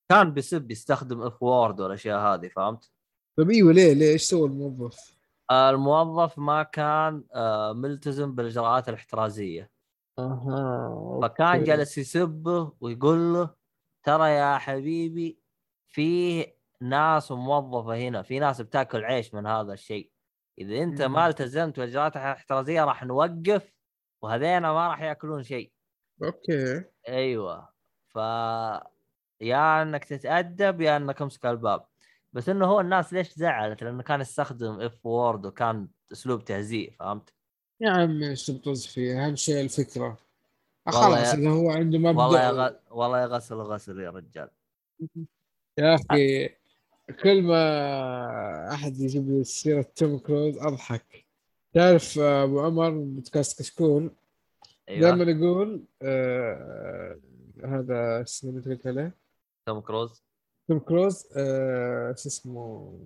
[0.08, 2.90] كان بيسب يستخدم F word والأشياء هذه فهمت؟
[3.38, 5.16] طيب إيوه ليه ليه إيش سوى الموظف؟
[5.50, 9.70] آه، الموظف ما كان آه، ملتزم بالإجراءات الاحترازية
[10.18, 11.64] أها فكان.
[11.64, 13.54] جالس يسبه ويقول له
[14.02, 15.38] ترى يا حبيبي
[15.88, 16.46] في
[16.80, 20.10] ناس موظفه هنا في ناس بتاكل عيش من هذا الشيء
[20.58, 21.02] إذا أنت.
[21.02, 23.72] ما التزمت بالاجراءات الاحترازية راح نوقف
[24.22, 25.72] وهذينا ما راح يأكلون شيء
[26.22, 27.68] أوكي أيوه
[28.08, 28.18] ف
[29.44, 31.84] يا انك تتأدب يا انك امسك الباب.
[32.32, 37.34] بس إنه هو الناس ليش زعلت؟ لأنه كان يستخدم F word وكان أسلوب تهزيء فهمت؟
[37.80, 40.18] يا عم إيش تبطز فيه أهم شيء الفكرة.
[40.86, 42.72] والله خلاص إذا هو عنده والله مبدا غ...
[42.90, 44.50] والله يا غسل يا رجال.
[45.78, 46.48] يا أخي
[47.22, 51.26] كل ما أحد يجيب لي سيرة توم كروز أضحك.
[51.72, 54.10] تعرف آه، أبو عمر بودكاست كشكول؟
[54.88, 55.00] أيوه.
[55.00, 57.18] دائما يقول آه
[57.64, 59.23] هذا اسمه اللي قلت عليه؟
[59.66, 60.22] توم كروز
[60.68, 62.98] توم كروز آه شو اسمه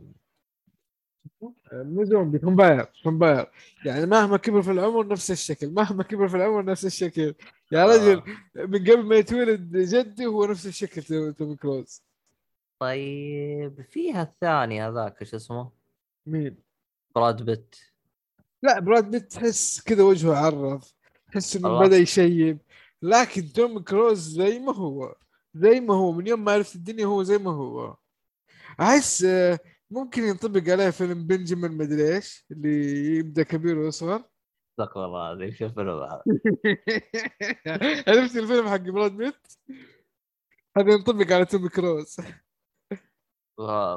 [1.73, 3.51] آه، مو zombie vampire vampire
[3.87, 7.35] يعني مهما كبر في العمر نفس الشكل مهما كبر في العمر نفس الشكل
[7.73, 8.19] يا رجل
[8.57, 8.67] آه.
[8.67, 12.03] من قبل ما يتولد جدي هو نفس الشكل تو- توم كروز
[12.81, 15.71] طيب فيها الثاني هذاك إيش اسمه؟
[16.27, 16.57] مين؟
[17.15, 17.77] براد بيت
[18.63, 20.85] لا براد بيت تحس كذا وجهه عرض
[21.33, 21.81] تحس إنه.
[21.81, 22.59] بدأ يشيب
[23.03, 25.15] لكن توم كروز زي ما هو
[25.59, 27.97] زي ما هو من يوم ما عرفت الدنيا هو زي ما هو.
[28.81, 29.59] أحس آه،
[29.91, 34.25] ممكن ينطبق عليه فيلم بنجامين مدري إيش اللي يبدأ كبير ويصغر.
[34.71, 36.23] استغفر الله العظيم شوف الفيلم هذا.
[38.09, 39.47] عرفت الفيلم حق براد بيت؟
[40.77, 42.17] هذا ينطبق على توم كروز.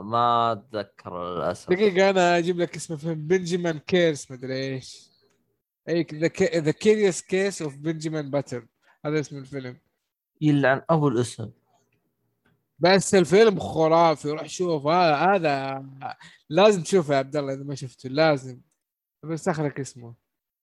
[0.04, 1.70] ما أتذكر للأسف.
[1.70, 5.12] دقيقة أنا أجيب لك اسم الفيلم Benjamin curious مدري إيش.
[5.90, 6.08] أي
[6.56, 8.68] The Curious Case of Benjamin Button
[9.06, 9.78] هذا اسم الفيلم.
[10.42, 11.52] يلعن أبو الاسم
[12.80, 14.88] بس الفيلم خرافي روح شوف.
[14.88, 15.86] هذا هذا
[16.50, 18.62] لازم تشوفه يا عبد الله إذا ما شفته لازم.
[19.24, 20.16] بستخرج اسمه.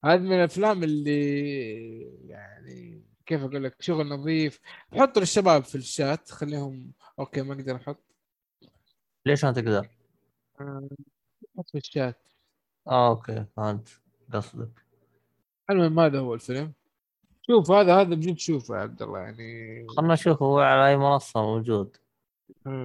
[0.05, 1.21] هذا من الأفلام اللي
[2.27, 4.61] يعني كيف أقول لك شغل نظيف.
[4.93, 8.05] حط للشباب في الشات خليهم okay ما أقدر أحط.
[9.27, 9.89] ليش ما تقدر؟
[10.61, 10.89] آه،
[11.59, 12.23] حط في الشات.
[12.89, 14.01] آه okay فهمت
[14.33, 14.85] قصدك.
[15.71, 16.73] المهم هذا هو الفيلم.
[17.51, 21.43] شوف هذا هذا بجد شوفه يا عبد الله يعني خلنا نشوف هو على أي منصة
[21.43, 21.97] موجود.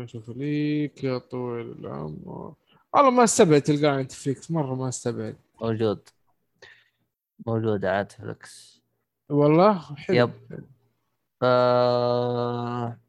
[0.06, 2.54] شوف ليك يا طويل العمر.
[2.94, 5.38] والله ما استبعد تلقاه Netflix مرة ما استبعد.
[5.62, 6.10] موجود.
[7.48, 8.82] موجود على نتفلكس
[9.30, 10.18] والله؟ حلو.
[10.18, 10.32] يب.
[11.44, 13.00] آه...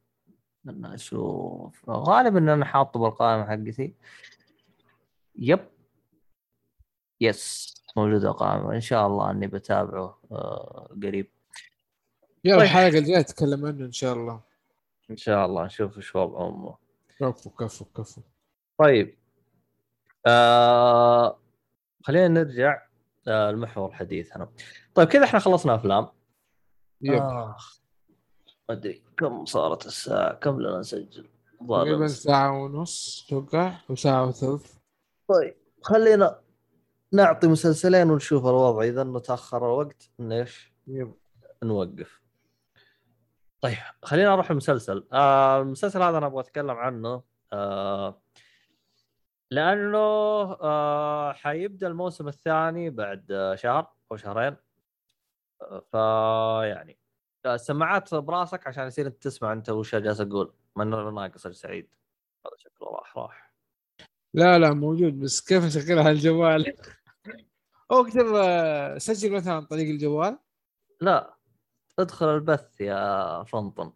[0.65, 3.95] بدنا أشوف غالبا إن أنا حاطه بالقائمة حقتي.
[5.37, 5.69] يب.
[7.21, 8.75] يس موجود القائمة.
[8.75, 11.34] إن شاء الله إني بتابعه آه قريب.
[12.45, 12.65] يلا طيب.
[12.65, 14.41] الحلقة الجايه نتكلم عنه إن شاء الله.
[15.11, 16.77] إن شاء الله نشوف إيش وضع أمه.
[17.21, 18.21] كفو كفو كفو.
[18.79, 19.17] طيب.
[20.27, 21.39] آه...
[22.03, 22.83] خلينا نرجع
[23.29, 24.49] آه المحور حديثنا
[24.95, 26.09] طيب كذا إحنا خلصنا أفلام.
[27.01, 27.23] يب.
[27.23, 27.81] آخ.
[28.69, 31.29] ما أدري كم صارت الساعة كم لنا نسجل؟
[31.69, 32.07] تقريبا.
[32.07, 34.75] ساعة ونص أتوقع وساعه وثلث.
[35.29, 36.41] طيب خلينا
[37.13, 41.15] نعطي مسلسلين ونشوف الوضع إذا إنه تأخر الوقت ليش يب.
[41.63, 42.24] نوقف.
[43.65, 45.09] طيب خلينا نروح المسلسل.
[45.13, 47.23] آه المسلسل هذا أنا أبغى أتكلم عنه.
[47.53, 48.23] آه
[49.51, 49.99] لأنه
[50.63, 54.57] آه حيبدأ الموسم الثاني بعد آه، شهر أو شهرين.
[55.63, 56.99] آه فيعني
[57.47, 61.95] آه، السماعات براسك عشان يصير أنت تسمع أنت وش جالس أقول ما انه ناقص سعيد
[62.47, 63.55] هذا شكله راح راح.
[64.35, 66.77] لا لا موجود بس كيف اشغلها الجوال؟
[67.91, 70.39] أو اكتب آه، سجل مثلا عن طريق الجوال.
[71.01, 71.34] لا.
[71.99, 73.93] ادخل البث يا فنطن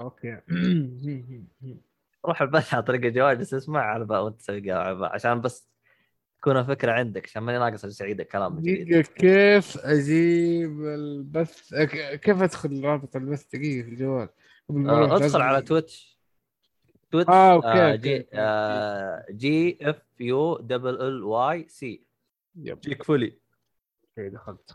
[0.00, 0.40] okay.
[2.26, 4.72] روح البث عن طريق الجوال بس اسمع على بقى وانت تسوي
[5.06, 5.68] عشان بس
[6.38, 11.74] تكون الفكرة عندك عشان ماني ناقص سعيد الكلام جديد دقيقة كيف أجيب البث؟
[12.14, 14.28] كيف أدخل رابط البث؟ دقيقة في الجوال
[14.70, 16.18] آه، ادخل على Twitch.
[17.10, 18.26] Twitch okay، آه، okay، G.
[18.32, 22.06] آه، G F U double L Y C.
[22.56, 22.80] yep.
[22.80, 23.38] جيك فولي.
[24.18, 24.74] okay دخلت.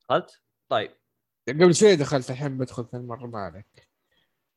[0.00, 0.90] دخلت؟ طيب.
[1.48, 3.88] قبل شوي دخلت الحين بدخل ثاني مرة ما عليك.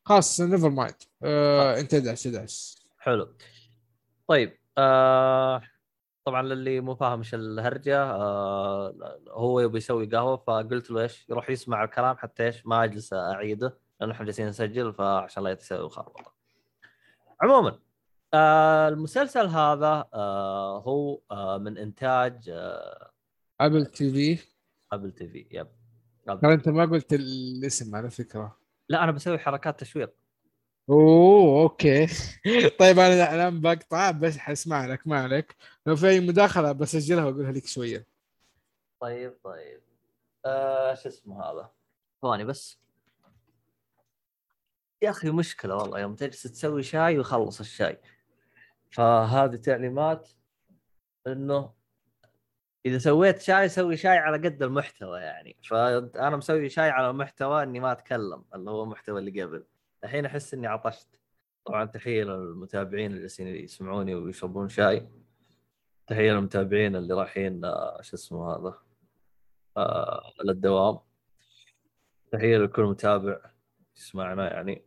[0.06, 2.86] خلاص never mind آه انت ادعس ادعس.
[2.98, 3.36] حلو.
[4.28, 5.62] طيب آه
[6.26, 11.50] طبعا للي مو فاهم إيش الهرجة آه هو يبي يسوي قهوة فقلت له إيش يروح
[11.50, 16.34] يسمع الكلام حتى إيش ما أجلس أعيده لأنه إحنا جالسين نسجل فعشان لا يتسوي خربطه.
[17.42, 17.80] عموما
[18.34, 23.12] آه المسلسل هذا آه هو آه من إنتاج آه
[23.62, 24.44] Apple TV
[24.92, 25.68] Apple TV yep.
[26.26, 28.58] ترى أنت ما قلت الاسم على فكرة.
[28.90, 30.14] لا أنا بسوي حركات تشويق.
[30.90, 32.08] أوه okay.
[32.80, 37.52] طيب أنا الآن بقطع بس حسمع لك ما عليك لو في أي مداخلة بسجلها وأقولها
[37.52, 38.08] لك شوية.
[39.00, 39.82] طيب طيب.
[40.46, 41.72] آه شو اسمه هذا؟
[42.22, 42.80] ثواني بس.
[45.02, 47.98] يا أخي مشكلة والله يوم تجلس تسوي شاي ويخلص الشاي.
[48.92, 50.30] فهذه تعليمات
[51.28, 51.74] إنه
[52.86, 55.58] إذا سويت شاي سوي شاي على قد المحتوى يعني.
[55.70, 59.66] فأنا مسوي شاي على محتوى إني ما أتكلم اللي هو المحتوى اللي قبل.
[60.04, 61.20] الحين أحس إني عطشت.
[61.66, 65.08] طبعا تحيه للمتابعين اللي يسمعوني ويشربون شاي.
[66.08, 68.80] تحيه للمتابعين اللي رايحين آه، شو اسمه هذا؟
[69.78, 71.00] آه للدوام.
[72.32, 73.40] تحيه لكل متابع
[73.98, 74.86] يسمعنا يعني.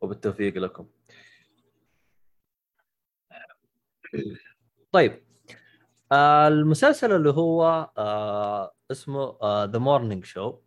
[0.00, 0.88] وبالتوفيق لكم.
[4.92, 5.33] طيب.
[6.48, 10.58] المسلسل اللي هو آه اسمه The Morning Show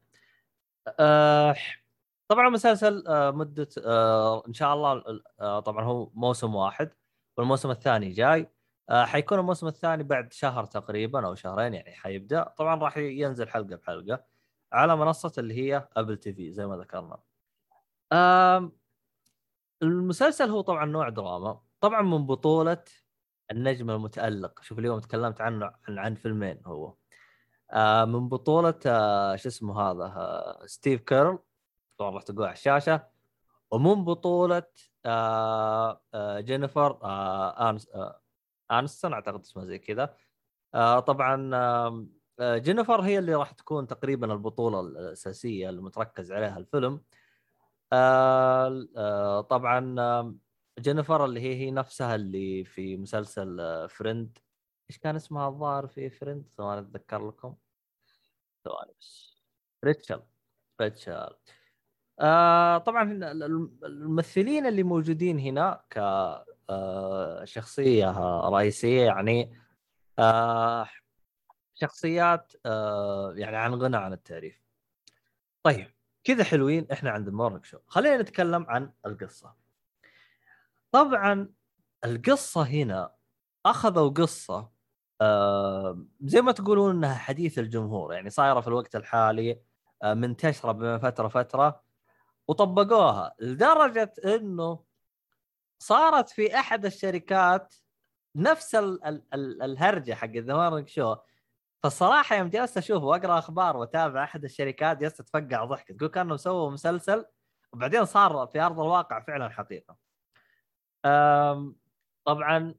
[2.28, 5.04] طبعا المسلسل آه مدة آه إن شاء الله
[5.40, 6.92] آه طبعا هو موسم واحد
[7.38, 8.50] والموسم الثاني جاي.
[8.90, 12.44] آه حيكون الموسم الثاني بعد شهر تقريبا أو شهرين يعني حيبدأ.
[12.58, 14.24] طبعا راح ينزل حلقة بحلقة
[14.74, 17.18] على منصة اللي هي Apple TV زي ما ذكرنا.
[18.12, 18.72] آه
[19.84, 21.62] المسلسل هو طبعا نوع دراما.
[21.82, 22.84] طبعا من بطولة
[23.52, 24.62] النجم المتألق.
[24.62, 26.94] شوف اليوم تكلمت عنه عن, عن فيلمين هو.
[27.72, 31.40] آه من بطولة آه شو اسمه هذا آه ستيف كيرل.
[31.98, 33.08] طبعا راح تقول على الشاشة.
[33.72, 34.64] ومن بطولة
[35.06, 38.22] آه آه جينيفر آه آنس آه
[38.72, 40.16] انستون أعتقد اسمها زي كذا.
[40.76, 42.08] آه طبعا آه
[42.58, 47.02] جينيفر هي اللي راح تكون تقريبا البطولة الأساسية اللي متركز عليها الفيلم.
[47.94, 49.96] آه آه طبعا
[50.80, 53.58] جينيفر اللي هي هي نفسها اللي في مسلسل
[53.90, 54.38] Friends.
[54.90, 57.56] إيش كان اسمها الظاهر في Friends؟ ثواني أتذكر لكم.
[58.64, 59.38] ثواني بس.
[59.86, 60.22] ريتشل.
[60.82, 61.30] ريتشل.
[62.20, 63.04] آه طبعا
[63.84, 65.98] الممثلين اللي موجودين هنا ك
[66.70, 68.12] آه شخصية
[68.50, 69.58] رئيسية يعني
[70.20, 70.90] آه
[71.74, 74.62] شخصيات آه يعني عن غنى عن التعريف
[75.64, 75.88] طيب
[76.24, 77.78] كذا حلوين إحنا عند المورنينج شو.
[77.88, 79.67] خلينا نتكلم عن القصة.
[80.98, 81.50] طبعا
[82.06, 83.16] القصة هنا
[83.66, 84.72] أخذوا قصة
[85.22, 89.62] آه زي ما تقولون إنها حديث الجمهور يعني صايرة في الوقت الحالي
[90.04, 91.84] آه منتشرة بين فترة فترة
[92.48, 94.84] وطبقوها لدرجة إنه
[95.80, 97.76] صارت في أحد الشركات
[98.36, 101.16] نفس ال ال ال الهرجة حق ذا شو
[101.84, 106.72] فالصراحة يوم جلست أشوف وأقرأ أخبار وأتابع أحد الشركات جلست أتفقع ضحك تقول كانوا سووا
[106.72, 107.26] مسلسل
[107.74, 110.07] وبعدين صار في أرض الواقع فعلا حقيقة.
[112.26, 112.76] طبعا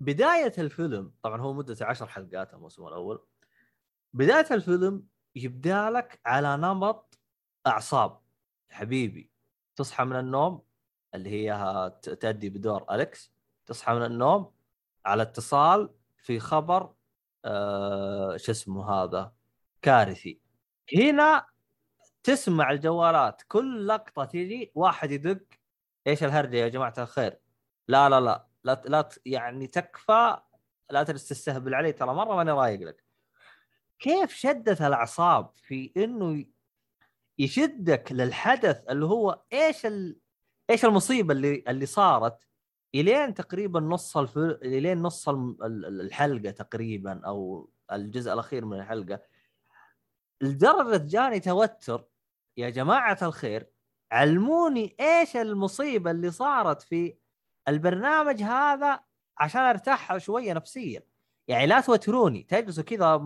[0.00, 3.26] بداية الفيلم طبعا هو مدته عشر حلقات الموسم الأول.
[4.12, 7.18] بداية الفيلم يبدأ لك على نمط
[7.66, 8.20] أعصاب.
[8.70, 9.30] حبيبي
[9.76, 10.62] تصحى من النوم
[11.14, 13.32] اللي هي تأدي بدور أليكس.
[13.66, 14.52] تصحى من النوم
[15.06, 16.94] على اتصال في خبر
[17.44, 19.32] آه شو اسمه هذا؟
[19.82, 20.40] كارثي.
[20.96, 21.46] هنا
[22.22, 25.42] تسمع الجوالات كل لقطة تيجي واحد يدق
[26.06, 27.38] إيش الهرجة يا جماعة الخير؟
[27.90, 28.46] لا لا لا.
[28.64, 30.40] لا, لا يعني تكفى.
[30.90, 33.04] لا تستهبل علي ترى مرة ماني رايق لك.
[33.98, 36.44] كيف شدت الأعصاب في إنه
[37.38, 40.18] يشدك للحدث اللي هو إيش ال...
[40.70, 42.38] إيش المصيبة اللي اللي صارت
[42.94, 44.38] إلين تقريبا نص الف...
[44.38, 49.20] إلين نص الحلقة تقريبا أو الجزء الأخير من الحلقة.
[50.40, 52.04] لدرجة جاني توتر.
[52.56, 53.66] يا جماعة الخير
[54.12, 57.16] علموني إيش المصيبة اللي صارت في
[57.68, 59.00] البرنامج هذا
[59.38, 61.02] عشان أرتاح شوية نفسيا.
[61.48, 63.22] يعني لا توتروني تجلسوا كذا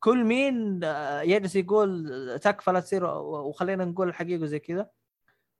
[0.00, 4.90] كل مين آه، يجلس يقول تكفى لا تصير وخلينا نقول الحقيقة زي كذا.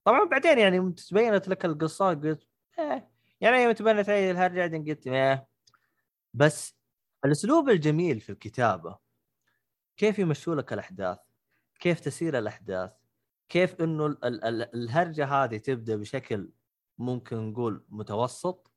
[0.05, 2.47] طبعا بعدين يعني تبينت لك القصة قلت
[2.79, 3.09] إيه
[3.41, 5.49] يعني يوم تبينت علي الهرجه قلت إيه.
[6.35, 6.77] بس
[7.25, 8.99] الأسلوب الجميل في الكتابة
[9.97, 11.19] كيف يمشوا لك الأحداث
[11.81, 12.91] كيف تسير الأحداث
[13.49, 16.51] كيف إنه ال ال الهرجة هذه تبدأ بشكل
[16.99, 18.73] ممكن نقول متوسط.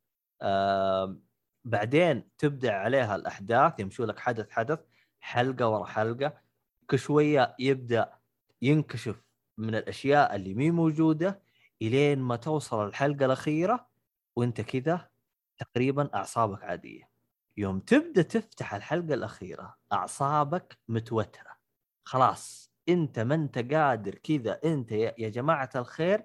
[1.66, 4.80] بعدين تبدأ عليها الأحداث يمشوا لك حدث حدث
[5.20, 6.42] حلقة ورا حلقة.
[6.90, 8.14] كل شوية يبدأ
[8.62, 9.24] ينكشف
[9.58, 11.42] من الأشياء اللي مي موجودة
[11.82, 13.88] إلين ما توصل الحلقة الأخيرة
[14.36, 15.10] وأنت كذا
[15.58, 17.10] تقريبا أعصابك عادية.
[17.58, 21.58] يوم تبدأ تفتح الحلقة الأخيرة أعصابك متوترة.
[22.04, 26.24] خلاص أنت ما أنت قادر كذا أنت يا جماعة الخير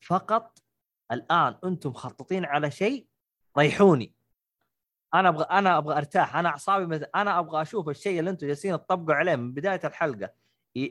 [0.00, 0.58] فقط
[1.12, 3.06] الآن أنتم مخططين على شيء
[3.58, 4.14] ريحوني.
[5.14, 9.14] أنا أبغى أنا أبغى أرتاح أنا أعصابي أنا أبغى أشوف الشيء اللي أنتم جالسين تطبقوا
[9.14, 10.30] عليه من بداية الحلقة.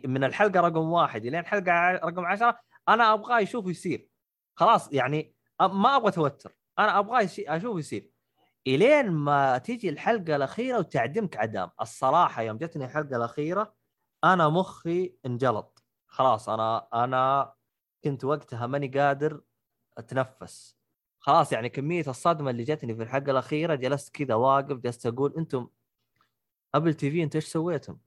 [0.05, 2.59] من الحلقة رقم واحد الين حلقه ع- رقم عشرة
[2.89, 4.09] أنا أبغاه يشوف يصير.
[4.55, 8.09] خلاص يعني ما أبغى توتر أنا أبغاه أشوف يصير.
[8.67, 11.69] إلين ما تيجي الحلقة الأخيرة وتعدمك عدام.
[11.81, 13.73] الصراحة يوم جتني الحلقة الأخيرة
[14.23, 15.83] أنا مخي انجلط.
[16.07, 17.53] خلاص أنا أنا
[18.03, 19.41] كنت وقتها ماني قادر
[19.97, 20.77] أتنفس
[21.19, 25.67] خلاص يعني كمية الصدمة اللي جتني في الحلقة الأخيرة جلست كذا واقف جلست أقول أنتم
[26.75, 27.97] Apple TV انت إيش سويتم؟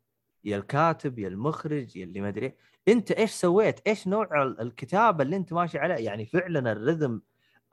[0.45, 2.55] يا الكاتب يا المخرج يا اللي ما أدري.
[2.89, 7.23] أنت إيش سويت؟ إيش نوع ال- الكتابة اللي أنت ماشي عليه؟ يعني فعلا الرذم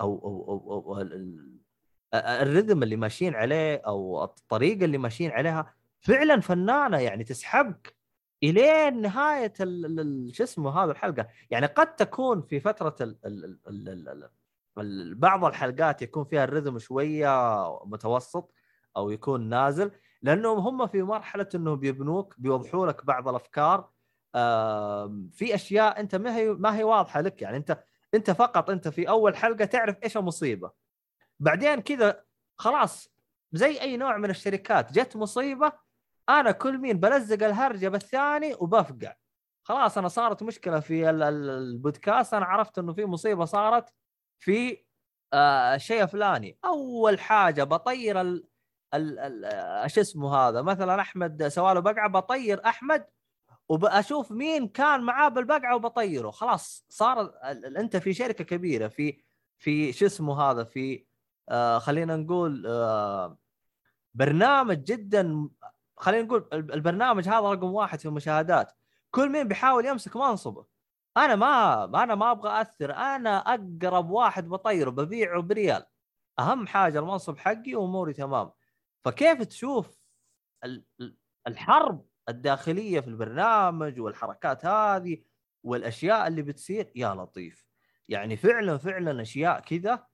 [0.02, 1.57] أو أو أو, أو ال-
[2.14, 7.95] ال rhythm اللي ماشيين عليه أو الطريقة اللي ماشيين عليها فعلا فنانة يعني تسحبك
[8.44, 9.53] الين نهايه
[10.32, 14.30] شو اسمه هذا الحلقة يعني قد تكون في فتره ال ال ال ال ال ال
[14.78, 17.30] ال بعض الحلقات يكون فيها الرذم شوية
[17.86, 18.53] متوسط
[18.98, 19.91] أو يكون نازل
[20.22, 23.90] لانهم هم في مرحله انهم بيبنوك بيوضحوا لك بعض الافكار
[25.32, 27.84] في اشياء انت ما هي ما هي واضحه لك يعني انت
[28.14, 30.72] انت فقط انت في اول حلقه تعرف إيش المصيبه
[31.40, 32.24] بعدين كذا
[32.57, 33.14] خلاص
[33.52, 35.72] زي اي نوع من الشركات جت مصيبه
[36.30, 39.14] أنا كل مين بلزق الهرجة بالثاني وبفقع.
[39.64, 42.34] خلاص أنا صارت مشكلة في ال- ال- البودكاست.
[42.34, 43.90] أنا عرفت إنه في مصيبة صارت
[44.40, 44.84] في
[45.34, 46.58] آه شيء فلاني.
[46.66, 48.48] أول حاجة بطير ال
[49.45, 53.06] آه، شو اسمه هذا؟ مثلا أحمد سواله بقعة بطير أحمد
[53.70, 56.32] وبشوف مين كان معاه بالبقعة وبطيره.
[56.32, 57.34] خلاص صار
[57.78, 59.24] أنت في شركة كبيرة في
[59.58, 61.06] في شو اسمه هذا؟ في
[61.50, 63.38] آه خلينا نقول آه
[64.14, 65.50] برنامج جدا
[66.04, 68.72] خلينا نقول الب- البرنامج هذا رقم واحد في المشاهدات.
[69.12, 70.66] كل مين بيحاول يمسك منصبه.
[71.18, 72.94] أنا ما أنا ما أبغى أثر.
[72.94, 75.86] أنا أقرب واحد بطيره ببيعه بريال
[76.40, 78.52] أهم حاجة المنصب حقي وأموري تمام.
[79.06, 80.00] فكيف تشوف
[80.64, 81.18] ال- ال-
[81.48, 85.24] الحرب الداخلية في البرنامج والحركات هذه
[85.64, 87.68] والأشياء اللي بتصير؟ يا لطيف.
[88.10, 90.06] يعني فعلا فعلا أشياء كذا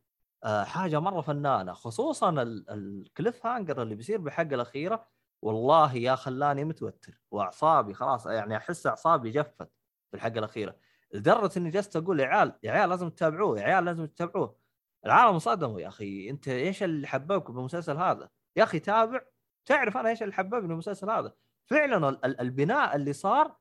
[0.44, 1.74] آه، حاجة مرة فنانة.
[1.74, 5.07] خصوصا ال- ال cliffhanger اللي بيصير بالحلقة الأخيرة.
[5.41, 9.72] والله يا خلاني متوتر وأعصابي خلاص يعني أحس أعصابي جفت
[10.11, 10.76] في الحلقة الأخيرة
[11.14, 14.56] لدرجة إني جلست أقول يا عيال يا عيال لازم تتابعوه يا عيال لازم تتابعوه.
[15.06, 19.22] العالم انصدموا يا أخي أنت إيش اللي حببك بالمسلسل هذا؟ يا أخي تابع
[19.66, 21.34] تعرف أنا إيش اللي حببني بالمسلسل هذا؟
[21.66, 23.57] فعلا ال- ال- البناء اللي صار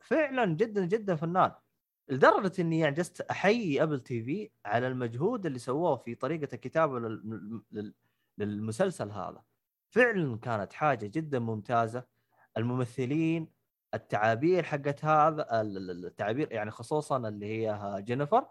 [0.00, 1.52] فعلا جدا جدا فنان.
[2.08, 7.62] لدرجة إني يعني جلست أحيي Apple TV على المجهود اللي سووه في طريقة الكتابه لل-
[7.72, 7.94] لل-
[8.38, 9.42] للمسلسل هذا.
[9.90, 12.04] فعلا كانت حاجة جدا ممتازة.
[12.56, 13.48] الممثلين
[13.94, 18.46] التعابير حقت هذا ال- ال- التعابير يعني خصوصا اللي هي جينيفر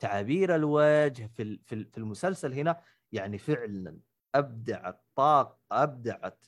[0.00, 2.80] تعابير الوجه في في ال- في المسلسل هنا
[3.12, 3.98] يعني فعلا
[4.34, 6.46] أبدعت طاق أبدعت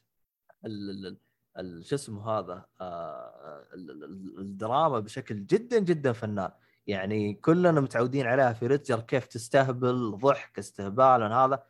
[1.81, 6.51] شو اسمه هذا آه، ال- ال- ال- الدراما بشكل جدا جدا فنان.
[6.87, 11.63] يعني كلنا متعودين عليها في ريتجر كيف تستهبل ضحك استهبال هذا.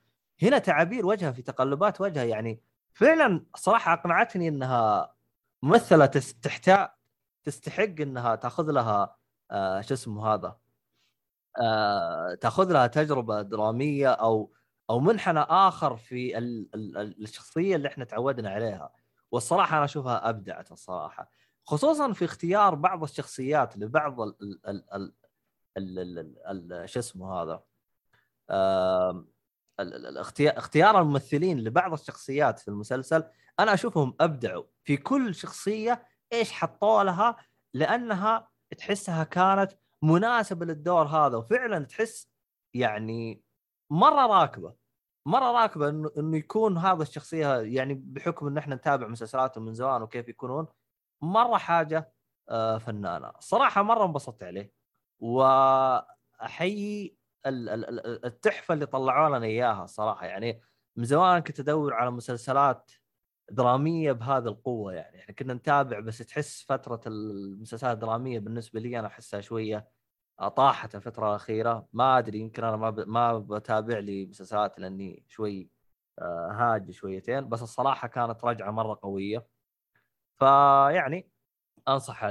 [0.42, 2.62] هنا تعابير وجهها في تقلبات وجهها يعني
[2.94, 5.14] فعلا صراحة أقنعتني إنها
[5.62, 6.88] ممثلة تستحتاج
[7.44, 9.16] تستحق إنها تأخذ لها
[9.50, 10.58] آه شو اسمه هذا
[11.60, 14.52] آه تأخذ لها تجربة درامية أو
[14.90, 18.92] أو منحنى آخر في ال ال الشخصية اللي إحنا تعودنا عليها.
[19.30, 21.30] والصراحة أنا أشوفها أبدعت الصراحة
[21.64, 24.36] خصوصا في اختيار بعض الشخصيات لبعض ال
[24.68, 25.12] ال ال
[25.76, 27.62] ال ال ال ال شو اسمه هذا
[28.50, 29.24] آه
[30.40, 33.24] اختيار الممثلين لبعض الشخصيات في المسلسل
[33.60, 37.36] أنا أشوفهم أبدعوا في كل شخصية إيش حطوا لها
[37.74, 38.48] لأنها
[38.78, 39.72] تحسها كانت
[40.02, 42.28] مناسبة للدور هذا وفعلا تحس
[42.74, 43.42] يعني
[43.90, 44.74] مرة راكبة
[45.26, 50.02] مرة راكبة انه إنه يكون هذا الشخصية يعني بحكم إن إحنا نتابع مسلسلاتهم من زمان
[50.02, 50.66] وكيف يكونون
[51.22, 52.12] مرة حاجة
[52.50, 53.32] آه، فنانة.
[53.40, 54.72] صراحة مرة انبسطت عليه
[55.20, 57.17] وأحيي
[57.48, 60.26] التحفة اللي طلعوا لنا إياها صراحة.
[60.26, 60.60] يعني
[60.96, 62.90] من زمان كنت أدور على مسلسلات
[63.50, 65.20] درامية بهذه القوة يعني.
[65.20, 69.88] إحنا كنا نتابع بس تحس فترة المسلسلات الدرامية بالنسبة لي أنا أحسها شوية
[70.56, 71.88] طاحت الفترة الأخيرة.
[71.92, 73.08] ما أدري يمكن أنا ما ب...
[73.08, 75.70] ما بتابع لي مسلسلات لأني شوي
[76.18, 79.46] آه، هاج شويتين بس الصراحة كانت رجعة مرة قوية.
[80.38, 81.30] فيعني
[81.88, 82.28] أنصح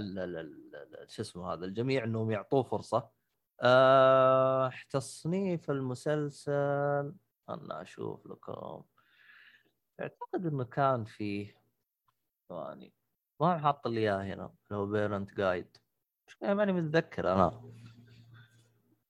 [1.08, 3.17] شو اسمه هذا الجميع إنهم يعطوه فرصة.
[3.62, 4.72] أه...
[4.90, 7.14] تصنيف المسلسل
[7.50, 8.84] أنا أشوف لكم.
[10.02, 11.56] أعتقد إنه كان فيه
[12.50, 12.94] ثواني.
[13.40, 15.78] ما حاط لي إياه هنا هو parent guide
[16.42, 17.62] ماني متذكر أنا.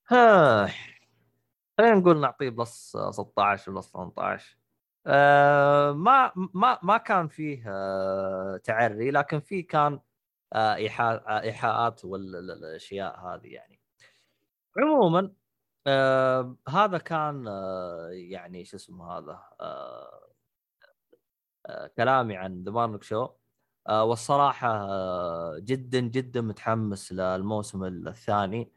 [0.10, 0.68] ها
[1.78, 4.57] خلينا نقول نعطيه plus 16 plus 18
[5.07, 9.99] آه ما ما ما كان فيه آه تعري لكن فيه كان
[10.53, 13.77] آه، آه، إيحاءات والأشياء هذه يعني.
[14.80, 15.32] عموما
[15.88, 20.30] آه هذا كان آه يعني شو اسمه هذا آه
[21.66, 23.30] آه كلامي عن ذا مارنك شو
[23.88, 28.72] آه والصراحة آه جدا جدا متحمس للموسم الثاني.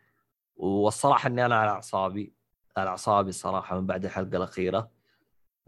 [0.56, 2.34] والصراحة إني أنا على أعصابي
[2.76, 4.90] على أعصابي الصراحه من بعد الحلقة الأخيرة.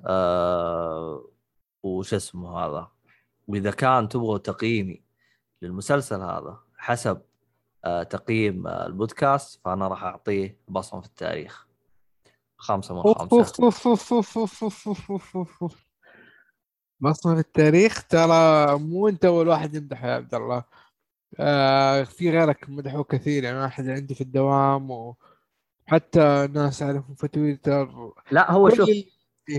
[0.07, 1.31] آه
[1.83, 2.91] وش اسمه هذا
[3.49, 5.05] وإذا كان تبغوا تقييمي
[5.63, 7.23] للمسلسل هذا حسب
[7.85, 11.67] آه، تقييم آه، البودكاست فأنا راح أعطيه بصمة في التاريخ.
[12.57, 13.27] خمسة من خمسة.
[17.01, 20.65] بصمة في التاريخ ترى مو أنت أول واحد يمدحه يا عبد الله.
[21.39, 28.13] آه في غيرك مدحوا كثير يعني واحد عندي في الدوام وحتى ناس أعرفهم في تويتر.
[28.31, 29.07] لا هو شوف إيه؟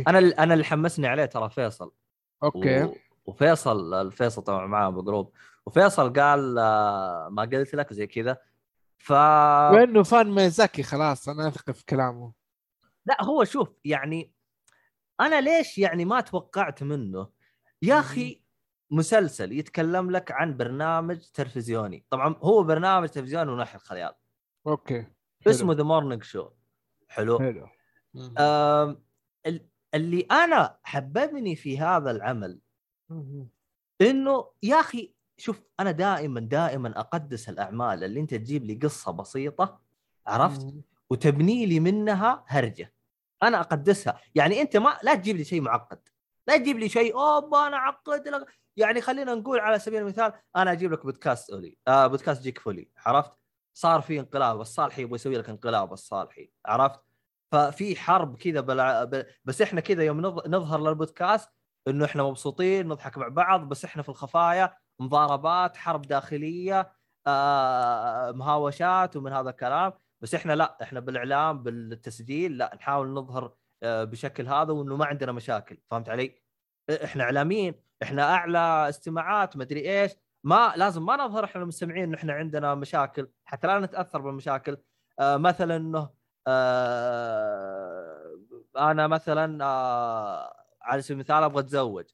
[0.07, 1.91] أنا أنا اللي حمسني عليه ترى فيصل.
[2.43, 2.83] okay.
[2.83, 2.95] و...
[3.25, 5.31] وفيصل الفيصل طبعا معاه ب group.
[5.65, 8.37] وفيصل قال آه، ما قلت لك زي كذا.
[8.97, 12.33] ف وإنه فاهم مزاجي خلاص أنا أثق في كلامه.
[13.05, 14.33] لا هو شوف يعني
[15.21, 17.29] أنا ليش يعني ما توقعت منه؟
[17.81, 18.43] يا أخي
[18.91, 22.05] مسلسل يتكلم لك عن برنامج تلفزيوني.
[22.09, 24.13] طبعا هو برنامج تلفزيوني من وحي الخيال.
[24.67, 25.53] okay حلو.
[25.53, 26.49] اسمه The Morning Show
[27.09, 27.39] حلو.
[27.39, 27.67] حلو.
[28.39, 29.03] آم،
[29.45, 32.59] ال- اللي أنا حببني في هذا العمل.
[34.01, 39.81] إنه يا أخي شوف أنا دائما دائما أقدس الأعمال اللي أنت تجيب لي قصة بسيطة
[40.27, 40.61] عرفت.
[41.09, 42.93] وتبني لي منها هرجة.
[43.43, 44.19] أنا أقدسها.
[44.35, 45.99] يعني أنت ما لا تجيب لي شيء معقد.
[46.47, 48.45] لا تجيب لي شيء أوبا أنا اعقد لك.
[48.77, 52.89] يعني خلينا نقول على سبيل المثال أنا أجيب لك بودكاست أولي آه بودكاست جيك فولي
[53.05, 53.31] عرفت؟
[53.73, 56.99] صار في انقلاب الصالحي يبغى يسوي لك انقلاب الصالحي عرفت؟
[57.51, 59.03] ففي حرب كذا بلع...
[59.03, 59.25] ب...
[59.45, 60.47] بس إحنا كذا يوم نظ...
[60.47, 61.49] نظهر للبودكاست
[61.87, 64.77] إنه إحنا مبسوطين نضحك مع بعض بس إحنا في الخفايا.
[65.03, 66.91] مضاربات حرب داخلية
[67.27, 69.93] آه مهاوشات ومن هذا الكلام.
[70.21, 73.53] بس إحنا لا إحنا بالإعلام بالتسجيل لا نحاول نظهر
[73.83, 75.77] آه بشكل هذا وإنه ما عندنا مشاكل.
[75.91, 76.35] فهمت علي؟
[77.03, 80.11] إحنا إعلاميين إحنا أعلى استماعات مدري إيش.
[80.43, 84.77] ما لازم ما نظهر إحنا المستمعين انه إحنا عندنا مشاكل حتى لا نتأثر بالمشاكل.
[85.19, 86.09] آه مثلا إنه
[86.47, 88.39] آه
[88.77, 92.05] أنا مثلا آه على سبيل المثال أبغى أتزوج.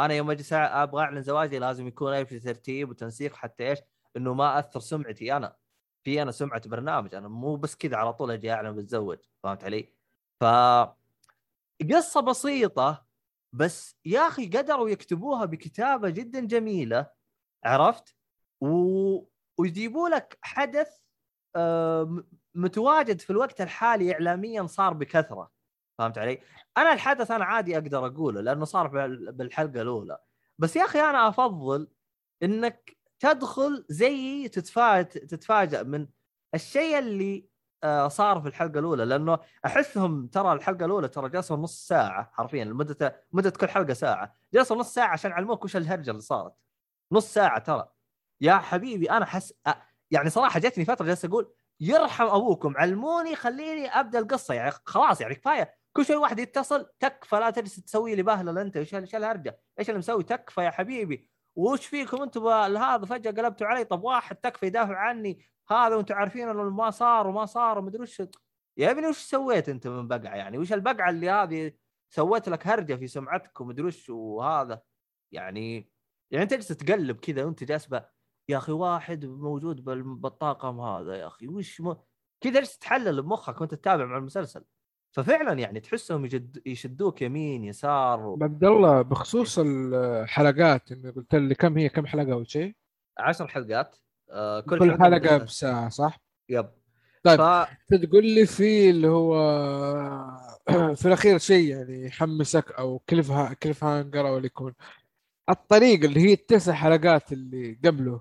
[0.00, 3.78] أنا يوم أجي أبغى أعلن زواجي لازم يكون أي في ترتيب وتنسيق حتى إيش
[4.16, 5.56] إنه ما أثر سمعتي أنا
[6.04, 9.92] في أنا سمعة برنامج أنا مو بس كذا على طول أجي أعلن بتزوج فهمت علي؟
[10.40, 10.44] ف
[11.92, 13.06] قصة بسيطة
[13.52, 17.10] بس يا أخي قدروا يكتبوها بكتابة جدا جميلة
[17.64, 18.16] عرفت؟
[18.60, 18.68] و...
[19.58, 20.98] ويجيبوا لك حدث
[21.56, 22.24] آه،
[22.54, 25.55] متواجد في الوقت الحالي اعلاميا صار بكثرة
[25.98, 26.40] فهمت علي؟
[26.78, 30.18] أنا الحدث أنا عادي أقدر أقوله لأنه صار بال- بالحلقة الأولى.
[30.58, 31.88] بس يا أخي أنا أفضل
[32.42, 36.06] إنك تدخل زي تتفاجئ من
[36.54, 37.48] الشيء اللي
[37.84, 39.04] آه، صار في الحلقة الأولى.
[39.04, 44.34] لأنه أحسهم ترى الحلقة الأولى ترى جلسوا نص ساعة حرفيا مده مدة كل حلقة ساعة.
[44.54, 46.54] جلسوا نص ساعة عشان يعلموك وش الهرجة اللي صارت.
[47.12, 47.88] نص ساعة ترى.
[48.40, 49.54] يا حبيبي أنا حس
[50.10, 54.54] يعني صراحة جتني فترة جالس أقول يرحم أبوكم علموني خليني أبدأ القصة.
[54.54, 58.76] يعني خلاص يعني كفاية كل شوي واحد يتصل تكفى لا تجلس تسوي لي بهلل أنت.
[58.76, 61.30] إيش إيش الهرجه؟ إيش اللي مسوي؟ تكفى يا حبيبي.
[61.56, 63.84] وش فيكم أنتم هذا فجأة قلبتوا علي.
[63.84, 65.46] طب واحد تكفى يدافع عني.
[65.70, 68.22] هذا وأنتم عارفين إنه ما صار وما صار ومدري وش.
[68.76, 71.72] يا ابني وش سويت أنت من بقعة يعني؟ وش البقعة اللي هذه
[72.10, 74.82] سويت لك هرجة في سمعتك ومدري وش وهذا؟
[75.32, 75.90] يعني
[76.30, 77.88] يعني انت جالس تقلب كذا وأنت جالس
[78.48, 81.94] يا أخي واحد موجود بال- بالطاقم هذا يا أخي وش م...
[82.40, 84.64] كذا جالس تحلل بمخك وأنت تتابع مع المسلسل.
[85.12, 86.62] ففعلا يعني تحسهم يجد...
[86.66, 88.38] يشدوك يمين يسار و...
[88.42, 92.74] عبد الله بخصوص الحلقات انه قلت لي كم هي كم حلقة أول شيء؟
[93.18, 93.96] عشر حلقات.
[94.30, 96.68] آه كل, كل حلقة بساعة صح؟ yep.
[97.22, 97.94] طيب ف...
[97.94, 99.34] تقول لي في اللي هو
[100.98, 104.74] في الأخير شيء يعني يحمسك أو cliff ها cliffhanger أو اللي يكون.
[105.48, 108.20] الطريقة اللي هي التسع حلقات اللي قبله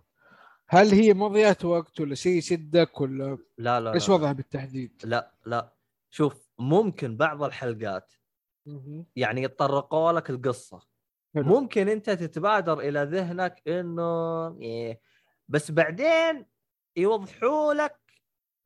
[0.68, 5.74] هل هي مضيعة وقت ولا شيء يشدك ولا لا لا إيش وضعها بالتحديد؟ لا لا.
[6.10, 8.14] شوف ممكن بعض الحلقات.
[9.16, 10.88] يعني يتطرقوا لك القصة.
[11.36, 15.02] ممكن انت تتبادر إلى ذهنك إنه إيه
[15.48, 16.46] بس بعدين
[16.98, 18.00] يوضحوا لك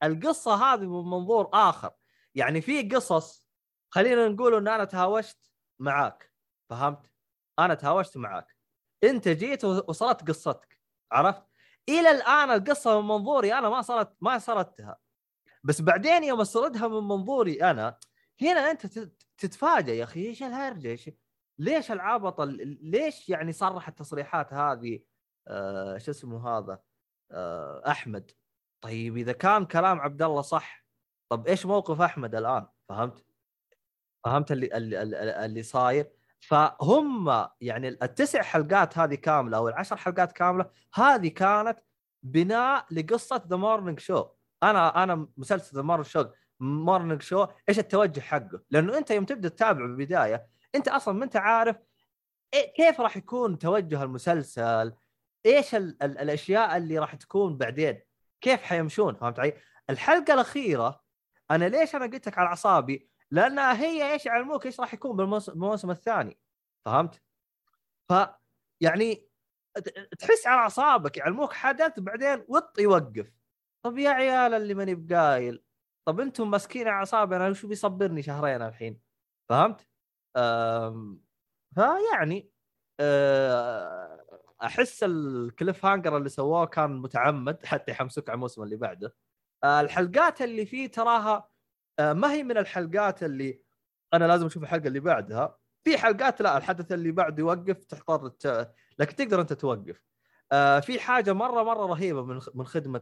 [0.04, 1.92] القصة هذه من منظور آخر.
[2.36, 3.50] يعني في قصص
[3.90, 6.32] خلينا نقول إن أنا تهاوشت معاك
[6.70, 7.12] فهمت؟
[7.60, 8.56] أنا تهاوشت معاك.
[9.04, 10.80] أنت جيت وصلت قصتك
[11.12, 11.44] عرفت؟
[11.90, 14.98] إلى الآن القصة من منظوري أنا ما صارت ما سردتها
[15.64, 17.98] بس بعدين يوم أسردها من منظوري أنا
[18.42, 21.10] هنا أنت تت- تتفاجئ يا أخي إيش الهرجة؟ إيش
[21.60, 25.00] ليش العبط ال- ليش يعني صرح التصريحات هذه؟
[25.48, 26.80] آه شو اسمه هذا؟
[27.32, 28.32] آه أحمد.
[28.82, 30.86] طيب إذا كان كلام عبد الله صح
[31.32, 33.26] طب إيش موقف أحمد الآن؟ فهمت؟
[34.26, 40.32] فهمت اللي اللي, اللي, اللي صاير؟ فهم يعني التسع حلقات هذه كاملة أو العشر حلقات
[40.32, 41.80] كاملة هذه كانت
[42.24, 44.26] بناء لقصة The Morning Show
[44.64, 46.26] أنا أنا مسلسل The Morning Show
[46.60, 51.36] Morning Show إيش التوجه حقه؟ لأنه أنت يوم تبدأ تتابعه بالبداية أنت أصلا ما أنت
[51.36, 51.76] عارف
[52.54, 54.94] إيه كيف راح يكون توجه المسلسل؟
[55.46, 58.02] إيش ال ال الأشياء اللي راح تكون بعدين؟
[58.42, 59.54] كيف حيمشون؟ فهمت علي؟
[59.90, 61.02] الحلقة الأخيرة
[61.52, 65.92] أنا ليش أنا قلت لك على أعصابي؟ لأنها هي إيش يعلموك إيش راح يكون بالموسم
[65.92, 66.40] الثاني.
[66.86, 67.22] فهمت؟
[68.10, 68.14] ف
[68.82, 69.30] يعني
[70.20, 73.32] تحس على أعصابك يعلموك حدث بعدين وطق يوقف.
[73.86, 75.64] طب يا عيال اللي ماني بقايل
[76.08, 79.02] طب أنتم ماسكين اعصابي أنا وش بيصبرني شهرين الحين
[79.50, 79.88] فهمت؟
[81.76, 82.52] فيعني
[83.00, 84.26] أه،
[84.64, 89.16] أحس ال cliffhanger اللي سووه كان متعمد حتى يحمسوك على الموسم اللي بعده
[89.64, 91.50] أه، الحلقات اللي فيه تراها
[92.00, 93.62] أه، ما هي من الحلقات اللي
[94.14, 98.32] أنا لازم أشوف الحلقة اللي بعدها في حلقات لا الحدث اللي بعده يوقف تحتار.
[99.00, 100.09] لكن تقدر أنت توقف
[100.82, 103.02] في حاجة مرة مرة رهيبة من من خدمة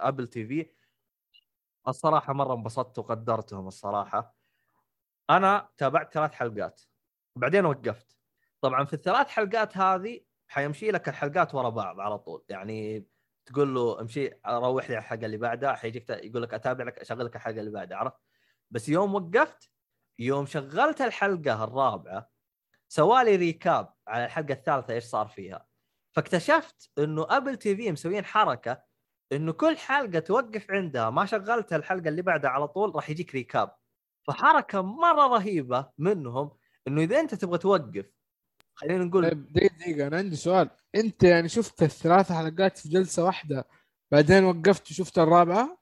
[0.00, 0.70] ابل تي في
[1.88, 4.36] الصراحة مرة انبسطت وقدرتهم الصراحة.
[5.30, 6.82] أنا تابعت ثلاث حلقات.
[7.36, 8.16] وبعدين وقفت.
[8.60, 12.44] طبعا في الثلاث حلقات هذه حيمشي لك الحلقات ورا بعض على طول.
[12.48, 13.06] يعني
[13.46, 15.74] تقول له امشي روح لي الحلقة اللي بعدها.
[15.74, 18.20] حيجيك يقول لك أتابع لك أشغل لك الحلقة اللي بعدها عرفت؟
[18.70, 19.70] بس يوم وقفت
[20.18, 22.30] يوم شغلت الحلقة الرابعة
[22.88, 25.65] سوالي recap على الحلقة الثالثة إيش صار فيها.
[26.16, 28.82] فاكتشفت إنه Apple TV مسويين حركة
[29.32, 33.76] إنه كل حلقة توقف عندها ما شغلت الحلقة اللي بعدها على طول راح يجيك recap
[34.28, 36.50] فحركة مرة رهيبة منهم
[36.88, 38.06] إنه إذا أنت تبغى توقف
[38.74, 40.70] خلينا نقول طيب دقيقة دقيقة أنا عندي سؤال.
[40.94, 43.64] أنت يعني شفت الثلاث حلقات في جلسة واحدة
[44.12, 45.78] بعدين وقفت وشفت الرابعة؟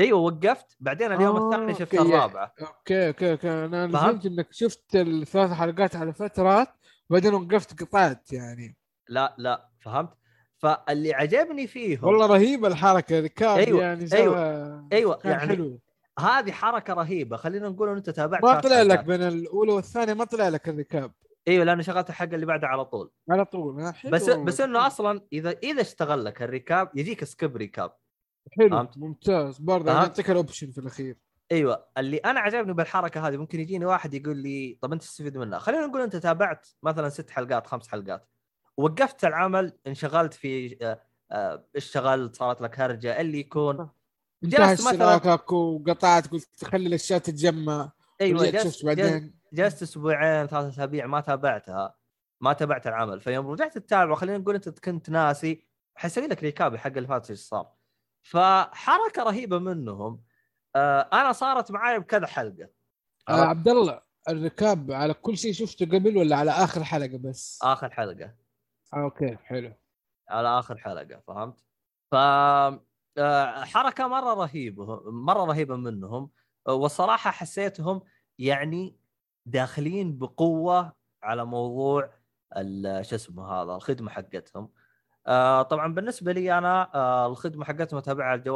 [0.00, 0.76] أيوه وقفت.
[0.80, 2.08] بعدين اليوم آه الثاني شفت أوكي.
[2.08, 2.54] الرابعة.
[2.60, 3.50] أوكي أوكي أوكي.
[3.64, 6.68] أنا فهمت إنك شفت الثلاث حلقات على فترات
[7.10, 8.76] بعدين وقفت قطعت يعني.
[9.08, 9.67] لا لا.
[9.92, 10.10] فهمت؟
[10.58, 15.80] فاللي عجبني فيهم والله رهيبة الحركة recap أيوة يعني أيوه أيوه يعني حلو.
[16.18, 20.48] هذه حركة رهيبة خلينا نقول أنت تابعت ما طلع لك بين الأولى والثانية ما طلع
[20.48, 21.12] لك ال recap.
[21.48, 23.10] أيوه لأنه شغلت الحلقة اللي بعدها على طول.
[23.30, 24.10] على طول حلو.
[24.10, 27.92] بس بس إنه أصلا إذا إذا اشتغل لك ال recap يجيك skip recap.
[28.52, 29.58] حلو فهمت؟ ممتاز.
[29.58, 31.16] برضه يعطيك ال option في الأخير.
[31.52, 35.58] أيوه اللي أنا عجبني بالحركة هذه ممكن يجيني واحد يقول لي طب أنت تستفيد منها.
[35.58, 38.28] خلينا نقول أنت تابعت مثلا ست حلقات خمس حلقات.
[38.78, 41.00] وقفت العمل انشغلت في آه،
[41.30, 43.88] آه، اشتغلت صارت لك هرجة اللي يكون.
[44.42, 45.14] جلست مثلا
[45.52, 47.92] وقطعت قلت خلي الاشياء تتجمع.
[48.20, 49.38] أيوه جلست بعدين.
[49.52, 51.94] جلست أسبوعين ثلاث أسابيع ما تابعتها
[52.40, 53.20] ما تابعت العمل.
[53.20, 55.64] فيوم رجعت تتابع خلينا نقول أنت كنت ناسي
[55.94, 57.72] حيسوي لك recap حق اللي فات إيش صار.
[58.22, 60.22] فحركة رهيبة منهم
[60.76, 62.68] آه أنا صارت معي بكذا حلقة.
[63.28, 63.32] آه.
[63.32, 67.90] عبد الله ال recap على كل شيء شفته قبل ولا على آخر حلقة بس؟ آخر
[67.90, 68.47] حلقة.
[68.94, 69.74] أوكي حلو
[70.28, 71.64] على آخر حلقة فهمت؟
[72.10, 72.14] ف
[73.18, 76.30] آه، حركة مرة رهيبة مرة رهيبة منهم
[76.68, 78.02] والصراحه حسيتهم
[78.38, 78.98] يعني
[79.46, 80.92] داخلين بقوة
[81.22, 82.02] على موضوع
[83.02, 84.72] شو اسمه هذا الخدمة حقتهم
[85.26, 88.50] آه، طبعا بالنسبة لي أنا آه، الخدمة حقتهم اتابعها على.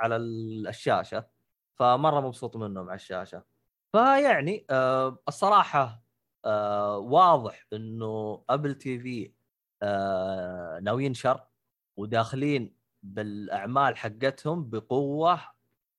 [0.00, 1.26] على الشاشة
[1.74, 3.44] فمرة مبسوط منهم على الشاشة
[3.92, 4.66] فيعني
[5.28, 6.02] الصراحة
[6.96, 9.35] واضح إنه أبل تي في
[10.82, 11.40] ناويين شر
[11.96, 15.40] وداخلين بالأعمال حقتهم بقوة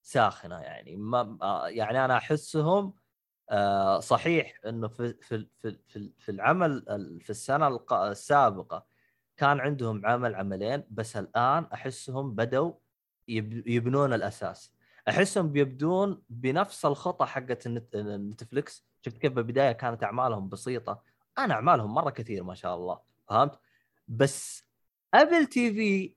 [0.02, 0.96] ساخنة يعني.
[0.96, 2.94] ما آه، يعني أنا أحسهم
[3.50, 6.84] آه، صحيح إنه في في في في العمل
[7.20, 8.86] في السنة السابقة
[9.36, 12.72] كان عندهم عمل عملين بس الآن أحسهم بدوا
[13.28, 14.72] يبنون الأساس.
[15.08, 21.02] أحسهم بيبدون بنفس الخطه حقت نتفلكس شفت كيف بالبداية كانت أعمالهم بسيطة؟
[21.38, 23.58] أنا أعمالهم مرة كثير ما شاء الله فهمت؟
[24.08, 24.62] بس
[25.14, 26.14] Apple TV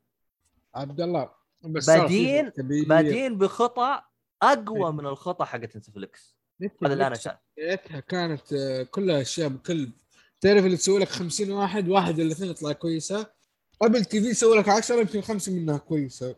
[0.76, 1.30] عبد الله
[1.62, 2.52] بس بادين
[2.88, 4.02] بادين بخطى
[4.42, 4.92] أقوى إيه.
[4.92, 6.38] من الخطى حقت Netflix
[6.84, 7.40] هذا اللي أنا شايف
[8.08, 9.92] كانت آه، كلها أشياء بكلب
[10.42, 13.28] تعرف اللي تسوي لك 50 واحد واحد ولا اثنين يطلع كويسة.
[13.82, 16.36] Apple TV يسوي لك 10 يمكن خمسة منها كويسة.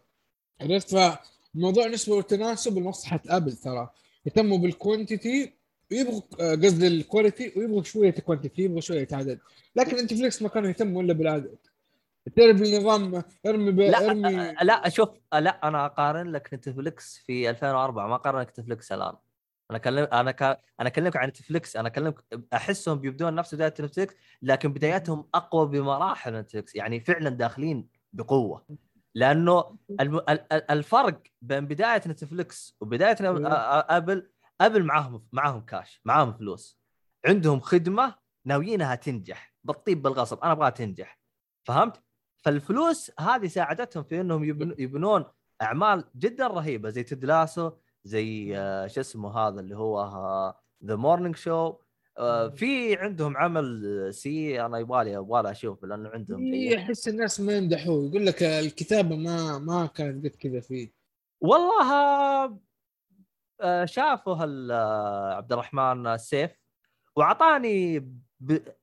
[0.61, 3.89] عرفت؟ فالموضوع نسبة والتناسب لمصلحة Apple ترى.
[4.25, 5.53] يهتموا بال quantity
[5.93, 9.39] ويبغوا آه، قصدي ال quality ويبغوا شوية quantity يبغوا شوية عدد
[9.75, 11.57] لكن Netflix ما كانوا يهتموا إلا بالعدد.
[12.35, 18.15] تعرف النظام ارمي لا ارمي لا شوف لا أنا أقارن لك Netflix في 2004 ما
[18.15, 19.13] أقارن لك Netflix الآن.
[19.69, 20.43] أنا اكلم أنا ك...
[20.43, 26.35] أنا أكلمك عن Netflix أنا أكلمك أحسهم بيبدون نفس بدايه Netflix لكن بداياتهم أقوى بمراحل
[26.35, 28.65] Netflix يعني فعلا داخلين بقوة.
[29.15, 30.21] لأنه الم...
[30.51, 33.17] الفرق بين بداية Netflix وبداية
[33.89, 34.29] Apple
[34.61, 36.79] Apple معاهم معاهم كاش معاهم فلوس.
[37.25, 38.15] عندهم خدمة
[38.45, 39.53] ناويينها تنجح.
[39.63, 41.19] بالطيب بالغصب أنا أبغاها تنجح.
[41.63, 42.01] فهمت؟
[42.41, 44.43] فالفلوس هذه ساعدتهم في إنهم
[44.79, 45.25] يبنون
[45.61, 47.71] أعمال جدا رهيبة زي Ted Lasso
[48.03, 50.53] زي آه، شو اسمه هذا اللي هو
[50.85, 51.73] The Morning Show
[52.55, 58.05] في عندهم عمل See أنا يبغالي يبغالي أشوف لأنه عندهم في أحس الناس ما يمدحوه.
[58.09, 60.93] يقول لك الكتابة ما ما كانت قد كذا فيه.
[61.41, 62.59] والله آه،
[63.85, 64.41] شافه
[65.35, 66.51] عبد الرحمن السيف
[67.15, 68.09] واعطاني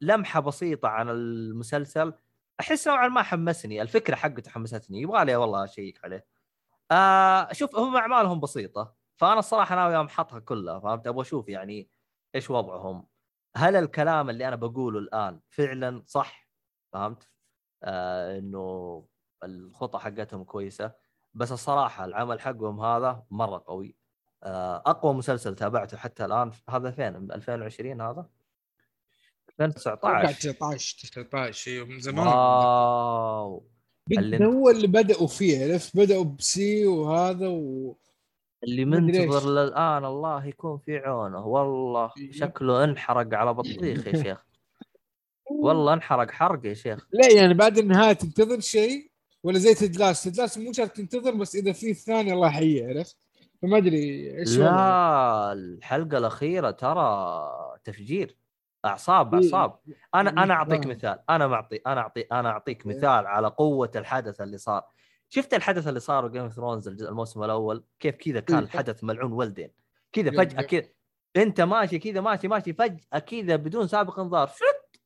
[0.01, 2.15] لمحة بسيطة عن المسلسل.
[2.61, 6.27] أحس نوعا ما حمسني الفكرة حقته حمستني يبغى لي والله أشيك عليه.
[6.91, 11.91] آه شوف هم أعمالهم بسيطة فأنا الصراحة ناوي يوم حطها كلها فهمت؟ أبغى أشوف يعني
[12.35, 13.07] إيش وضعهم.
[13.57, 16.49] هل الكلام اللي أنا بقوله الآن فعلا صح؟
[16.93, 17.29] فهمت؟
[17.83, 19.07] آه إنه
[19.45, 20.93] الخطة حقتهم كويسة.
[21.35, 24.00] بس الصراحة العمل حقهم هذا مرة قوي.
[24.43, 28.27] أقوى مسلسل تابعته حتى الآن هذا فين؟ 2020 هذا؟
[29.61, 32.27] 2019 19 19 أيوه من زمان.
[32.27, 33.67] واو.
[34.13, 37.97] اللي هو اللي بدأوا فيه عرفت؟ بدأوا بسي وهذا و
[38.65, 41.47] اللي منتظر للان الله يكون في عونه.
[41.47, 42.33] والله إيه.
[42.33, 44.47] شكله انحرق على بطيخ يا شيخ.
[45.63, 47.07] والله انحرق حرق يا شيخ.
[47.13, 49.11] لا يعني بعد النهاية تنتظر شيء؟
[49.43, 52.89] ولا زي Ted Lasso؟ Ted Lasso مو شرط تنتظر بس إذا في الثاني الله يحييه
[52.89, 53.17] عرفت؟
[53.63, 58.37] فما أدري إيش لا الحلقة الأخيرة ترى تفجير
[58.85, 59.45] أعصاب إيه.
[59.45, 59.79] أعصاب.
[60.15, 62.97] أنا أنا أعطيك مثال أنا معطي أنا أعطي أنا أعطيك إيه.
[62.97, 64.85] مثال على قوة الحدث اللي صار.
[65.29, 69.71] شفت الحدث اللي صار Game of Thrones الموسم الأول؟ كيف كذا كان الحدث ملعون ولدين.
[70.13, 70.89] كذا فجأة كذا
[71.37, 74.47] أنت ماشي كذا ماشي ماشي فجأة كذا بدون سابق انذار.
[74.47, 75.01] فت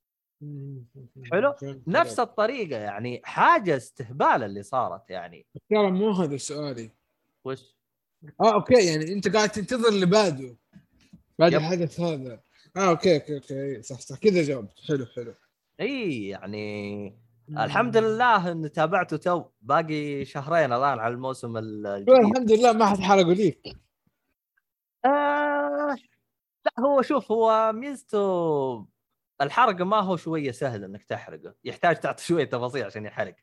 [1.32, 1.54] حلو؟
[1.86, 5.46] نفس الطريقة يعني حاجة استهبال اللي صارت يعني.
[5.70, 6.90] ترى مو هذا سؤالي.
[7.44, 7.74] وش؟
[8.40, 10.56] آه أوكي يعني أنت قاعد تنتظر اللي بعده.
[11.38, 12.40] بعد الحدث هذا.
[12.76, 13.82] آه أوكي أوكي أوكي.
[13.82, 14.18] صح صح.
[14.18, 14.80] كذا جاوبت.
[14.88, 15.34] حلو حلو.
[15.80, 17.18] إي يعني
[17.50, 19.44] الحمد لله اني تابعته تو.
[19.60, 22.10] باقي شهرين الآن على الموسم الجديد.
[22.10, 23.76] الحمد لله ما حد حرقه ليك.
[25.04, 25.96] آه
[26.64, 28.94] لا هو شوف هو ميزته
[29.40, 31.54] الحرق ما هو شوية سهل إنك تحرقه.
[31.64, 33.36] يحتاج تعطي شوية تفاصيل عشان يحرق.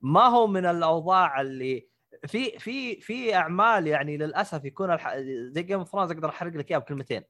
[0.00, 1.91] ما هو من الأوضاع اللي
[2.26, 5.16] في في في أعمال يعني للأسف يكون الح...
[5.50, 7.22] زي Game of Thrones أقدر أحرق لك اياه بكلمتين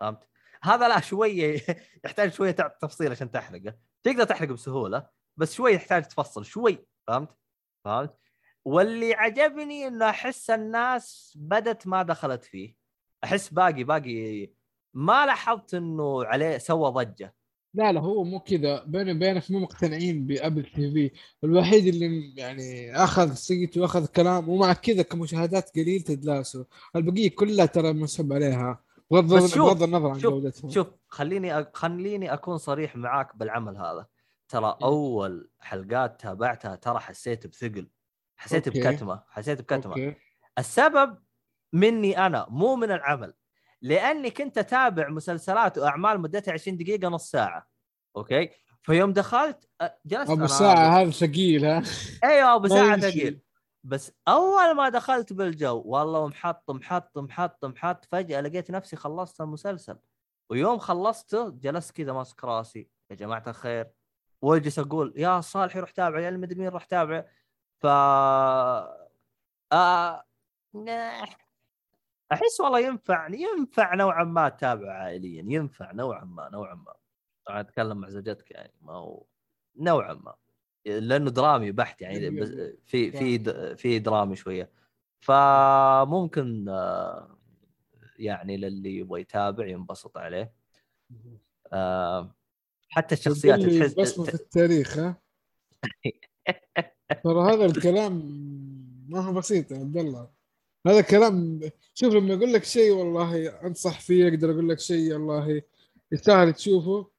[0.00, 0.28] فهمت؟
[0.62, 1.62] هذا لا شوية
[2.04, 5.06] يحتاج شوية تفصيل عشان تحرقه تقدر تحرقه بسهولة
[5.36, 7.36] بس شوي يحتاج تفصل شوي فهمت؟
[7.84, 8.16] فهمت؟
[8.64, 12.74] واللي عجبني إنه أحس الناس بدت ما دخلت فيه
[13.24, 14.50] أحس باقي باقي
[14.94, 17.34] ما لاحظت إنه عليه سوى ضجة
[17.76, 18.84] لا لا هو مو كذا.
[18.84, 21.10] بيني وبينك مو مقتنعين بأبل تي في.
[21.44, 26.66] الوحيد اللي يعني أخذ صيت وأخذ كلام ومع كذا كمشاهدات قليل تدلاسه.
[26.96, 28.80] البقية كلها ترى مسحوب عليها
[29.10, 31.70] بغض النظر عن جودتها شوف خليني أ...
[31.74, 34.06] خليني أكون صريح معاك بالعمل هذا.
[34.48, 34.86] ترى إيه.
[34.86, 37.88] أول حلقات تابعتها ترى حسيت بثقل.
[38.36, 38.80] حسيت okay.
[38.80, 39.92] بكتمة حسيت بكتمة.
[39.92, 40.14] okay.
[40.58, 41.18] السبب
[41.72, 43.34] مني أنا مو من العمل.
[43.82, 47.66] لاني كنت اتابع مسلسلات وأعمال مدتها 20 دقيقة نص ساعة.
[48.16, 48.50] okay؟
[48.82, 49.68] فيوم دخلت
[50.06, 51.82] جلست أبو ساعة هذا ثقيل ها؟
[52.24, 53.40] أيوه أبو ساعة ثقيل.
[53.84, 59.98] بس أول ما دخلت بالجو والله محط محط محط محط فجأة لقيت نفسي خلصت المسلسل.
[60.50, 62.88] ويوم خلصته جلست كذا ماسك راسي.
[63.10, 63.90] يا جماعة الخير.
[64.42, 67.24] واجلس أقول يا صالح روح تابع يا المدري مين روح تابع.
[67.80, 67.86] ف
[69.72, 70.24] آه...
[72.32, 76.94] أحس والله ينفع ينفع نوعا ما تتابع عائليا ينفع نوعا ما نوعا ما.
[77.46, 79.24] طبعا أتكلم مع زوجتك يعني ما هو
[79.76, 80.34] نوعا ما.
[80.86, 82.46] لأنه درامي بحت يعني
[82.86, 84.70] في في في درامي شوية.
[85.20, 87.38] فممكن آه،
[88.18, 90.52] يعني للي يبغى يتابع ينبسط عليه.
[91.72, 92.34] آه،
[92.88, 95.20] حتى الشخصيات تحس بصمة في التاريخ ها؟
[97.24, 98.12] ترى هذا الكلام
[99.08, 100.35] ما هو بسيط يا عبد الله.
[100.86, 101.60] هذا كلام
[101.94, 105.62] شوف لما أقول لك شيء والله أنصح فيه أقدر أقول لك شيء والله
[106.12, 107.10] يستاهل تشوفه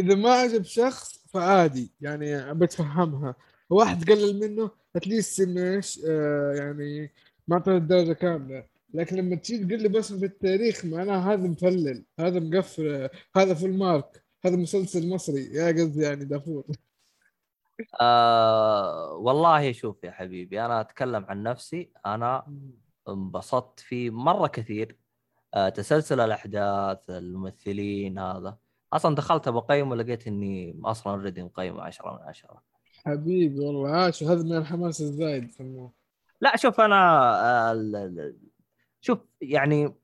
[0.00, 3.34] إذا ما عجب شخص فعادي يعني بتفهمها.
[3.70, 7.12] واحد قلل منه اتليست إنه إيش آه يعني
[7.48, 8.64] ما اعطى الدرجة كاملة.
[8.94, 13.76] لكن لما تجي تقول لي بس في التاريخ معناه هذا مفلل هذا مقفل هذا full
[13.78, 15.44] mark هذا مسلسل مصري.
[15.52, 16.64] يا قصدي يعني دافور.
[18.00, 21.90] آه والله شوف يا حبيبي أنا أتكلم عن نفسي.
[22.06, 22.46] أنا
[23.08, 24.98] انبسطت فيه مرة كثير.
[25.54, 28.58] آه، تسلسل الأحداث الممثلين هذا.
[28.92, 32.62] أصلا دخلت بقيم ولقيت إني أصلا already مقيمه 10 من 10
[33.06, 33.90] حبيبي والله.
[33.90, 34.22] عاش.
[34.22, 35.50] هذا من الحماس الزايد
[36.40, 37.00] لا شوف أنا
[37.70, 38.34] آه،
[39.00, 39.94] شوف يعني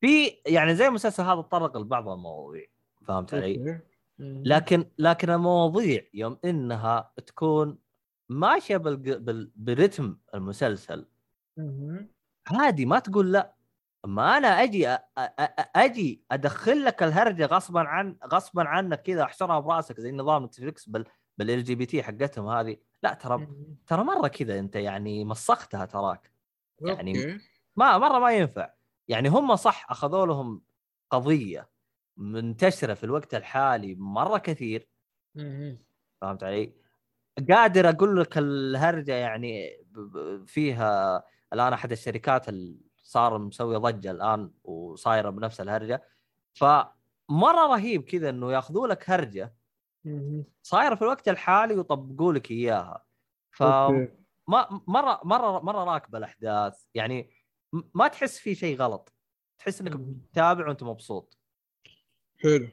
[0.00, 2.66] في يعني زي المسلسل هذا تطرق لبعض المواضيع
[3.06, 3.80] فهمت علي؟
[4.20, 7.78] لكن لكن المواضيع يوم إنها تكون
[8.28, 9.10] ماشية بالج...
[9.10, 9.50] بال...
[9.56, 11.06] برتم المسلسل.
[12.50, 13.54] عادي ما تقول لا
[14.06, 14.94] ما أنا أجي أ...
[15.18, 15.26] أ...
[15.46, 20.88] أ- أجي أدخل لك الهرجة غصبا عن غصبا عنك كذا احشرها برأسك زي نظام نتفلكس
[20.88, 21.04] بال
[21.38, 23.48] بال LGBT حقتهم هذه لا ترى.
[23.86, 26.32] ترى مرة كذا أنت يعني مسختها تراك
[26.80, 27.12] يعني.
[27.76, 28.70] ما مرة ما ينفع
[29.08, 30.62] يعني هم صح أخذوا لهم
[31.10, 31.68] قضية
[32.16, 34.88] منتشرة في الوقت الحالي مرة كثير.
[36.20, 36.74] فهمت علي؟
[37.50, 39.70] قادر أقول لك الهرجة يعني
[40.46, 46.02] فيها الآن أحد الشركات اللي صار مسوي ضجة الآن وصايره بنفس الهرجة.
[46.54, 49.54] فمرة رهيب كذا إنه ياخذوا لك هرجة.
[50.62, 53.04] صايرة في الوقت الحالي ويطبقوا لك إياها.
[53.50, 53.62] ف
[54.48, 56.84] مره مره مرة راكبة الأحداث.
[56.94, 57.30] يعني
[57.72, 59.14] ما تحس في شيء غلط.
[59.58, 60.20] تحس إنك مم.
[60.32, 61.38] تتابع وأنت مبسوط.
[62.42, 62.68] حلو.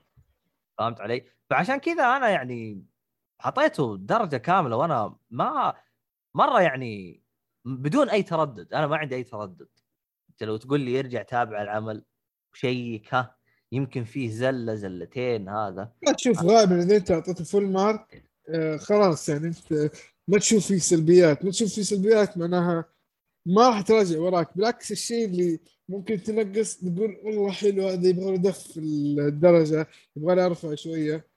[0.77, 2.85] فهمت علي؟ فعشان كذا أنا يعني
[3.39, 5.73] حطيته درجة كاملة وأنا ما
[6.33, 7.23] مرة يعني
[7.65, 9.67] بدون أي تردد أنا ما عندي أي تردد.
[10.29, 12.03] أنت لو تقول لي ارجع تابع العمل
[12.53, 13.35] شيك ها
[13.71, 15.91] يمكن فيه زلة زلتين هذا.
[16.03, 19.91] لا تشوف غالبا إذا أنت أعطيته فول مارك آه خلاص يعني أنت
[20.27, 21.45] ما تشوف فيه سلبيات.
[21.45, 22.85] ما تشوف فيه سلبيات معناها
[23.45, 24.57] ما راح تراجع وراك.
[24.57, 25.59] بالعكس الشيء اللي
[25.89, 31.27] ممكن تنقص تقول والله حلو هذا يبغى له دف الدرجة يبغى له ارفع شوية.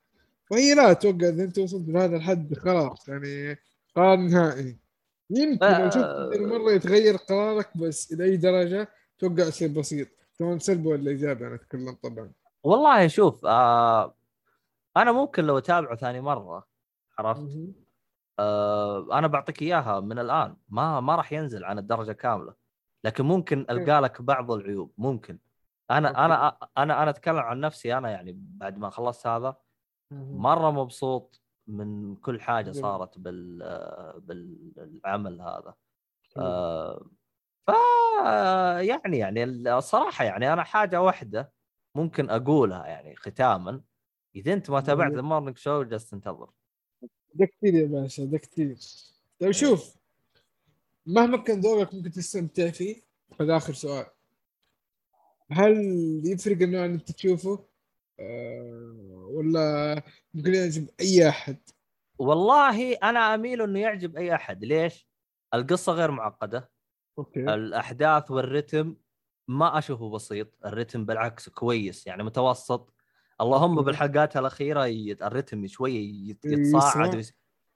[0.50, 3.58] وهي لا أتوقع إذا أنت وصلت لهذا الحد خلاص يعني
[3.96, 4.87] قرار نهائي.
[5.30, 6.30] يمكن لو شفت آه.
[6.36, 8.88] مرة يتغير قرارك بس إلى أي درجة
[9.18, 10.08] أتوقع شيء بسيط.
[10.32, 12.32] سواء سلبي ولا إيجابي؟ أنا أتكلم طبعا.
[12.62, 14.14] والله شوف آه
[14.96, 16.66] أنا ممكن لو أتابعه ثاني مرة
[17.18, 17.58] عرفت؟
[18.38, 20.56] آه أنا بعطيك إياها من الآن.
[20.68, 22.54] ما ما راح ينزل عن الدرجة كاملة.
[23.04, 25.38] لكن ممكن ألقى لك بعض العيوب ممكن.
[25.90, 26.20] أنا أوكي.
[26.20, 29.56] أنا أنا أنا أتكلم عن نفسي أنا يعني بعد ما خلصت هذا.
[30.10, 32.72] مرة مبسوط من كل حاجة.
[32.72, 35.74] صارت بال آه، بالعمل هذا.
[36.36, 37.10] آه،
[37.66, 37.70] ف
[38.80, 41.52] يعني يعني الصراحة يعني أنا حاجة واحدة
[41.94, 43.80] ممكن أقولها يعني ختاما.
[44.36, 45.12] إذا أنت ما تابعت.
[45.12, 46.50] The Morning Show جالس تنتظر.
[47.34, 48.76] ده كثير يا باشا ده كثير.
[49.40, 49.96] طيب شوف
[51.06, 53.02] مهما كان دورك ممكن تستمتع فيه.
[53.40, 54.06] هذا آخر سؤال.
[55.50, 55.74] هل
[56.24, 57.64] يفرق النوع اللي أنت تشوفه؟
[58.18, 60.02] ولا
[60.34, 61.58] ممكن يعجب أي أحد؟
[62.18, 64.64] والله أنا أميل إنه يعجب أي أحد.
[64.64, 65.08] ليش؟
[65.54, 66.70] القصة غير معقدة.
[67.18, 67.40] okay.
[67.54, 68.96] الأحداث والرتم
[69.48, 70.54] ما أشوفه بسيط.
[70.64, 72.94] الرتم بالعكس كويس يعني متوسط.
[73.40, 73.84] اللهم okay.
[73.86, 74.86] بالحلقات الأخيرة
[75.26, 75.94] الرتم شوي
[76.28, 76.58] يت- يسرع.
[76.58, 77.26] يتصاعد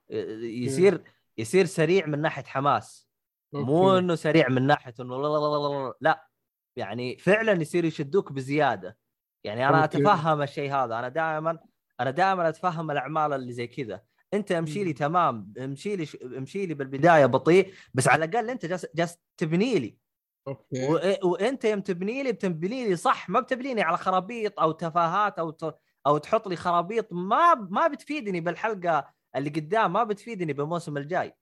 [0.09, 1.03] يصير
[1.37, 3.07] يصير سريع من ناحية حماس.
[3.53, 3.99] مو okay.
[3.99, 6.27] إنه سريع من ناحية إنه لا, لا
[6.75, 8.97] يعني فعلا يصير يشدوك بزيادة.
[9.43, 9.83] يعني أنا.
[9.83, 10.99] أتفهم الشيء هذا.
[10.99, 11.59] أنا دائما
[11.99, 14.01] أنا دائما أتفهم الأعمال اللي زي كذا.
[14.33, 14.93] أنت امشي لي.
[14.93, 15.53] تمام.
[15.57, 16.07] امشي لي
[16.37, 19.97] امشي لي بالبداية بطيء بس على الأقل أنت جالس جالس تبني لي.
[20.47, 20.87] okay.
[20.87, 21.29] و...
[21.31, 23.29] وأنت يوم تبني لي بتبني لي صح.
[23.29, 25.79] ما بتبنيني على خرابيط أو تفاهات أو ت...
[26.07, 27.13] أو تحط لي خرابيط.
[27.13, 29.93] ما ما بتفيدني بالحلقة اللي قدام.
[29.93, 31.33] ما بتفيدني بالموسم الجاي.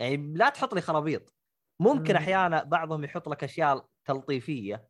[0.00, 1.34] يعني لا تحط لي خرابيط.
[1.80, 2.16] ممكن مم.
[2.16, 4.88] أحيانا بعضهم يحط لك أشياء تلطيفية.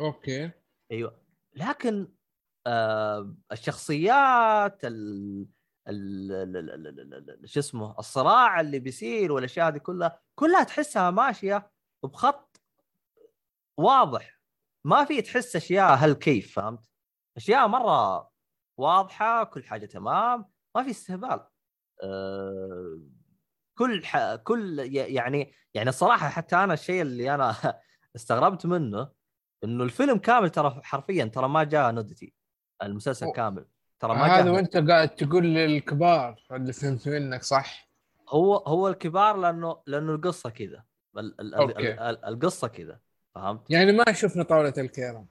[0.00, 0.50] أوكي.
[0.92, 1.29] أيوه.
[1.54, 2.12] لكن
[2.66, 5.48] آه الشخصيات ال
[7.44, 11.70] شو اسمه الصراع اللي بيصير والأشياء هذه كلها كلها تحسها ماشية
[12.04, 12.60] بخط
[13.78, 14.40] واضح
[14.86, 16.90] ما في تحس أشياء هالكيف فهمت؟
[17.36, 18.30] أشياء مرة
[18.78, 21.46] واضحة كل حاجة تمام ما في استهبال
[22.02, 23.00] آه،
[23.78, 24.02] كل
[24.44, 27.54] كل يعني يعني الصراحة حتى أنا الشيء اللي أنا
[28.16, 29.12] استغربت منه
[29.64, 32.34] إنه الفيلم كامل ترى حرفيا ترى ما جاء نودتي
[32.82, 33.34] المسلسل أوه.
[33.34, 33.66] كامل
[34.00, 37.90] ترى ما هذا وأنت قاعد تقول للكبار اللي فهمت منك صح
[38.28, 40.84] هو هو الكبار لأنه لأنه القصة كذا
[42.28, 43.00] القصة كذا
[43.34, 45.26] فهمت؟ يعني ما شفنا طاولة الكيرم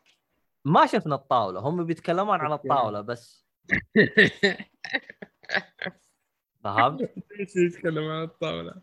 [0.66, 2.52] ما شفنا الطاولة هم بيتكلمون عن.
[2.52, 3.46] الطاولة بس
[6.64, 7.02] فهمت؟
[7.40, 8.82] إيش يتكلم عن الطاولة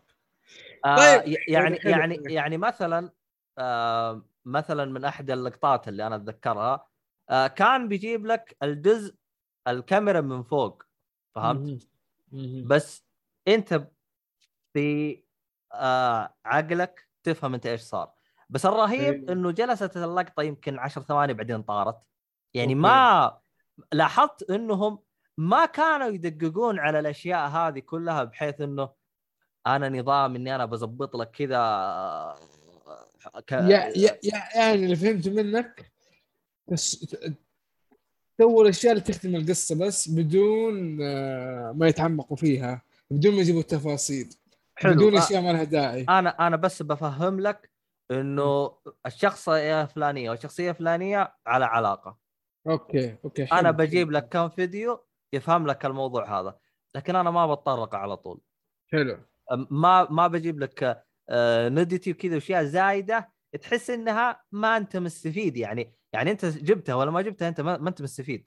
[0.85, 2.19] آه طيب، يعني يعني.
[2.25, 3.11] يعني مثلا
[3.57, 6.87] آه مثلا من أحد اللقطات اللي أنا أتذكرها
[7.29, 9.15] آه كان بيجيب لك الجزء
[9.67, 10.83] الكاميرا من فوق
[11.35, 11.87] فهمت؟
[12.65, 13.05] بس
[13.47, 13.87] أنت
[14.73, 15.23] في
[15.73, 18.11] آه عقلك تفهم أنت إيش صار
[18.49, 19.33] بس الرهيب إيه.
[19.33, 21.97] إنه جلست اللقطة يمكن 10 ثواني بعدين طارت
[22.53, 22.81] يعني okay.
[22.81, 23.37] ما
[23.93, 24.99] لاحظت إنهم
[25.37, 28.89] ما كانوا يدققون على الأشياء هذه كلها بحيث إنه
[29.67, 31.57] أنا نظام إني أنا بزبط لك كذا
[33.47, 33.51] ك...
[33.51, 33.59] يا
[33.95, 35.91] يا يا- يعني اللي فهمت منك
[36.71, 37.15] بس
[38.37, 42.81] تو الأشياء اللي تخدم القصة بس بدون آه، ما يتعمقوا فيها
[43.11, 44.29] بدون ما يجيبوا التفاصيل
[44.75, 44.93] حلو.
[44.93, 46.05] بدون آه، أشياء ما لها داعي.
[46.09, 47.69] أنا أنا بس بفهم لك
[48.11, 48.71] إنه
[49.05, 52.17] الشخصية الفلانية والشخصية الفلانية على علاقة.
[52.67, 53.71] okay okay أنا حلو.
[53.71, 54.99] بجيب لك كم فيديو
[55.33, 56.57] يفهم لك الموضوع هذا
[56.95, 58.41] لكن أنا ما بتطرق على طول.
[58.91, 59.17] حلو.
[59.69, 63.29] ما ما بجيب لك آه، nudity وكذا وأشياء زايدة
[63.61, 65.93] تحس إنها ما أنت مستفيد يعني.
[66.13, 68.45] يعني أنت جبتها ولا ما جبتها أنت ما, ما أنت مستفيد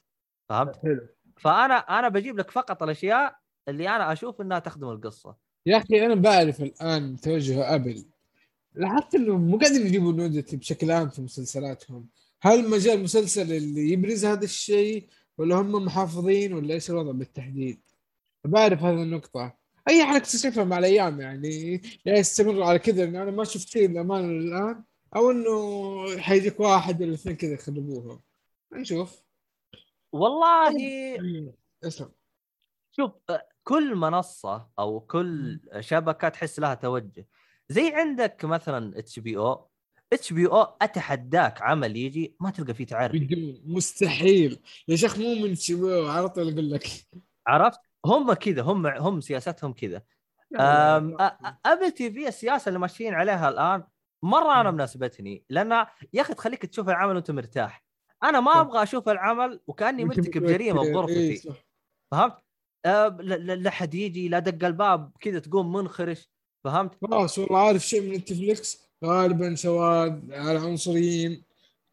[0.48, 1.08] فهمت؟ حلو.
[1.36, 3.36] فأنا أنا بجيب لك فقط الأشياء
[3.68, 5.36] اللي أنا أشوف إنها تخدم القصة.
[5.66, 8.04] يا أخي أنا بعرف الآن توجه أبل.
[8.74, 12.08] لاحظت انهم مو قاعدين يجيبوا نودتي بشكل عام في مسلسلاتهم.
[12.42, 15.08] هل مجال المسلسل اللي يبرز هذا الشيء
[15.38, 17.80] ولا هم محافظين ولا إيش الوضع بالتحديد؟
[18.44, 19.59] بعرف هذه النقطة.
[19.88, 21.82] أي حاجة تكتشفها مع الأيام يعني.
[22.06, 23.04] يا يستمروا على كذا.
[23.04, 24.84] أنا ما شفت شيء للامانة الآن.
[25.16, 28.20] أو إنه حيجيك واحد ولا اثنين كذا يخربوها
[28.72, 29.22] نشوف.
[30.12, 30.76] والله
[31.84, 32.12] اسلم
[32.96, 33.10] شوف
[33.64, 37.26] كل منصة أو كل شبكة تحس لها توجه.
[37.68, 39.70] زي عندك مثلا إتش بي أو.
[40.12, 43.62] إتش بي أو أتحداك عمل يجي ما تلقى فيه تعري.
[43.64, 44.60] مستحيل.
[44.88, 46.86] يا شيخ مو من شباب على طول أقول لك.
[47.46, 50.02] عرفت؟ هم كذا هم هم سياستهم كذا
[51.66, 53.84] Apple TV السياسة اللي ماشيين عليها الآن
[54.22, 54.70] مرة أنا.
[54.70, 55.72] مناسبتني لأن
[56.12, 57.84] يا أخي تخليك تشوف العمل وأنت مرتاح
[58.24, 58.60] أنا ما.
[58.60, 60.46] أبغى أشوف العمل وكأني مرتكب.
[60.46, 61.52] جريمه بغرفتي.
[62.12, 62.34] فهمت؟
[62.86, 66.30] أه لا- حد يجي لا دق الباب كذا تقوم منخرش
[66.64, 71.44] فهمت؟ خلاص والله عارف شيء من نتفليكس غالبا سواد على عنصريين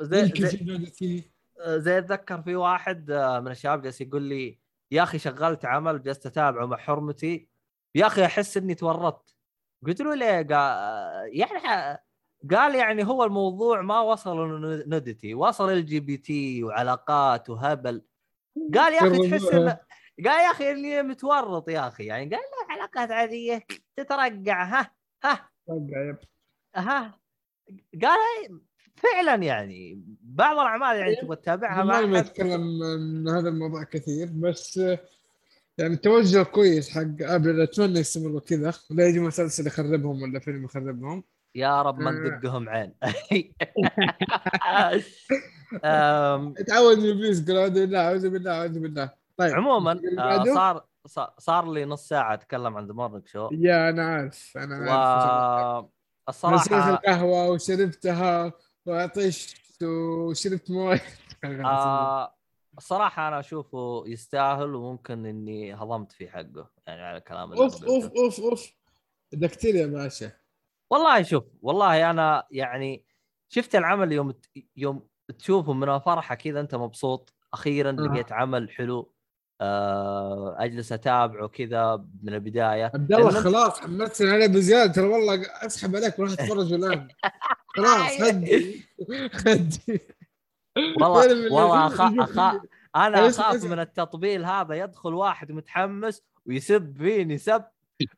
[0.01, 1.31] زي زي, نودتي
[1.67, 4.59] زي أتذكر في واحد آه، من الشباب جالس يقول لي
[4.91, 7.49] يا أخي شغلت عمل جلست أتابعه مع حرمتي.
[7.95, 9.35] يا أخي أحس إني تورطت.
[9.85, 11.99] قلت له ليه؟ قال يعني
[12.51, 14.37] قال يعني هو الموضوع ما وصل
[14.89, 18.05] nudity وصل LGBT وعلاقات وهبل.
[18.75, 19.53] قال يا أخي تحس.
[19.53, 19.77] إن
[20.25, 22.05] قال يا أخي إني متورط يا أخي.
[22.05, 23.65] يعني قال لا علاقات عادية.
[23.95, 24.91] تترقع ها
[25.23, 25.49] ها.
[26.75, 27.19] ها.
[28.01, 28.61] قال
[28.97, 34.81] فعلا يعني بعض الأعمال يعني تبغى تتابعها ما ما اتكلم عن هذا الموضوع كثير بس
[35.77, 41.23] يعني توجه كويس حق Apple أتمنى يستمروا كذا لا يجي مسلسل يخربهم ولا فيلم يخربهم.
[41.55, 42.13] يا رب ما آه.
[42.13, 42.93] ندقهم عين.
[46.67, 49.09] تعود من قال اعوذ بالله أعوذ بالله أعوذ بالله.
[49.37, 49.55] طيب.
[49.55, 50.85] عموما آه،؟ صار
[51.37, 55.85] صار- لي نص ساعة أتكلم عن The Morning Show يا أنا عارف أنا عارف
[56.29, 58.53] نسيت والصراحه القهوه وشربتها
[58.87, 61.01] وعطشت وشربت موية.
[61.43, 62.33] آه
[62.77, 67.87] الصراحه أنا أشوفه يستاهل وممكن إني هضمت في حقه يعني على الكلام اللي أوف قلته.
[67.87, 68.71] أوف أوف أوف.
[69.33, 70.31] دكتور يا باشا
[70.91, 73.05] والله شوف والله أنا يعني
[73.49, 74.33] شفت العمل يوم
[74.75, 75.07] يوم
[75.39, 77.93] تشوفه من الفرحة كذا أنت مبسوط أخيرا آه.
[77.93, 79.13] لقيت عمل حلو
[79.61, 82.85] آه، أجلس أتابعه كذا من البداية.
[82.93, 87.07] عبد الله أنت- خلاص حملتني عليه بزيادة ترى والله أسحب عليك وراح أتفرج الآن.
[87.77, 88.81] خلاص هدي
[89.45, 89.99] هدي
[91.01, 92.61] والله والله أخا أخا.
[92.95, 93.71] أنا اسمع- أخاف اسمع.
[93.71, 97.63] من التطبيل هذا يدخل واحد متحمس ويسب فيني سب.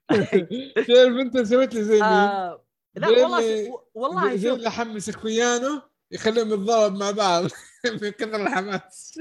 [0.87, 2.65] تعرف أنت سويت لي زي؟ آه
[2.95, 5.81] لا والله والله زي- اللي حمس أخويانه
[6.11, 7.43] يخليهم يتضارب مع بعض.
[8.01, 9.19] من كثر الحماس.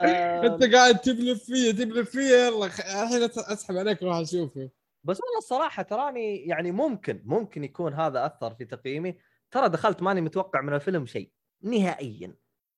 [0.00, 0.46] آه.
[0.46, 4.70] أنت قاعد تبلف فيا تبلف فيا يلا الحين أسحب عليك وأروح أشوفه.
[5.04, 9.18] بس والله الصراحة تراني يعني ممكن ممكن يكون هذا أثر في تقييمي.
[9.52, 11.30] ترى دخلت ماني متوقع من الفيلم شيء.
[11.62, 12.34] نهائيا.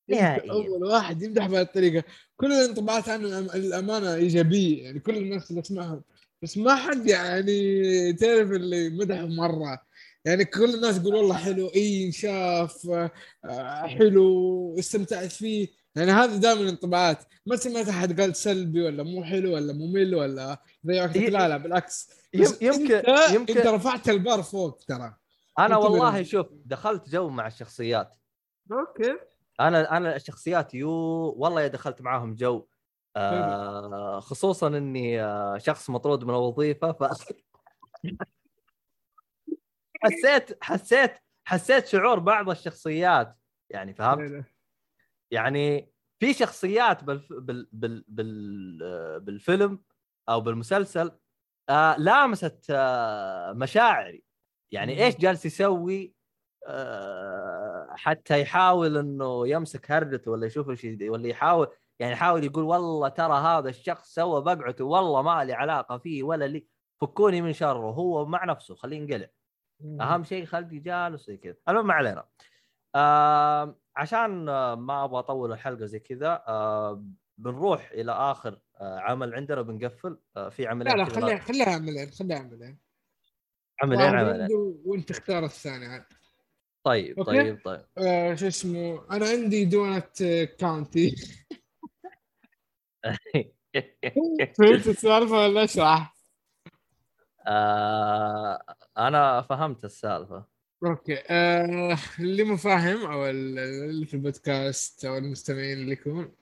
[0.09, 0.53] نهائيا.
[0.53, 2.05] أول واحد يمدح بهذه الطريقة
[2.37, 4.85] كل الانطباعات عنه الأمانة إيجابية.
[4.85, 6.03] يعني كل الناس اللي اسمعهم
[6.43, 9.83] بس ما حد يعني تعرف اللي مدحه مرة.
[10.25, 11.71] يعني كل الناس يقول والله حلو.
[11.75, 12.91] إي شاف
[13.45, 15.69] آه، حلو استمتعت فيه.
[15.97, 17.19] يعني هذا دائما الانطباعات.
[17.47, 21.57] ما سمعت أحد قال سلبي ولا مو حلو ولا ممل ولا زي وقتك لا لا
[21.57, 22.09] بالعكس.
[22.35, 25.15] يمكن انت, يمكن أنت رفعت البار فوق ترى.
[25.59, 28.19] أنا والله شوف دخلت جو مع الشخصيات.
[28.73, 29.19] okay.
[29.61, 30.91] أنا أنا الشخصيات يو
[31.37, 32.67] والله يا دخلت معاهم جو.
[33.17, 37.03] آه خصوصا إني آه شخص مطرود من الوظيفة ف
[40.03, 43.37] حسيت حسيت حسيت شعور بعض الشخصيات.
[43.71, 44.45] يعني فهمت؟
[45.31, 47.33] يعني في شخصيات بالف...
[47.33, 47.69] بال...
[47.73, 48.05] بال...
[48.09, 48.83] بال...
[48.83, 49.83] آه، بالفيلم
[50.29, 51.19] أو بالمسلسل
[51.69, 54.24] آه لامست آه مشاعري.
[54.75, 55.05] يعني.
[55.05, 56.15] إيش جالس يسوي؟
[56.67, 61.69] آه، حتى يحاول إنه يمسك هرجته ولا يشوف إيش ولا يحاول
[61.99, 66.45] يعني يحاول يقول والله ترى هذا الشخص سوى بقعته والله ما لي علاقة فيه ولا
[66.45, 66.67] لي
[67.01, 69.29] فكوني من شره هو مع نفسه خليه ينقلع.
[70.01, 71.57] أهم شيء خليه جالس زي كذا.
[71.69, 72.25] المهم ما علينا.
[72.95, 74.45] آه عشان
[74.75, 77.05] ما أبغى أطول الحلقة زي كذا آه
[77.39, 82.11] بنروح إلى آخر آه عمل عندنا بنقفل آه في عملين لا لا خليها خليها عملين
[82.11, 82.84] خليها عملين.
[83.85, 86.05] عملين واحد عملين عنده وانت اختار الثاني عاد.
[86.85, 87.31] طيب okay.
[87.31, 87.85] طيب طيب.
[87.99, 90.23] آه شو اسمه أنا عندي don't
[90.59, 91.17] County.
[94.59, 96.15] فهمت السالفة ولا اشرح؟
[97.47, 98.63] آه
[98.99, 100.45] أنا فهمت السالفة.
[100.87, 106.33] okay آه اللي مو فاهم أو ال- اللي في البودكاست أو المستمعين اللي يكون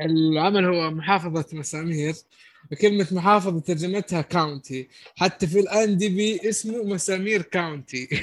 [0.00, 2.14] العمل هو محافظة مسامير.
[2.72, 8.08] وكلمة محافظة ترجمتها county حتى في ال IMDb اسمه مسامير County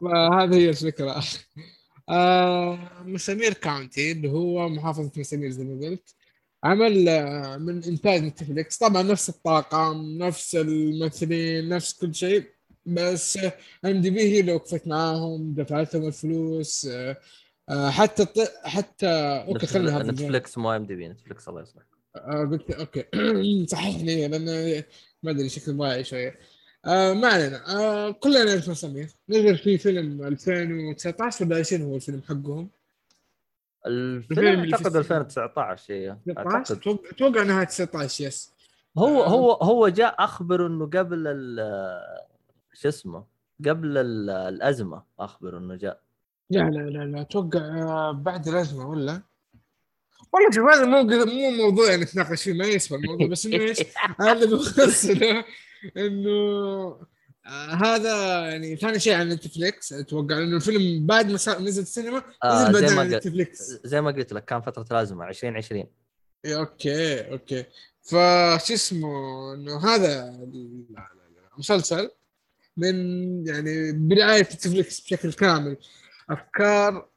[0.00, 1.22] فهذه هي الفكرة.
[2.08, 6.14] آه مسامير County اللي هو محافظة مسامير زي ما قلت.
[6.64, 12.44] عمل آه، من إنتاج Netflix طبعا نفس الطاقم نفس الممثلين نفس كل شيء
[12.86, 13.38] بس
[13.84, 16.86] IMDb هي اللي وقفت معاهم دفعت لهم الفلوس.
[16.86, 17.16] آه،
[17.68, 18.26] آه، حتى
[18.64, 19.06] حتى
[19.48, 20.02] okay خلينا.
[20.02, 21.82] Netflix مو IMDb Netflix الله يصلح.
[21.82, 21.91] آه
[22.50, 23.04] قلت okay.
[23.72, 24.44] صححني لأن
[25.22, 26.38] ما أدري شكل ضايع شوية.
[26.86, 27.76] آه ما علينا.
[27.78, 32.68] آه كلنا نعرف مسامير نزل في فيلم 2019 ولا 20 هو الفيلم حقهم؟
[33.86, 34.98] الفيلم أعتقد السينما.
[34.98, 36.98] 2019 هي 19 أعتقد.
[37.12, 38.52] أتوقع نهايه 19 yes.
[38.98, 39.28] هو آه.
[39.28, 41.60] هو هو جاء أخبر إنه قبل ال
[42.74, 43.24] شو اسمه
[43.66, 46.00] قبل ال- الأزمة أخبر إنه جاء.
[46.50, 49.22] لا لا لا لا أتوقع آه بعد الأزمة ولا؟
[50.32, 53.78] والله شوف هذا مو مو موضوع نتناقش فيه ما يسوى الموضوع بس إنه إيش؟
[54.20, 55.44] أنا اللي بوصله
[55.96, 56.30] إنه
[57.46, 59.92] آه هذا يعني ثاني شيء على Netflix.
[59.92, 63.58] أتوقع لأنه الفيلم بعد ما نزل السينما آه نزل زي بعدين ما على قلت Netflix.
[63.84, 65.84] زي ما قلت لك كان فترة الازمه 2020
[66.44, 67.64] إيه، okay okay.
[68.02, 69.08] فشو اسمه
[69.54, 70.84] إنه هذا ال-
[71.54, 72.10] المسلسل
[72.76, 72.94] من
[73.46, 75.76] يعني برعاية نتفليكس بشكل كامل.
[76.30, 77.08] أفكار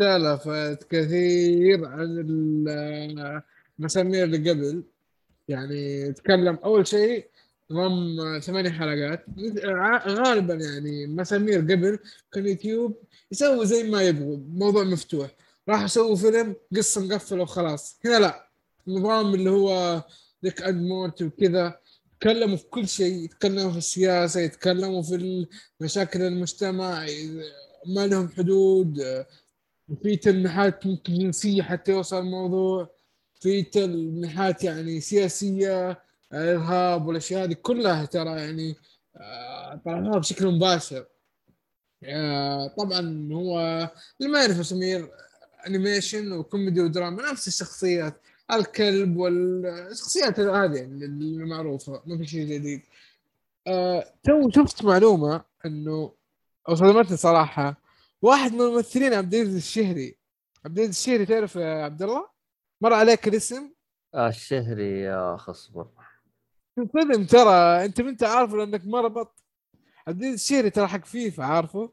[0.00, 3.42] اختلفت كثير عن ال-
[3.78, 4.82] المسامير اللي قبل.
[5.48, 7.26] يعني تكلم أول شيء
[7.72, 9.26] ضم ثمانية حلقات.
[10.08, 11.98] غالبا يعني مسامير قبل
[12.32, 12.96] كان يوتيوب
[13.32, 15.30] يسوي زي ما يبغوا موضوع مفتوح.
[15.68, 17.98] راح يسووا فيلم قصة مقفلة وخلاص.
[18.04, 18.48] هنا لا.
[18.88, 20.02] نظام اللي هو
[20.42, 21.78] Rick and Morty وكذا.
[22.14, 25.46] يتكلموا في كل شيء يتكلموا في السياسة يتكلموا في
[25.80, 27.06] مشاكل المجتمع
[27.86, 29.02] ما لهم حدود.
[30.02, 32.90] في تلميحات ممكن جنسية حتى يوصل الموضوع.
[33.40, 36.02] في تلميحات يعني سياسية
[36.32, 38.76] إرهاب والأشياء هذه كلها ترى يعني
[39.84, 41.04] طرحوها بشكل مباشر.
[42.04, 43.58] آه، طبعا هو
[44.20, 45.10] اللي ما يعرف سمير
[45.66, 48.20] انيميشن وكوميدي ودراما نفس الشخصيات.
[48.52, 52.82] الكلب والشخصيات هذه يعني المعروفة ما في شيء جديد.
[53.66, 56.12] آه، تو شفت معلومة إنه
[56.68, 57.83] أو صدمتني صراحة
[58.22, 60.18] واحد من الممثلين عبد العزيز الشهري.
[60.64, 62.28] عبد العزيز الشهري تعرف يا عبد الله؟
[62.80, 63.72] مر عليك الاسم؟
[64.14, 65.88] الشهري يا اخ اصبر
[66.78, 69.44] انصدم ترى انت ما انت عارفه لانك ما ربطت
[70.08, 71.92] عبد العزيز الشهري ترى حق فيفا عارفه؟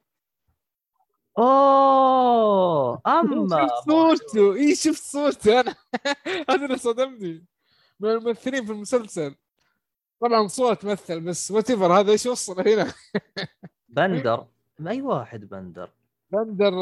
[1.37, 5.75] أوه أما شفت صورته اي شفت صورته أنا؟
[6.49, 7.45] هذا اللي صدمني.
[7.99, 9.35] من الممثلين في المسلسل.
[10.21, 12.93] طبعا صورة تمثل بس what هذا إيش وصل هنا؟
[13.89, 14.47] بندر.
[14.87, 15.89] أي واحد بندر؟
[16.31, 16.73] بندر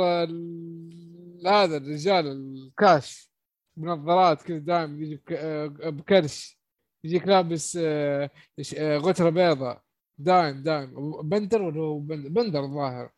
[1.47, 3.29] هذا الرجال الكاش
[3.77, 6.59] بنظارات كذا دائما يجي آه، بكرش.
[7.03, 8.29] يجيك لابس آه،
[8.77, 9.81] آه، غترة بيضاء
[10.17, 11.21] دايم دايم.
[11.21, 13.09] بندر ولا هو بندر, الظاهر.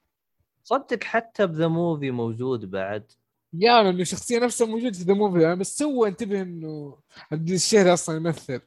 [0.64, 3.12] صدق حتى ب the movie موجود بعد.
[3.54, 6.98] يا إنه الشخصيه نفسها موجودة في the movie يعني بس سوى انتبه إنه
[7.32, 8.62] عبد الشهري أصلا يمثل.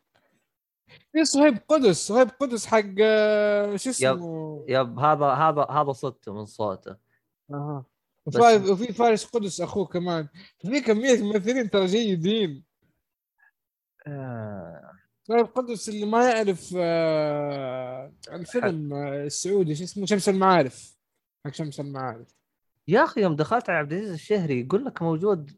[1.13, 2.99] في صهيب قدس صهيب قدس حق
[3.77, 7.04] شو اسمه؟ yep هذا هذا هذا صدته من صوته.
[7.55, 7.85] أها.
[8.71, 10.29] وفي فارس قدس اخوه كمان.
[10.59, 12.65] في كميه ممثلين ترى جيدين
[14.07, 14.91] آه.
[15.29, 20.97] طيب قدس اللي ما يعرف آه الفيلم آه السعودي شو اسمه؟ شمس المعارف.
[21.47, 22.29] حق شمس المعارف.
[22.89, 25.51] يا أخي يوم دخلت على عبد العزيز الشهري يقول لك موجود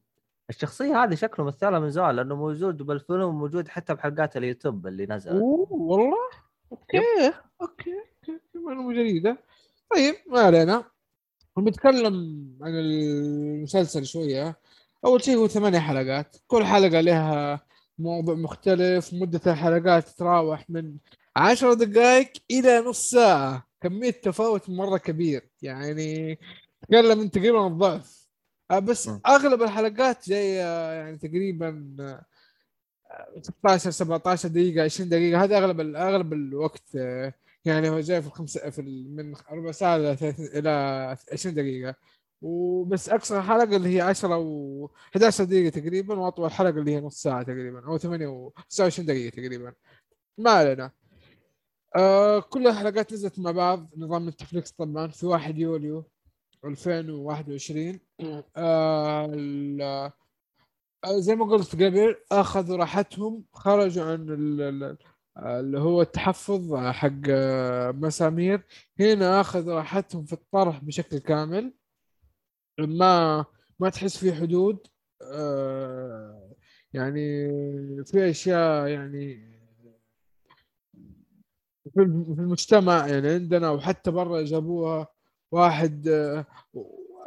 [0.51, 5.43] الشخصية هذه شكله مثلها من زمان لأنه موجود بالفيلم وموجود حتى بحلقات اليوتيوب اللي نزلت.
[5.71, 6.17] والله؟
[6.73, 6.99] okay
[7.61, 7.91] okay
[8.29, 9.39] okay معلومة جديدة.
[9.95, 10.85] طيب ما علينا.
[11.57, 12.15] بنتكلم
[12.63, 14.57] عن المسلسل شوية.
[15.05, 16.37] أول شيء هو ثمانية حلقات.
[16.47, 17.61] كل حلقة لها
[17.99, 20.97] موضوع مختلف مدة الحلقات تتراوح من
[21.37, 23.67] عشر دقائق إلى نص ساعة.
[23.81, 25.49] كمية تفاوت مرة كبير.
[25.63, 26.39] يعني
[26.83, 28.27] تكلم من تقريبا الضعف.
[28.71, 29.21] آه، بس م.
[29.27, 30.61] أغلب الحلقات جاية
[30.93, 35.45] يعني تقريبا آه، 16 17 دقيقة 20 دقيقة.
[35.45, 36.97] هذا أغلب أغلب الوقت.
[36.97, 37.35] آه،
[37.67, 40.71] يعني هو جاي في الخمسه في من ربع ساعة إلى 30 إلى
[41.33, 41.95] 20 دقيقة.
[42.43, 44.87] وبس اقصر حلقة اللي هي 10 و
[45.17, 49.35] 11 دقيقة تقريبا وأطول حلقة اللي هي نص ساعة تقريبا أو 8 و 29 دقيقة
[49.37, 49.73] تقريبا.
[50.39, 50.91] ما علينا.
[51.97, 53.91] آه كل الحلقات نزلت مع بعض.
[53.97, 56.05] نظام نتفليكس طبعا في 1 يوليو
[56.65, 58.01] 2021
[58.57, 60.13] آه
[61.05, 64.27] آه، زي ما قلت قبل أخذوا راحتهم خرجوا عن
[65.37, 68.63] اللي هو التحفظ حق آه، مسامير.
[69.01, 71.73] هنا اخذوا راحتهم في الطرح بشكل كامل.
[72.79, 73.45] ما
[73.81, 74.87] ما تحس في حدود
[75.23, 76.53] آه،
[76.93, 77.49] يعني
[78.05, 79.53] في أشياء يعني
[81.95, 85.07] في الم- في المجتمع يعني عندنا وحتى برا جابوها
[85.53, 86.47] واحد آه،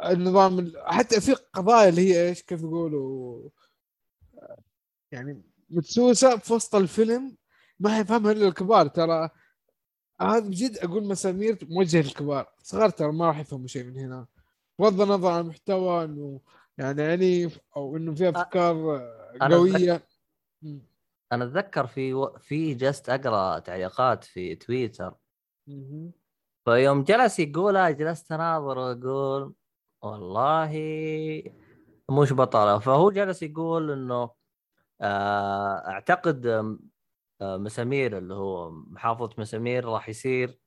[0.04, 3.48] النظام ال- حتى في قضايا اللي هي إيش؟ كيف يقولوا؟
[4.38, 4.58] آه،
[5.12, 7.36] يعني مدسوسه في وسط الفيلم.
[7.80, 9.30] ما يفهمها إلا الكبار ترى
[10.20, 12.52] هذا بجد أقول مسامير موجهة للكبار.
[12.62, 14.26] صغار ترى ما راح يفهموا شيء من هنا.
[14.78, 16.40] بغض النظر عن المحتوى إنه
[16.78, 20.02] يعني عنيف أو إنه في أفكار آه، أنا قوية.
[20.62, 20.82] مم.
[21.32, 22.38] أنا أتذكر في و...
[22.38, 25.14] في جلست أقرأ تعليقات في تويتر.
[26.64, 29.54] فيوم جلس يقولها جلست أناظر وأقول
[30.02, 30.72] والله
[32.10, 34.30] مش بطله فهو جلس يقول إنه
[35.00, 36.78] آه، أعتقد آه،
[37.42, 40.58] مسامير اللي هو محافظة مسامير راح يصير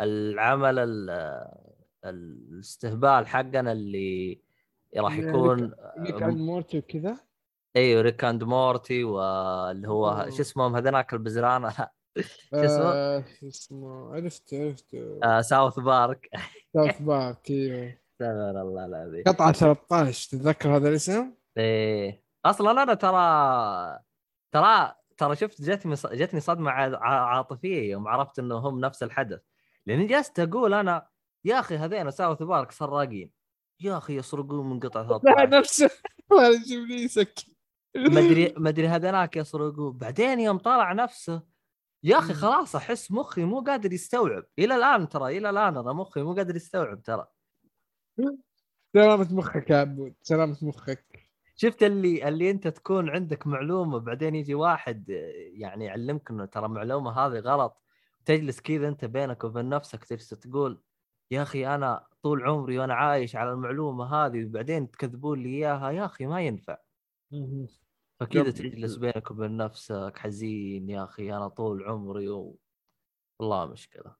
[0.00, 1.74] العمل ال- آه،
[2.04, 4.40] الاستهبال حقنا اللي
[4.96, 7.16] راح يكون Rick and Morty وكذا؟
[7.76, 10.26] أيوه Rick and Morty واللي هو.
[10.30, 11.70] شو اسمهم هذناك البزرانه
[12.50, 14.94] شو اسمه؟ آه، شو اسمه؟ عرفت عرفت.
[15.24, 16.30] آه ساوث بارك.
[16.74, 17.86] ساوث بارك إيوه.
[18.12, 19.22] استغفر الله العظيم.
[19.26, 22.22] قطعة 13 تتذكر هذا الاسم؟ إيه.
[22.44, 23.98] أصلا أنا ترى
[24.52, 29.40] ترى ترى شفت جتني جتني صدمة عاطفية يوم عرفت انه هم نفس الحدث.
[29.86, 31.08] لأني جلست أقول أنا
[31.44, 33.30] يا أخي هذين ساوث بارك سراقين.
[33.80, 35.90] يا أخي يسرقون من قطعه لا 13 نفسه.
[36.30, 37.38] والله يجيب سك
[37.96, 39.92] ما أدري ما أدري هذناك يسرقون.
[39.92, 41.42] بعدين يوم طلع نفسه
[42.02, 42.34] يا أخي.
[42.34, 44.44] خلاص أحس مخي مو قادر يستوعب.
[44.58, 47.26] إلى الآن ترى إلى الآن أنا مخي مو قادر يستوعب ترى.
[48.92, 50.14] سلامة مخك يا عبود.
[50.22, 51.19] سلامة مخك.
[51.60, 55.08] شفت اللي اللي أنت تكون عندك معلومة بعدين يجي واحد
[55.52, 57.82] يعني يعلمك إنه ترى المعلومه هذه غلط
[58.24, 60.82] تجلس كذا أنت بينك وبين نفسك تجلس تقول
[61.30, 66.04] يا أخي أنا طول عمري وأنا عايش على المعلومة هذه وبعدين تكذبون لي إياها يا
[66.04, 66.78] أخي ما ينفع.
[68.20, 68.50] فكذا.
[68.50, 72.58] تجلس بينك وبين نفسك حزين يا أخي أنا طول عمري و...
[73.38, 74.14] والله مشكلة.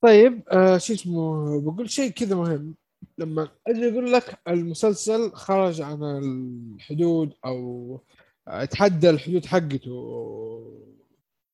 [0.00, 2.74] طيب آه شو اسمه بقول شيء كذا مهم.
[3.18, 8.00] لما أجي أقول لك المسلسل خرج عن الحدود أو
[8.48, 9.90] آه، تحدى الحدود حقته.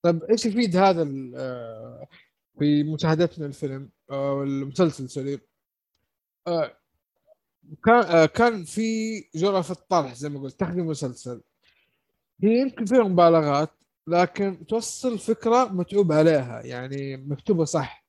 [0.02, 2.06] طيب إيش يفيد هذا آه،
[2.58, 5.40] في مشاهدتنا الفيلم؟ أو المسلسل سوري.
[6.46, 6.76] آه،
[7.84, 11.42] كان آه، كان في جرأة في الطرح زي ما قلت تخدم مسلسل.
[12.42, 13.70] هي يمكن فيها مبالغات
[14.06, 18.03] لكن توصل فكرة متعوب عليها يعني مكتوبة صح.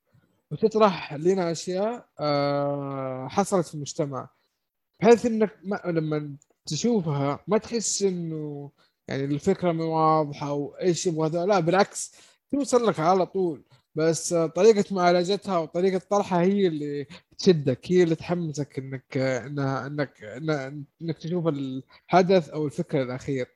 [0.50, 4.28] وتطرح لنا أشياء آه، حصلت في المجتمع.
[5.00, 6.36] بحيث إنك ما لما
[6.66, 8.70] تشوفها ما تحس إنه
[9.08, 12.14] يعني الفكرة مو واضحة أو إيش يبغى ذا لا بالعكس
[12.52, 13.64] توصل لك على طول.
[13.94, 17.06] بس طريقة معالجتها وطريقة طرحها هي اللي
[17.38, 20.22] تشدك هي اللي تحمسك إنك انها انك
[21.02, 23.48] إنك تشوف الحدث أو الفكرة الأخير.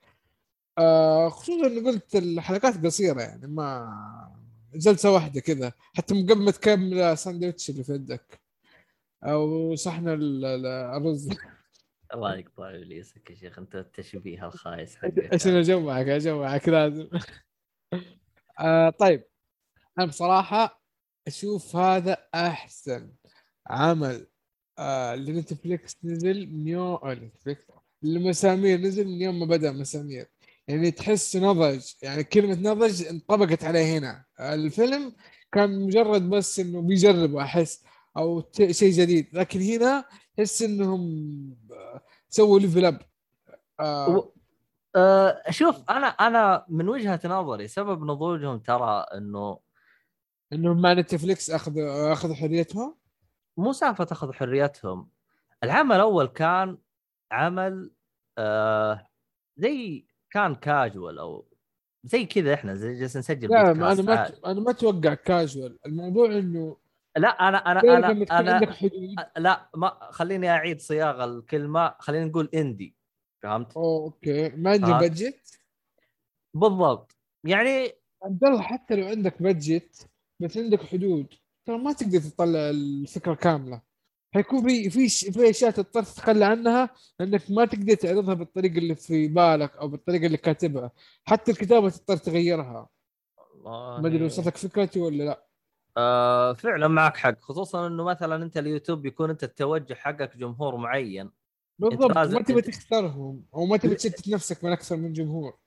[0.78, 3.92] آه، خصوصا اني قلت الحلقات قصيرة يعني ما
[4.74, 5.72] جلسة واحدة كذا.
[5.94, 8.40] حتى من قبل ما تكمل الساندويتش اللي في يدك.
[9.24, 11.28] أو صحن ال- ال- الرز.
[12.14, 13.58] الله يقطع ابليسك يا شيخ.
[13.58, 15.34] أنت التشبيه الخايس حقك.
[15.34, 17.08] عشان اجوعك اجوعك لازم.
[18.60, 19.24] آه طيب.
[19.98, 20.82] أنا بصراحة
[21.26, 23.12] أشوف هذا أحسن
[23.66, 24.26] عمل
[24.78, 27.64] آه لنتفليكس نزل من يوم نتفليكس
[28.04, 30.26] المسامير نزل من يوم ما بدأ مسامير.
[30.70, 34.24] يعني تحس نضج يعني كلمة نضج انطبقت عليه هنا.
[34.40, 35.12] الفيلم
[35.52, 37.84] كان مجرد بس إنه بيجربوا أحس
[38.16, 39.28] أو شيء جديد.
[39.32, 40.04] لكن هنا
[40.36, 41.00] تحس إنهم
[41.72, 43.02] آه، سووا level up
[43.80, 44.32] آه.
[44.96, 49.58] أه شوف أنا أنا من وجهة نظري سبب نضوجهم ترى إنه
[50.52, 52.96] انهم مع نتفليكس اخذوا أخذوا حريتهم؟
[53.56, 55.08] مو سالفة تاخذ حريتهم.
[55.64, 56.78] العمل الأول كان
[57.32, 57.90] عمل
[58.38, 59.06] آه
[59.56, 61.46] زي كان كاجوال أو
[62.04, 64.34] زي كذا إحنا زي جالسين نسجل لا أنا ما عادي.
[64.46, 66.76] أنا ما أتوقع كاجوال الموضوع إنه
[67.16, 68.76] لا أنا أنا أنا أنا
[69.38, 71.94] لا ما خليني أعيد صياغه الكلمة.
[71.98, 72.96] خلينا نقول اندي
[73.42, 74.48] فهمت؟ أوه، okay.
[74.48, 74.98] ما عندي آه.
[74.98, 75.60] budget
[76.54, 77.16] بالضبط.
[77.44, 77.92] يعني
[78.24, 80.08] عبد الله حتى لو عندك budget
[80.40, 81.34] بس عندك حدود
[81.66, 83.82] ترى ما تقدر تطلع الفكرة كاملة.
[84.34, 86.90] حيكون في في في أشياء تضطر تتخلى عنها
[87.20, 90.90] لانك ما تقدر تعرضها بالطريقة اللي في بالك أو بالطريقة اللي كاتبها.
[91.24, 92.88] حتى الكتابة تضطر تغيرها.
[93.64, 95.46] ما أدري وصلتك فكرتي ولا لا.
[95.96, 97.40] آه فعلا معك حق.
[97.40, 101.30] خصوصا إنه مثلا أنت اليوتيوب يكون أنت التوجه حقك جمهور معين.
[101.78, 102.16] بالضبط.
[102.16, 105.58] ما تبي تختارهم أو ما تبي تشتت نفسك من أكثر من جمهور.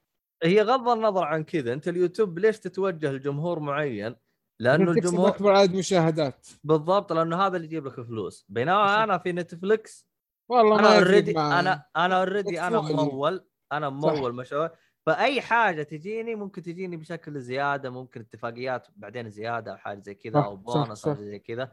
[0.44, 1.74] هي غض النظر عن كذا.
[1.74, 4.16] أنت اليوتيوب ليش تتوجه لجمهور معين؟
[4.60, 9.04] لأنه الجمهور اكبر عدد مشاهدات بالضبط لأنه هذا اللي يجيب لك فلوس بينما.
[9.04, 10.08] أنا في نتفلكس
[10.50, 11.40] والله أنا already.
[11.40, 12.82] أنا أنا already أنا.
[12.82, 14.72] ممول أنا ممول مشروع
[15.06, 20.40] فأي حاجة تجيني ممكن تجيني بشكل زيادة ممكن اتفاقيات بعدين زيادة أو حاجة زي كذا
[20.40, 21.16] أو بونص أو.
[21.16, 21.64] زي كذا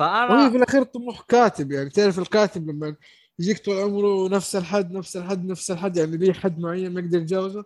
[0.00, 2.96] وهي فأنا في الأخير طموح كاتب يعني تعرف الكاتب لما
[3.38, 7.18] يجيك طول عمره نفس الحد نفس الحد نفس الحد يعني ليه حد معين ما يقدر
[7.18, 7.64] يتجاوزه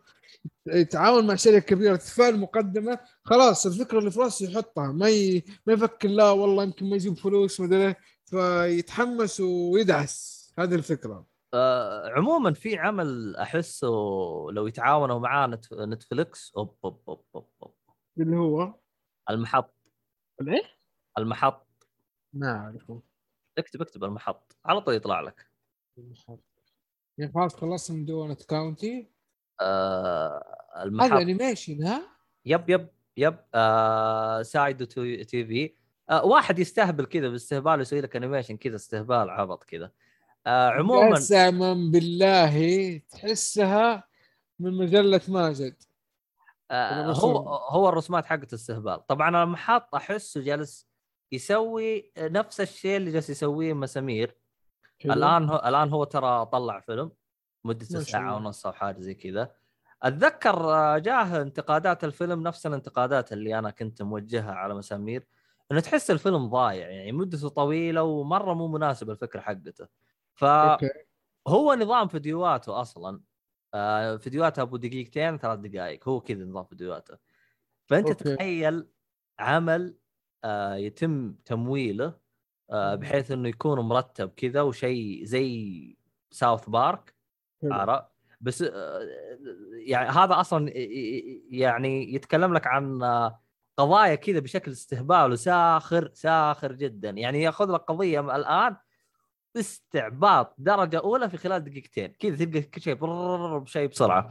[0.67, 4.93] يتعاون مع شركة كبيرة تدفع له مقدمة خلاص الفكرة اللي في راسه يحطها.
[4.93, 5.45] ما ي...
[5.67, 7.97] ما يفكر لا والله يمكن ما يجيب فلوس مدري إيه.
[8.25, 10.37] فيتحمس ويدعس.
[10.59, 11.27] هذه الفكرة.
[11.55, 13.89] آه عموما في عمل أحسه
[14.53, 17.75] لو يتعاونوا مع نت- نتفلكس أوب أوب أوب أوب أوب.
[18.21, 18.75] اللي هو؟
[19.31, 19.75] المحط.
[20.41, 20.63] الإيه؟
[21.19, 21.67] المحط.
[22.33, 23.03] ما أعرفه.
[23.59, 24.57] اكتب اكتب المحط.
[24.65, 25.47] على طول يطلع لك.
[27.19, 29.11] يعني خلاص خلصنا من دونت كاونتي.
[29.61, 32.03] آه هذا المحط انيميشن ها؟
[32.45, 33.37] يب يب يب.
[33.55, 35.75] آه سايدو تو- تي في
[36.11, 39.91] آه واحد يستهبل كذا باستهبال يسوي لك انيميشن كذا استهبال عبط كذا.
[40.47, 44.05] آه عموما قسما بالله تحسها
[44.59, 45.83] من مجلة ماجد.
[46.71, 49.07] آه هو؟ هو الرسومات حقت استهبال.
[49.07, 50.89] طبعا المحط احسه جالس
[51.33, 54.37] يسوي نفس الشيء اللي جالس يسويه مسامير.
[55.05, 57.11] الآن هو الآن هو ترى طلع فيلم.
[57.67, 58.37] مدته ساعة.
[58.37, 59.53] ونص أو حاجة زي كذا
[60.03, 65.27] أتذكر آه، جاه انتقادات الفيلم نفس الانتقادات اللي أنا كنت موجهها على مسامير
[65.73, 69.89] إنه تحس الفيلم ضايع يعني مدته طويلة ومرة مو مناسب الفكرة حقته
[70.43, 70.91] okay
[71.45, 73.21] فهو نظام فيديوهاته أصلا
[73.75, 77.19] آه، فيديوهاته أبو دقيقتين ثلاث دقائق هو كذا نظام فيديوهاته
[77.87, 78.37] فأنت okay.
[78.37, 78.89] تخيل
[79.39, 79.99] عمل
[80.45, 82.27] آه، يتم تمويله
[82.71, 85.97] بحيث إنه يكون مرتب كذا وشيء زي
[86.31, 87.16] ساوث بارك.
[87.65, 88.05] عرفت؟
[88.41, 89.01] بس آه،
[89.87, 90.71] يعني هذا أصلا
[91.51, 93.41] يعني يتكلم لك عن آه،
[93.77, 97.11] قضايا كذا بشكل استهبال وساخر ساخر جدا.
[97.11, 98.77] يعني يأخذ لك قضية الآن
[99.57, 102.13] استعباط درجة أولى في خلال دقيقتين.
[102.19, 102.95] كذا تلقى كل شيء
[103.59, 104.31] بشيء بسرعة.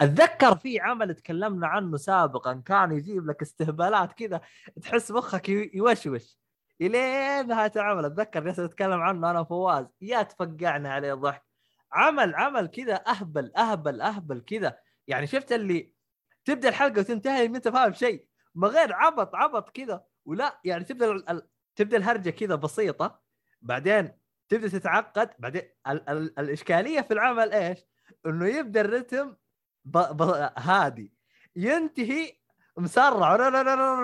[0.00, 4.40] أتذكر في عمل تكلمنا عنه سابقا كان يجيب لك استهبالات كذا
[4.82, 6.38] تحس مخك يو- يوشوش.
[6.80, 9.86] إلين نهاية العمل أتذكر جالس أتكلم عنه أنا وفواز.
[10.00, 11.47] يا تفقعنا عليه ضحك.
[11.92, 15.92] عمل عمل كذا أهبل أهبل أهبل كذا يعني شفت اللي
[16.44, 21.12] تبدأ الحلقة وتنتهي ما أنت فاهم شيء؟ ما غير عبط عبط كذا ولا يعني تبدأ
[21.12, 23.20] ال- تبدأ الهرجة كذا بسيطة.
[23.62, 24.12] بعدين
[24.48, 25.30] تبدأ تتعقد.
[25.38, 27.78] بعدين ال- ال- الإشكالية في العمل إيش؟
[28.26, 29.36] إنه يبدأ الرتم
[29.84, 29.98] ب...
[29.98, 30.50] ب...
[30.58, 31.12] هادي.
[31.56, 32.38] ينتهي
[32.76, 33.36] مسرع.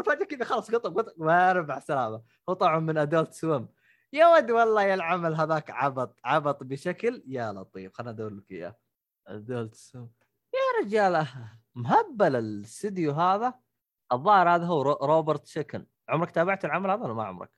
[0.03, 1.13] فجأة كذا خلاص قطع قطع.
[1.17, 3.69] ما ربع سلامه هو طبعا من ادولت سويم
[4.15, 7.93] يا ود والله يا العمل هذاك عبط عبط بشكل يا لطيف.
[7.93, 8.77] خلنا أدور لك إياه.
[10.55, 11.27] يا رجال
[11.75, 13.55] مهبل الاستديو هذا.
[14.13, 17.51] الظاهر هذا هو رو- روبرت شيكن عمرك تابعت العمل هذا ولا ما عمرك؟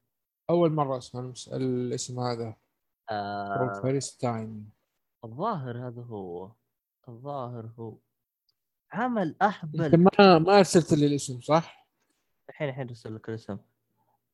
[0.50, 2.56] أول مرة أسمع الاسم هذا.
[3.10, 3.80] آه.
[3.82, 4.70] first time
[5.24, 6.52] الظاهر هذا هو.
[7.08, 7.98] الظاهر هو.
[8.92, 9.96] عمل أهبل.
[10.18, 11.86] ما ما أرسلت لي الاسم صح؟
[12.48, 13.58] الحين الحين أرسل لك الاسم.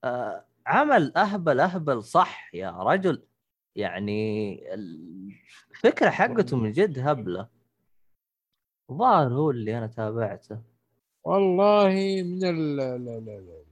[0.04, 3.22] آه عمل أهبل أهبل صح يا رجل.
[3.76, 4.74] يعني
[5.70, 7.48] الفكرة حقته من جد هبلة.
[8.90, 10.62] الظاهر هو اللي أنا تابعته.
[11.24, 11.88] والله
[12.22, 13.62] من ال لا لا لا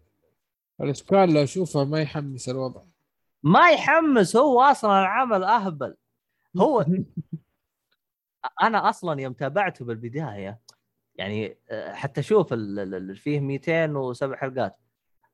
[0.81, 2.83] الاشكال اللي أشوفها ما يحمس الوضع.
[3.43, 5.97] ما يحمس هو أصلا العمل أهبل.
[6.59, 6.85] هو
[8.63, 10.61] أنا أصلا يوم تابعته بالبداية
[11.15, 12.55] يعني آه، حتى شوف
[13.15, 14.77] فيه 207 حلقات.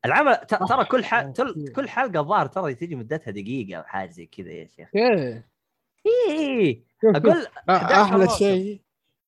[0.06, 1.20] العمل ترى كل ح...
[1.22, 6.84] تل- كل حلقة ظاهر ترى تجي مدتها دقيقة أو حاجة زي كذا يا شيخ؟ إيه.
[7.02, 8.28] شوف- أقول 11 أحلى.
[8.38, 8.82] شيء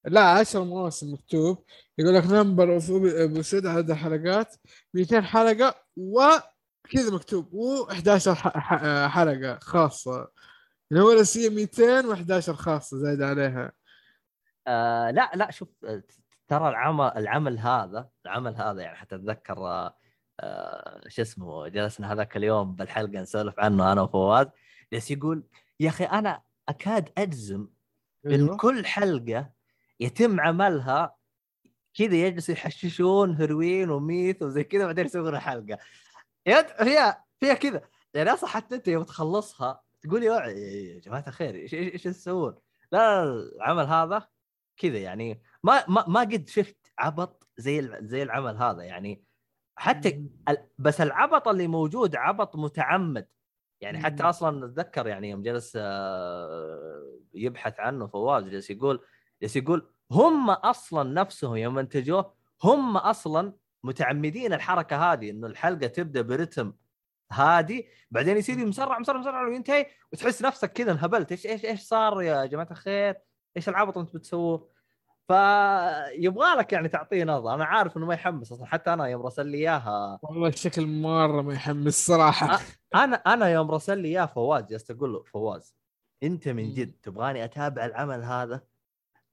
[0.05, 1.65] لا 10 مواسم مكتوب.
[1.99, 4.55] يقول لك number of episode عدد حلقات
[4.95, 7.51] 200 حلقة وكذا مكتوب.
[7.53, 8.29] و11
[9.09, 10.29] حلقة خاصة.
[10.93, 13.73] اللي هو الأساسية 200 و11 خاصة زايد عليها.
[14.67, 16.03] آه لا لا شوف آه،
[16.49, 19.97] ترى العمل العمل هذا العمل هذا يعني حتى أتذكر آه آه
[21.09, 24.47] شو اسمه جلسنا هذاك اليوم بالحلقة نسولف عنه أنا وفواز
[24.93, 25.45] جالس يقول
[25.81, 27.69] يا أخي أنا أكاد أجزم
[28.27, 28.57] إن أيوة.
[28.57, 29.51] كل حلقة
[30.01, 31.17] يتم عملها
[31.95, 35.79] كذا يجلسوا يحششون هيروين وميث وزي كذا بعدين يسوون حلقه
[36.47, 37.83] يد فيها فيها كذا
[38.15, 42.55] يعني أصلا حتى أنت يوم تخلصها تقول يا جماعة الخير إيش إيش تسوون؟
[42.93, 44.29] لا, العمل هذا
[44.77, 49.28] كذا يعني ما ما ما قد شفت عبط زي زي العمل هذا يعني
[49.79, 50.25] حتى
[50.79, 53.27] بس العبط اللي موجود عبط متعمد
[53.81, 54.23] يعني حتى.
[54.23, 59.05] أصلا اتذكر يعني يوم جلس آه، يبحث عنه فواز جلس يقول
[59.43, 62.35] جلس يقول هم أصلا نفسهم يوم انتجوه
[62.65, 63.53] هم أصلا
[63.85, 66.73] متعمدين الحركة هذه إنه الحلقة تبدأ ب rhythm
[67.33, 72.23] هادي بعدين يصير مسرع مسرع مسرع وينتهي وتحس نفسك كذا انهبلت إيش إيش إيش صار
[72.23, 73.17] يا جماعة الخير؟
[73.57, 74.71] إيش العبط أنتم بتسووه؟
[75.29, 79.47] فيبغى لك يعني تعطيه نظرة أنا عارف إنه ما يحمس أصلا حتى أنا يوم رسل
[79.47, 82.61] لي إياها والله الشكل مرة ما يحمس صراحة
[82.95, 85.75] أنا أنا يوم رسل لي اياه فواز جلست أقول له فواز
[86.23, 86.75] أنت من.
[86.75, 88.61] جد تبغاني أتابع العمل هذا؟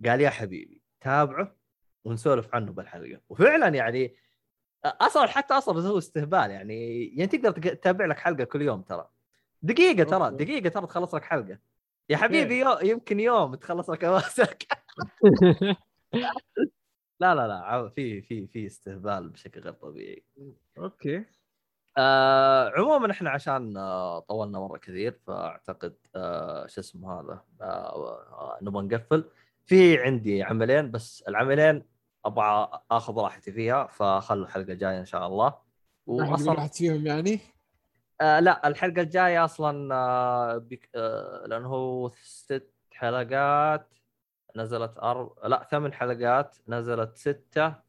[0.06, 1.56] قال يا حبيبي تابعه
[2.06, 4.16] ونسولف عنه بالحلقة وفعلا يعني
[4.86, 9.08] أصلا حتى أصلا هو استهبال يعني يعني تقدر تق- تتابع لك حلقة كل يوم ترى
[9.62, 10.32] دقيقة ترى.
[10.32, 11.58] دقيقة ترى تخلص لك حلقة
[12.10, 14.68] يا حبيبي يو يمكن يوم تخلص لك اواسك
[17.19, 20.26] لا لا لا في في في استهبال بشكل غير طبيعي.
[20.77, 21.26] أوكي.
[21.98, 27.65] آه عموما إحنا عشان آه طولنا مرة كثير فأعتقد آه شو اسمه هذا؟ آه
[28.32, 29.30] آه نبغى نقفل.
[29.65, 31.86] في عندي عملين بس العملين
[32.26, 35.56] أبغى آخذ راحتي فيها فخلوا الحلقة الجاية إن شاء الله.
[36.06, 37.40] واصلا واحد فيهم يعني؟
[38.22, 43.94] آه لا الحلقة الجاية أصلا آه بك آه لأنه هو ست حلقات
[44.56, 45.34] نزلت أرب...
[45.46, 47.86] لا ثمان حلقات نزلت ستة.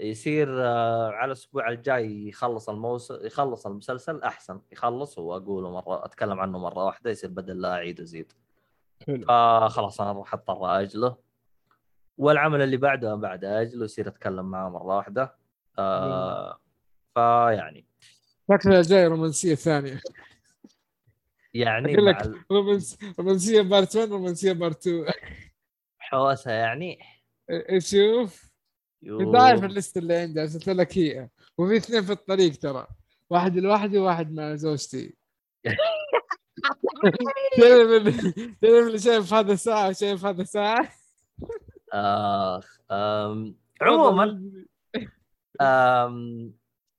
[0.00, 6.58] يصير آه على الأسبوع الجاي يخلص الموسم يخلص المسلسل أحسن يخلص وأقوله مرة أتكلم عنه
[6.58, 8.32] مرة واحدة يصير بدل لا أعيد وأزيد.
[9.28, 11.16] فخلاص أنا راح أضطر اجله
[12.18, 15.34] والعمل اللي بعده بعد أجله يصير أتكلم معاه مرة واحدة.
[15.78, 16.58] آه
[17.14, 17.87] فيعني
[18.52, 20.00] شكلها جاي رومانسية ثانية.
[21.54, 22.98] يعني أقول مع لك رومانس...
[23.18, 25.06] رومانسية part 1 رومانسية part 2
[26.00, 26.98] الحوسه يعني.
[27.78, 28.50] شوف.
[29.02, 29.20] you.
[29.20, 31.28] انت عارف ال list اللي عندي ارسلت لك هي.
[31.58, 32.86] وفي اثنين في الطريق ترى.
[33.30, 35.16] واحد لوحدي وواحد مع زوجتي.
[38.62, 40.92] تعرف اللي شايف هذا ساعة وشايف هذا ساعة؟
[41.92, 42.78] آخ.
[43.80, 44.52] عموما.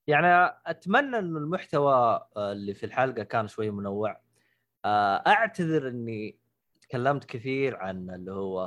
[0.09, 1.93] يعني أتمنى إنه المحتوى
[2.37, 4.21] آه، اللي في الحلقة كان شوي منوع.
[4.85, 6.39] آه، أعتذر إني
[6.81, 8.63] تكلمت كثير عن اللي هو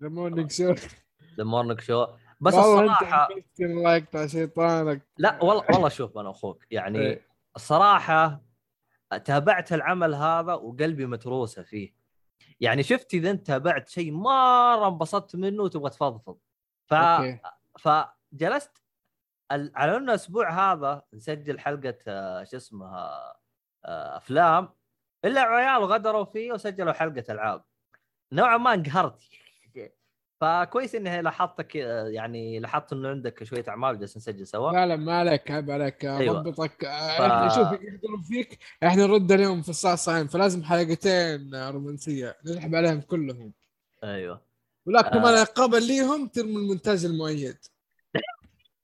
[0.00, 0.74] The Morning Show
[1.36, 2.06] The Morning Show
[2.40, 3.28] بس الصراحة
[3.60, 5.02] الله يقطع شيطانك.
[5.18, 7.26] لا والله والله شوف أنا أخوك يعني إيه.
[7.56, 8.42] الصراحة
[9.24, 11.94] تابعت العمل هذا وقلبي متروسة فيه.
[12.60, 16.38] يعني شفت إذا أنت تابعت شيء مرة انبسطت منه وتبغى تفضفض.
[16.86, 17.38] ف أوكي.
[17.78, 18.81] فجلست
[19.52, 23.36] على انه الأسبوع هذا نسجل حلقة آه، شو اسمها
[23.84, 24.68] آه، أفلام
[25.24, 27.64] إلا عيال غدروا فيه وسجلوا حلقة ألعاب.
[28.32, 29.20] نوعا ما انقهرت.
[30.40, 34.72] فكويس اني لاحظتك آه، يعني لاحظت إنه عندك شوية أعمال جالس نسجل سوا.
[34.72, 36.04] لا لا ما عليك عيب عليك.
[36.04, 36.40] أيوة.
[36.40, 36.84] أضبطك.
[36.84, 38.58] إحنا شوف يقدرون فيك.
[38.82, 42.36] إحنا نرد عليهم في الساعة صايم فلازم حلقتين رومانسية.
[42.44, 43.52] نسحب عليهم كلهم.
[44.04, 44.40] أيوه.
[44.86, 45.40] ولكن آه.
[45.40, 47.58] عقابا ليهم ترمي المونتاج المؤيد.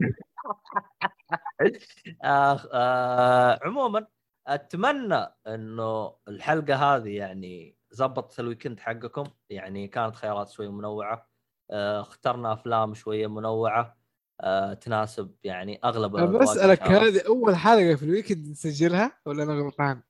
[2.24, 4.06] آه آه عموما
[4.46, 11.28] أتمنى إنه الحلقة هذه يعني زبطت ال weekend حقكم يعني كانت خيارات شوي منوعة
[11.70, 13.98] آه اخترنا أفلام شوية منوعة
[14.40, 16.82] آه تناسب يعني أغلب بسالك.
[16.82, 20.02] هذه أول حلقة في ال weekend نسجلها ولا أنا غلطان؟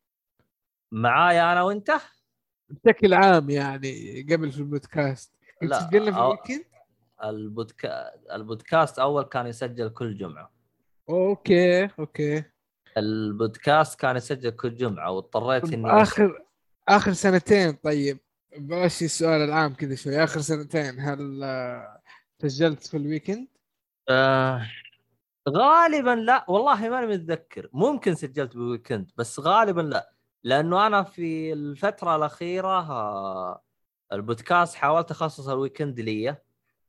[0.93, 1.91] معايا أنا وأنت
[2.69, 6.65] بشكل عام يعني قبل في البودكاست كنت لا، سجلنا في ال weekend؟
[7.25, 8.11] البودكا...
[8.35, 10.53] البودكاست أول كان يسجل كل جمعة.
[11.11, 12.45] okay okay.
[12.97, 16.45] البودكاست كان يسجل كل جمعة واضطريت إني اخر
[16.89, 18.19] آخر سنتين طيب.
[18.57, 20.25] بلاش السؤال العام كذا شوي.
[20.25, 22.01] آخر سنتين هل آه،
[22.43, 23.49] سجلت في ال weekend؟
[24.09, 24.67] آه
[25.49, 26.45] غالبا لا.
[26.49, 27.69] والله ماني متذكر.
[27.73, 30.13] ممكن سجلت بال weekend بس غالبا لا.
[30.45, 33.63] لأنه أنا في الفترة الأخيرة آه
[34.13, 36.37] البودكاست حاولت أخصص ال weekend لي.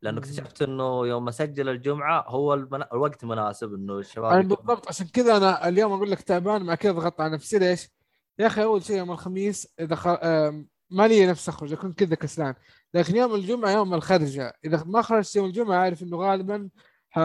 [0.02, 0.20] لأنه.
[0.20, 2.88] اكتشفت إنه يوم اسجل الجمعة هو المنا...
[2.94, 6.92] الوقت مناسب إنه الشباب يكونوا- بالضبط عشان كذا أنا اليوم أقول لك تعبان مع كذا
[6.92, 7.90] ضغطت على نفسي ليش؟
[8.40, 10.08] يا أخي أول شيء يوم الخميس إذا خ...
[10.92, 12.54] ما لي نفس أخرج أكون كذا كسلان
[12.94, 16.70] لكن يوم الجمعة يوم الخرجة إذا ما خرجت يوم الجمعة عارف إنه غالبا
[17.10, 17.20] ح...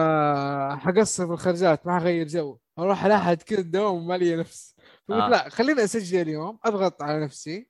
[0.79, 4.75] حقصر في الخرجات ما حغير جو أروح لأحد كذا الدوام ما لي نفس
[5.09, 5.29] آه.
[5.29, 7.67] لا خليني أسجل اليوم أضغط على نفسي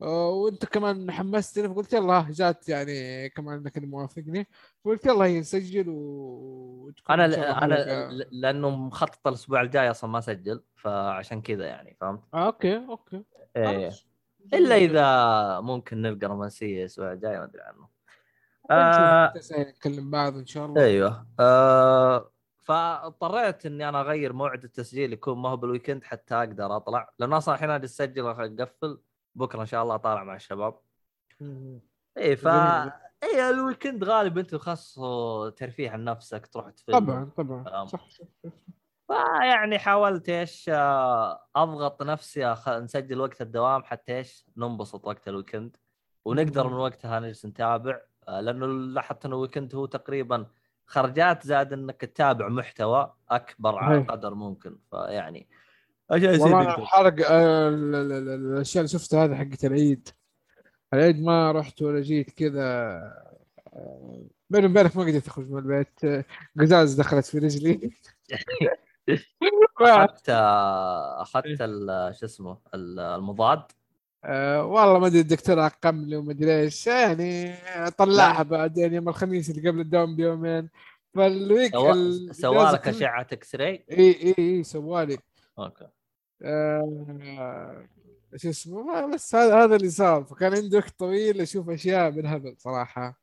[0.00, 4.48] وانت كمان حمستني فقلت يلا جات يعني كمان انك موافقني.
[4.84, 10.62] فقلت يلا نسجل و أنا الله أنا ل- لأنه مخطط الأسبوع الجاي أصلا ما أسجل
[10.76, 13.24] فعشان كذا يعني فهمت؟ آه، okay okay.
[13.54, 14.06] خلاص.
[14.54, 17.88] إلا إذا ممكن نلقى رومانسية الأسبوع الجاي ما أدري عنه.
[18.70, 20.84] نشوف آه نتكلم بعض إن شاء الله.
[20.84, 21.26] أيوه.
[21.40, 22.30] آه
[22.62, 27.10] فاضطريت إني أنا أغير موعد التسجيل يكون ما هو بال weekend حتى أقدر أطلع.
[27.18, 28.98] لأنه أصلا الحين أجي أسجل اقفل
[29.34, 30.78] بكرة إن شاء الله طالع مع الشباب.
[32.18, 32.46] اي ف.
[33.22, 37.86] اي ال weekend غالبا أنت خاصه ترفيه عن نفسك تروح تفيلم طبعا طبعا.
[37.86, 38.08] صح.
[39.08, 42.68] فيعني حاولت إيش آه، أضغط نفسي أخ...
[42.68, 45.76] نسجل وقت الدوام حتى إيش ننبسط وقت ال weekend
[46.24, 46.68] ونقدر.
[46.68, 50.46] من وقتها نجلس نتابع آه، لأنه لاحظت إنه الويكند هو تقريبا
[50.86, 54.02] خرجات زاد إنك تتابع محتوى أكبر على.
[54.02, 55.48] قدر ممكن فيعني
[56.12, 56.82] أنا نقدر.
[56.82, 60.08] الحرق آه، ال- ال- ال- الأشياء اللي شفتها هذه حقت العيد.
[60.94, 62.62] العيد ما رحت ولا جيت كذا
[63.72, 66.04] آه، بيني وبينك ما قدرت أخرج من البيت.
[66.04, 66.24] آه،
[66.60, 67.90] قزاز دخلت في رجلي.
[69.80, 70.28] أخذت
[71.20, 73.62] أخذت ال- شو اسمه ال- المضاد.
[74.58, 76.86] والله ما أدري الدكتور عقم لي وما أدري إيش.
[76.86, 77.54] يعني
[77.98, 80.68] طلعها بعدين يوم الخميس اللي قبل الدوام بيومين.
[81.14, 85.18] فال week الإجازة كلها- أشعة X-ray اي اي إي سوالي.
[85.58, 85.88] okay.
[86.42, 87.86] آه،
[88.36, 90.24] شو اسمه؟ بس هذا هذا اللي صار.
[90.24, 93.20] فكان عندي وقت طويل أشوف أشياء بالهبل صراحة.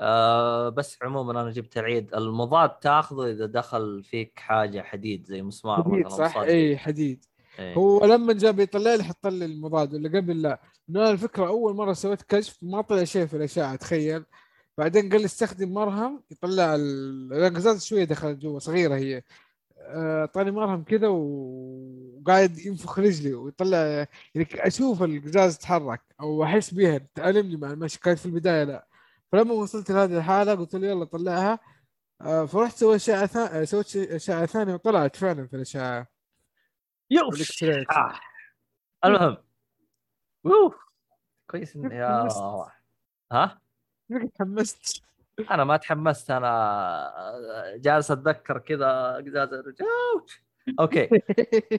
[0.00, 2.14] آه بس عموما أنا جبت العيد.
[2.14, 6.36] المضاد تاخذه إذا دخل فيك حاجة حديد زي مسمار حديد صح.
[6.36, 7.24] اي حديد.
[7.58, 7.74] إيه.
[7.74, 10.60] هو لما جاب يطلع لي حط لي المضاد ولا قبل لا.
[10.90, 14.24] أنا الفكرة أول مرة سويت كشف ما طلع شيء في الاشعه تخيل
[14.78, 19.22] بعدين قال لي استخدم مرهم يطلع ال- القزاز شوية دخلت جوا صغيرة هي.
[19.86, 24.08] آه، اعطاني مرهم كذا وقاعد ينفخ رجلي ويطلع يعني
[24.54, 28.00] أشوف القزاز يتحرك أو أحس بيها تألمني مع المشي.
[28.00, 28.86] كانت في البداية لا.
[29.32, 31.58] فلما وصلت لهذه الحالة قلت له يلا طلعها.
[32.20, 36.06] آه، فرحت سويت اشعه ثانية سويت اشعه ثانية وطلعت فعلا في الاشعه
[37.10, 37.62] يوش.
[37.62, 38.12] آه.
[39.04, 39.36] المهم.
[40.46, 40.74] أوف.
[41.50, 42.40] كويس يا تحمست.
[43.32, 43.60] ها؟
[44.38, 45.02] تحمست.
[45.50, 49.48] أنا ما تحمست أنا جالس أتذكر كذا قزاز.
[50.80, 51.08] أوكي.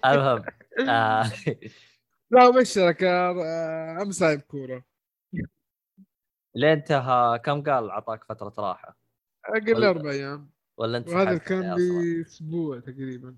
[0.05, 0.43] المهم
[0.89, 1.23] آه.
[2.31, 4.83] لا ابشرك آه، أمس لاعب كوره
[6.55, 8.97] لين انتهى كم قال اعطاك فترة راحة؟
[9.45, 10.49] أقل أربع أيام.
[10.77, 13.35] ولا أنت وهذا كان لي؟ أسبوع تقريبا.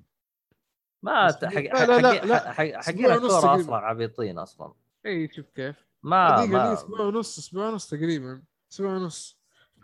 [1.03, 3.55] ما حق لا، لا، لا، حقين الكورة.
[3.55, 4.73] أصلا عبيطين أصلا.
[5.05, 5.87] اي شوف كيف.
[6.03, 8.41] ما ما أسبوع ونص أسبوع ونص تقريبا.
[8.71, 9.36] أسبوع ونص.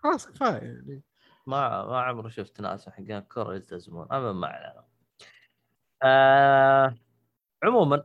[0.04, 1.04] خلاص كفاية يعني.
[1.48, 4.84] ما ما عمري شفت ناس حقين الكوره يلتزمون اما ما علينا
[6.04, 6.96] آه
[7.64, 8.04] عموما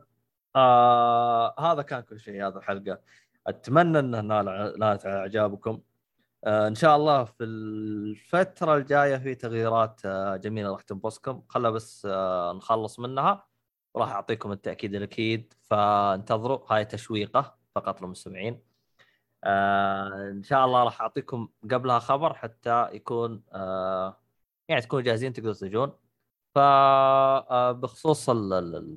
[0.55, 3.01] آه هذا كان كل شيء هذا الحلقة.
[3.47, 5.81] أتمنى انها نال- نالت على إعجابكم.
[6.43, 11.43] آه إن شاء الله في الفترة الجاية في تغييرات آه جميلة راح تنبسكم.
[11.49, 13.47] خلا بس آه نخلص منها.
[13.93, 15.53] وراح أعطيكم التأكيد الأكيد.
[15.61, 18.68] فانتظروا هاي تشويقة فقط للمستمعين.
[19.43, 24.17] آه إن شاء الله راح أعطيكم قبلها خبر حتى يكون آه
[24.69, 25.91] يعني تكونوا جاهزين تقدروا تجون
[26.55, 28.25] ف آه، بخصوص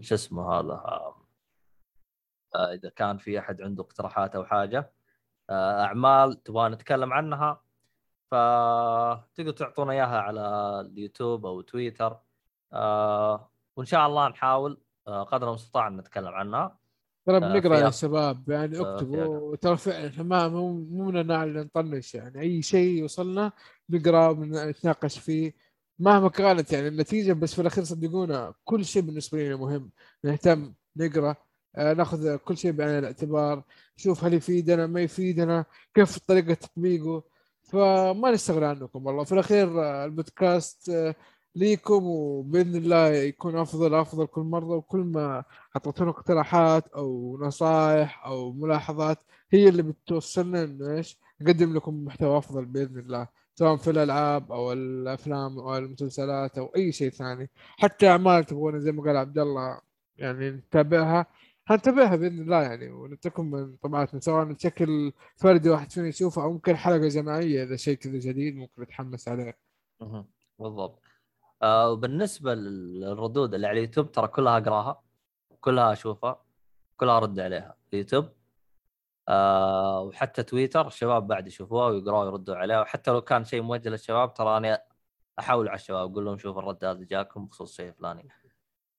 [0.00, 1.16] شو اسمه هذا آه،
[2.54, 4.92] آه، إذا كان في أحد عنده اقتراحات أو حاجة
[5.50, 7.62] أعمال تبغى نتكلم عنها
[8.30, 10.40] فتقدروا تعطونا إياها على
[10.80, 12.20] اليوتيوب أو تويتر
[13.76, 16.78] وإن شاء الله نحاول قدر المستطاع ان نتكلم عنها.
[17.26, 21.20] ترى آه، بنقرأ يا شباب يعني آه، اكتبوا ترى فعلا إحنا ما مو مو من
[21.20, 22.40] النوع اللي نطنش يعني.
[22.40, 23.52] أي شيء يوصلنا
[23.90, 25.54] نقرأ ونتناقش فيه.
[25.98, 29.90] مهما كانت يعني النتيجة بس في الأخير صدقونا كل شيء بالنسبة لنا مهم.
[30.24, 31.36] نهتم نقرأ
[31.76, 33.62] آه، نأخذ كل شيء بعين الاعتبار
[33.98, 37.22] نشوف هل يفيدنا ما يفيدنا كيف طريقة تطبيقه.
[37.62, 39.24] فما نستغنى عنكم والله.
[39.24, 41.14] في الأخير البودكاست آه،
[41.54, 48.52] ليكم وبإذن الله يكون أفضل أفضل كل مرة وكل ما حطيتونا اقتراحات أو نصائح أو
[48.52, 49.18] ملاحظات
[49.50, 54.72] هي اللي بتوصلنا إنه إيش نقدم لكم محتوى أفضل بإذن الله سواء في الألعاب أو
[54.72, 57.50] الأفلام أو المسلسلات أو أي شيء ثاني.
[57.78, 59.80] حتى أعمال تبغون زي ما قال عبد الله
[60.16, 61.26] يعني نتابعها.
[61.64, 66.76] حنتابعها بإذن الله يعني ونترككم من طبعاتنا سواء بشكل فردي واحد فينا يشوفه أو ممكن
[66.76, 69.58] حلقة جماعية إذا شيء كذا جديد ممكن نتحمس عليه.
[70.58, 71.01] بالضبط.
[71.62, 75.02] آه وبالنسبة للردود اللي على اليوتيوب ترى كلها أقراها
[75.60, 76.44] كلها أشوفها
[76.96, 77.76] كلها أرد عليها.
[77.92, 78.28] اليوتيوب
[79.28, 82.80] آه وحتى تويتر الشباب بعد يشوفوها ويقراوا ويردوا عليها.
[82.80, 84.82] وحتى لو كان شيء موجه للشباب ترى أنا
[85.38, 88.28] أحاول على الشباب أقول لهم شوف الرد هذا جاكم بخصوص شيء فلاني.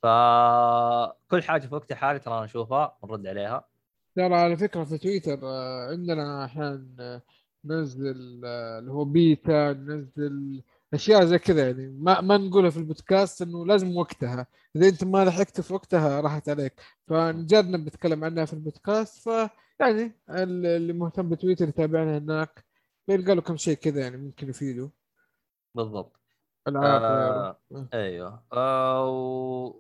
[0.03, 3.67] فكل حاجة في وقت الحالي ترى نشوفها ونرد عليها.
[4.15, 7.21] ترى على فكرة في تويتر آه، عندنا أحيانا آه،
[7.65, 10.63] ننزل آه، اللي هو بيتا ننزل
[10.93, 11.87] أشياء زي كذا يعني.
[11.87, 14.47] ما ما نقولها في البودكاست إنه لازم وقتها.
[14.75, 16.81] إذا أنت ما لحقت في وقتها راحت عليك.
[17.07, 22.65] فنجرب نتكلم عنها في البودكاست فيعني اللي مهتم بتويتر يتابعنا هناك.
[23.07, 24.91] بيلقى له كم شيء كذا يعني ممكن يفيده
[25.75, 26.19] بالضبط.
[26.67, 27.59] آه
[27.93, 28.43] أيوه.
[28.53, 29.09] آه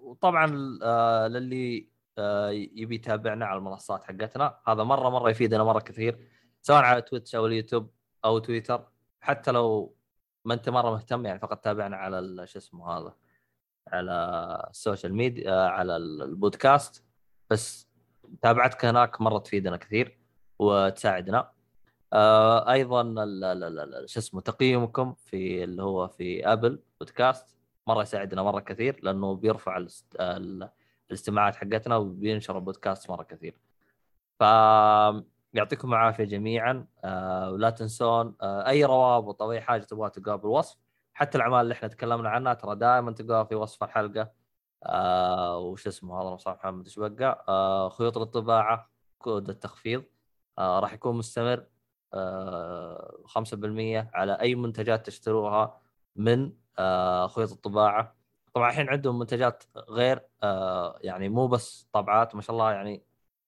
[0.03, 6.27] وطبعا آه للي آه يبي يتابعنا على المنصات حقتنا هذا مرة مرة يفيدنا مرة كثير
[6.61, 7.89] سواء على تويتش أو اليوتيوب
[8.25, 8.87] أو تويتر.
[9.21, 9.95] حتى لو
[10.45, 13.13] ما أنت مرة مهتم يعني فقط تابعنا على شو اسمه هذا
[13.87, 14.13] على
[14.69, 17.03] ال social media آه، على البودكاست.
[17.49, 17.87] بس
[18.23, 20.19] متابعتك هناك مرة تفيدنا كثير
[20.59, 21.51] وتساعدنا.
[22.13, 23.03] آه أيضا
[24.05, 27.57] شو اسمه تقييمكم في اللي هو في ابل بودكاست
[27.87, 29.85] مرة يساعدنا مرة كثير لأنه بيرفع
[31.11, 33.55] الاستماعات حقتنا وبينشر البودكاست مرة كثير.
[34.39, 34.43] ف
[35.53, 36.87] يعطيكم العافية جميعا.
[37.03, 40.77] آه ولا تنسون آه أي روابط أو أي حاجة تبغاها تلقاها بالوصف.
[41.13, 44.31] حتى الأعمال اللي إحنا تكلمنا عنها ترى دائما تلقاها في وصف الحلقة.
[44.83, 50.03] آه وش اسمه؟ هذا صاحب محمد إيش بقى؟ آه خيوط الطباعة كود التخفيض.
[50.59, 51.65] آه راح يكون مستمر.
[53.25, 55.81] 5% على أي منتجات تشتروها
[56.15, 58.15] من آه، خيوط الطباعة.
[58.53, 63.03] طبعا الحين عندهم منتجات غير آه، يعني مو بس طابعات ما شاء الله يعني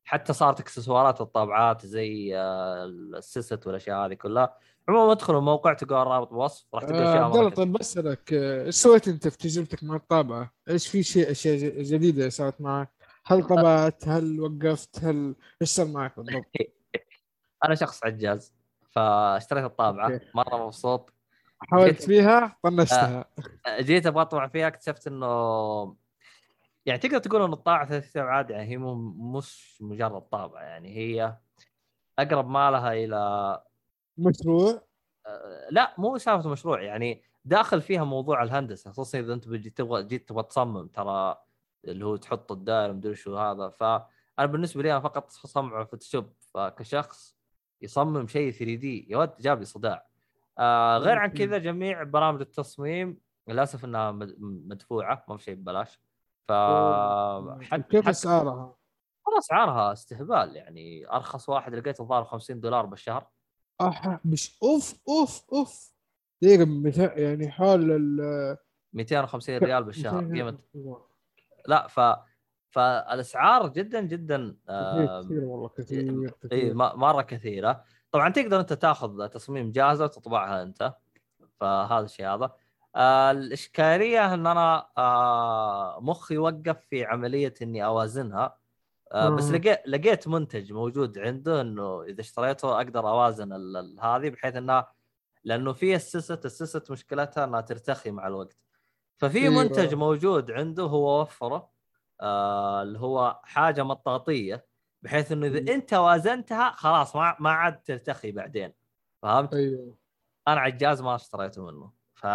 [0.05, 4.57] حتى صارت اكسسوارات الطابعات زي آه، السيست والأشياء هذه كلها
[4.89, 9.07] عموما ادخلوا الموقع تلقوا الرابط بالوصف راح تلقى اشياء عبد الله طيب بسالك إيش سويت
[9.07, 12.91] أنت في تجربتك مع الطابعة؟ إيش في شيء أشياء جديدة صارت معك؟
[13.25, 16.45] هل طبعت؟ هل وقفت؟ هل إيش صار معك بالضبط؟
[17.65, 18.53] أنا شخص عجاز
[18.91, 21.13] فاشتريت الطابعة مرة مبسوط
[21.59, 23.25] حاولت فيها طنشتها
[23.67, 25.25] آه، جيت أبغى أطبع فيها اكتشفت إنه
[26.85, 28.77] يعني تقدر تقول إن الطابعه ثلاث ابعاد يعني هي
[29.37, 31.37] مش مجرد طابعه يعني هي
[32.19, 33.61] أقرب ما لها إلى
[34.17, 34.81] مشروع؟
[35.25, 40.29] آه، لا مو سالفة مشروع يعني داخل فيها موضوع الهندسة خصوصا إذا أنت تبغى جيت
[40.29, 41.37] تبغى تصمم ترى
[41.85, 43.69] اللي هو تحط الدائرة مدري شو هذا.
[43.69, 47.37] فانا بالنسبة لي أنا فقط اصمم فوتوشوب فكشخص
[47.81, 50.07] يصمم شيء 3 دي يا ولد جاب لي صداع.
[50.59, 55.99] آه غير عن كذا جميع برامج التصميم للأسف إنها مدفوعة ما في شيء ببلاش.
[56.47, 56.51] ف
[57.61, 58.75] حتى كيف أسعارها؟
[59.25, 63.27] والله أسعارها استهبال يعني أرخص واحد لقيته الظاهر 50 دولار بالشهر.
[63.81, 65.93] أح مش أوف أوف أوف.
[66.41, 68.57] دقيقة يعني حول ال
[68.93, 70.57] 250 ريال بالشهر قيمة.
[71.67, 71.99] لا ف
[72.69, 74.57] فالأسعار جدا جدا
[75.23, 76.51] كثير والله كثير, كثير.
[76.51, 77.83] إي مرة كثيرة.
[78.11, 80.93] طبعا تقدر أنت تاخذ تصميم جاهزة وتطبعها أنت
[81.59, 82.55] فهذا الشيء هذا.
[82.95, 88.57] آه الإشكالية إن أنا آه مخي وقف في عملية إني أوازنها.
[89.11, 93.53] آه بس لقيت لقيت منتج موجود عنده إنه إذا اشتريته أقدر أوازن
[94.01, 94.91] هذه بحيث انها
[95.43, 98.57] لأنه في السست السست مشكلتها إنها ترتخي مع الوقت.
[99.17, 101.69] ففي منتج موجود عنده هو وفره
[102.21, 104.65] آه اللي هو حاجة مطاطيه
[105.01, 108.73] بحيث إنه إذا أنت وازنتها خلاص ما ما عاد ترتخي بعدين.
[109.21, 109.97] فهمت؟ أيوه.
[110.47, 111.94] أنا عجاز ما اشتريته منه.
[112.25, 112.27] ف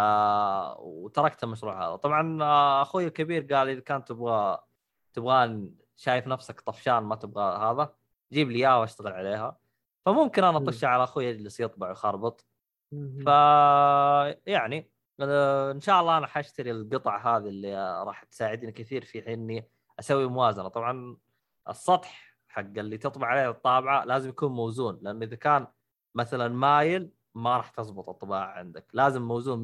[0.79, 1.95] وتركت المشروع هذا.
[1.95, 4.59] طبعا آه، أخوي الكبير قال إذا كان تبغى
[5.13, 7.93] تبغى شايف نفسك طفشان ما تبغى هذا
[8.31, 9.57] جيب لي اياه واشتغل عليها.
[10.05, 12.45] فممكن أنا أطش على أخوي يجلس يطبع ويخربط.
[13.25, 13.27] ف
[14.45, 20.27] يعني إن شاء الله أنا حأشتري القطع هذه اللي راح تساعدني كثير في اني أسوي
[20.27, 20.67] موازنة.
[20.67, 21.17] طبعا
[21.69, 25.67] السطح حق اللي تطبع عليه الطابعة لازم يكون موزون لأنه إذا كان
[26.15, 28.85] مثلا مايل ما راح تزبط الطباعة عندك.
[28.93, 29.63] لازم موزون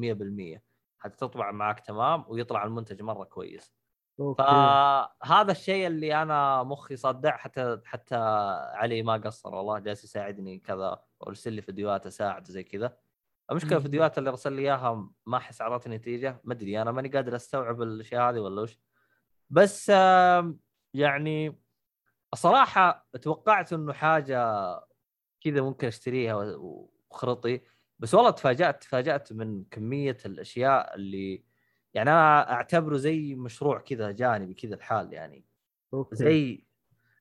[0.56, 0.62] 100%
[0.98, 3.74] حتى تطبع معك تمام ويطلع المنتج مرة كويس.
[4.20, 4.42] أوكي.
[4.42, 8.16] فهذا الشيء اللي أنا مخي صدع حتى حتى
[8.74, 9.54] علي ما قصر.
[9.54, 12.96] والله جالس يساعدني كذا وأرسل لي فيديوهات أساعد زي كذا.
[13.50, 16.40] المشكلة الفيديوهات اللي ارسل لي إياها ما أحس اعطتني نتيجة.
[16.44, 18.78] ما أدري أنا ماني قادر أستوعب الأشياء هذه ولا وش.
[19.50, 19.88] بس
[20.94, 21.58] يعني
[22.32, 24.64] الصراحه توقعت إنه حاجة
[25.40, 26.34] كذا ممكن أشتريها
[27.10, 27.60] وخرطي
[27.98, 31.44] بس والله تفاجأت تفاجأت من كمية الأشياء اللي
[31.94, 35.44] يعني أنا أعتبره زي مشروع كذا جانبي كذا الحال يعني.
[35.94, 36.16] أوكي.
[36.16, 36.64] زي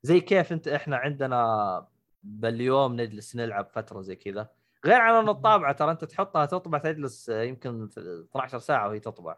[0.04, 1.88] زي كيف أنت إحنا عندنا
[2.24, 4.50] باليوم نجلس نلعب فترة زي كذا.
[4.86, 9.38] غير عن انه الطابعة ترى أنت تحطها تطبع تجلس يمكن 12 ساعة وهي تطبع.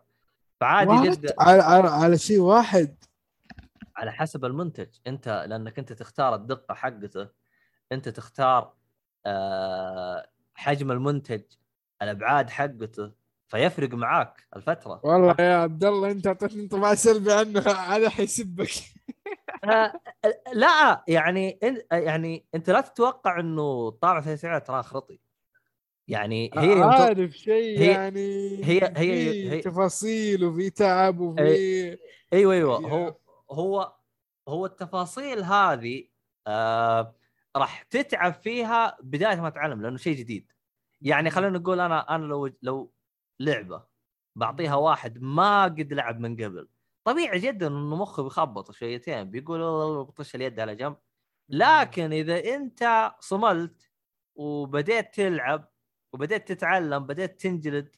[0.60, 1.34] فعادي جدا.
[1.40, 2.96] على, على, على شيء واحد.
[3.96, 4.88] على حسب المنتج.
[5.08, 7.28] أنت لأنك أنت تختار الدقة حقته
[7.92, 8.74] أنت تختار
[9.26, 10.30] آه،
[10.60, 11.42] حجم المنتج
[12.02, 13.12] الأبعاد حقته
[13.48, 15.02] فيفرق معاك الفترة.
[15.04, 18.70] والله يا عبد الله انت أعطيتني انطباع سلبي عنه هذا حيسبك
[19.64, 19.94] آه،
[20.54, 21.60] لا يعني
[21.92, 25.20] يعني أنت لا تتوقع إنه طابع 30 ترى خرطي.
[26.08, 28.20] يعني هي عارف شيء هي- يعني
[28.66, 31.42] هي- هي- في هي- تفاصيل وفي تعب وفي
[32.34, 32.82] إيوه إيوه.
[32.82, 32.88] يا.
[32.88, 33.16] هو
[33.52, 33.94] هو
[34.48, 36.04] هو التفاصيل هذه
[36.48, 37.16] آه
[37.60, 40.52] راح تتعب فيها بداية ما تتعلم لأنه شيء جديد.
[41.02, 42.94] يعني خلينا نقول أنا أنا لو لو
[43.40, 43.86] لعبة
[44.36, 46.70] بعطيها واحد ما قد لعب من قبل
[47.04, 50.98] طبيعي جدا إنه مخه بيخبط شويتين بيقول والله بطش اليد على جنب.
[51.50, 53.92] لكن إذا أنت صملت
[54.36, 55.70] وبديت تلعب
[56.14, 57.96] وبديت تتعلم بديت تنجلد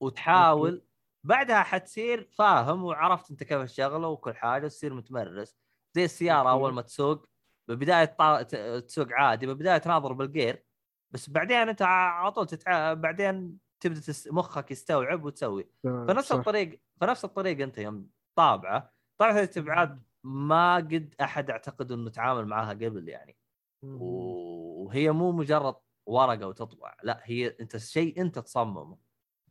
[0.00, 0.86] وتحاول
[1.24, 5.56] بعدها حتصير فاهم وعرفت أنت كيف الشغله وكل حاجة وتصير متمرس.
[5.94, 6.50] زي السيارة.
[6.50, 7.26] أول ما تسوق
[7.68, 8.42] ببداية طا...
[8.80, 10.64] تسوق عادي ببداية تناظر بال gear
[11.10, 12.92] بس بعدين أنت على طول تتع...
[12.92, 14.28] بعدين تبدأ تس...
[14.32, 15.70] مخك يستوعب وتسوي.
[15.82, 16.36] فنفس صح.
[16.36, 18.92] الطريق فنفس الطريق أنت يوم طابعه.
[19.18, 23.36] طابعه الاستبعاد ما قد أحد اعتقد إنه تعامل معاها قبل يعني.
[23.82, 25.74] وهي مو مجرد
[26.06, 28.98] ورقة وتطبع لا هي أنت شيء أنت تصممه.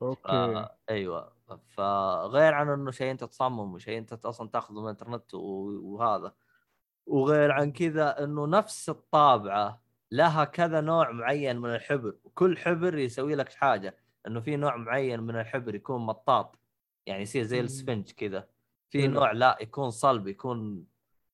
[0.01, 0.31] okay.
[0.31, 1.35] آه أيوه.
[1.69, 6.33] فغير عن إنه شيء أنت تصمم وشيء أنت أصلا تاخذه من الإنترنت وهذا.
[7.05, 12.15] وغير عن كذا إنه نفس الطابعة لها كذا نوع معين من الحبر.
[12.23, 16.59] وكل حبر يسوي لك حاجة إنه في نوع معين من الحبر يكون مطاط.
[17.05, 17.59] يعني يصير زي.
[17.59, 18.47] السفنج كذا.
[18.89, 19.07] في.
[19.07, 20.85] نوع لا يكون صلب يكون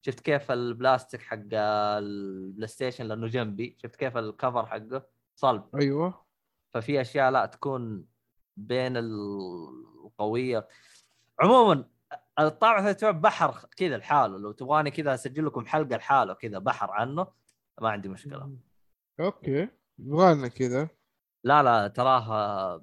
[0.01, 5.64] شفت كيف البلاستيك حق البلاي ستيشن لأنه جنبي شفت كيف ال cover حقه؟ صلب.
[5.81, 6.25] أيوه.
[6.72, 8.06] ففي أشياء لا تكون
[8.57, 10.67] بين القويه
[11.39, 11.85] عموما
[12.39, 17.27] الطابع تبع بحر كذا لحاله لو تبغاني كذا أسجل لكم حلقة لحاله كذا بحر عنه
[17.81, 18.51] ما عندي مشكلة.
[19.19, 19.67] أوكي.
[19.99, 20.89] يبغالنا كذا.
[21.43, 22.81] لا لا تراها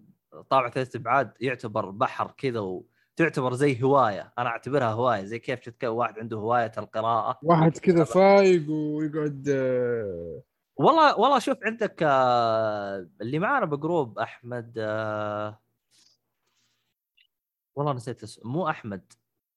[0.50, 4.32] طابع ثلاث ابعاد يعتبر بحر كذا وتعتبر زي هواية.
[4.38, 7.38] أنا أعتبرها هواية زي كيف شفت واحد عنده هواية القراءة.
[7.42, 10.42] واحد كذا فايق ويقعد آه،
[10.76, 15.60] والله والله شوف عندك آه، اللي معانا بجروب أحمد آه،
[17.76, 18.52] والله نسيت اسمه.
[18.52, 19.12] مو أحمد.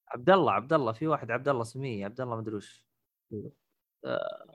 [0.08, 2.86] عبد الله عبد الله في واحد عبد الله سميه عبد الله ما أدري وش.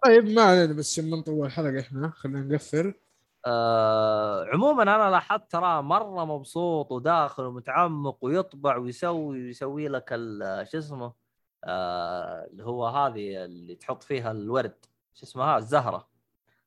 [0.05, 2.95] طيب ما علينا بس ما نطول الحلقة إحنا؟ خلينا نقفل.
[3.47, 10.09] آه عموما أنا لاحظت ترى مرة مبسوط وداخل ومتعمق ويطبع ويسوي ويسوي لك
[10.63, 11.13] شو اسمه؟
[11.65, 14.85] آه اللي هو هذه اللي تحط فيها الورد.
[15.15, 16.09] شو اسمها؟ الزهرة.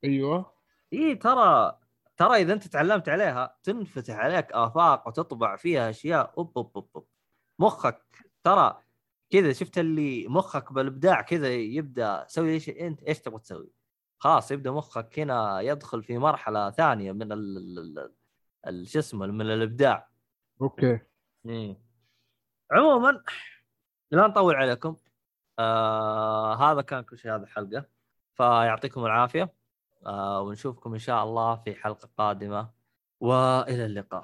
[0.03, 0.51] أيوه.
[0.93, 1.80] اي ترى
[2.18, 7.08] ترى إذا أنت تعلمت عليها تنفتح عليك آفاق وتطبع فيها أشياء أوب أوب أوب, أوب.
[7.60, 8.02] مخك
[8.44, 8.82] ترى
[9.30, 13.72] كذا شفت اللي مخك بالإبداع كذا يبدأ سوي إيش؟ أنت إيش تبغى تسوي؟
[14.20, 20.10] خلاص يبدأ مخك هنا يدخل في مرحلة ثانية من ال شو اسمه من الإبداع.
[20.61, 21.00] okay.
[21.44, 21.78] مم.
[22.72, 23.24] عموما
[24.12, 24.98] لا نطول عليكم.
[25.60, 27.86] آه هذا كان كل شيء هذه الحلقة.
[28.36, 29.57] فيعطيكم العافية.
[30.42, 32.69] ونشوفكم إن شاء الله في حلقة قادمة.
[33.19, 34.24] وإلى اللقاء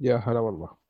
[0.00, 0.83] يا هلا والله.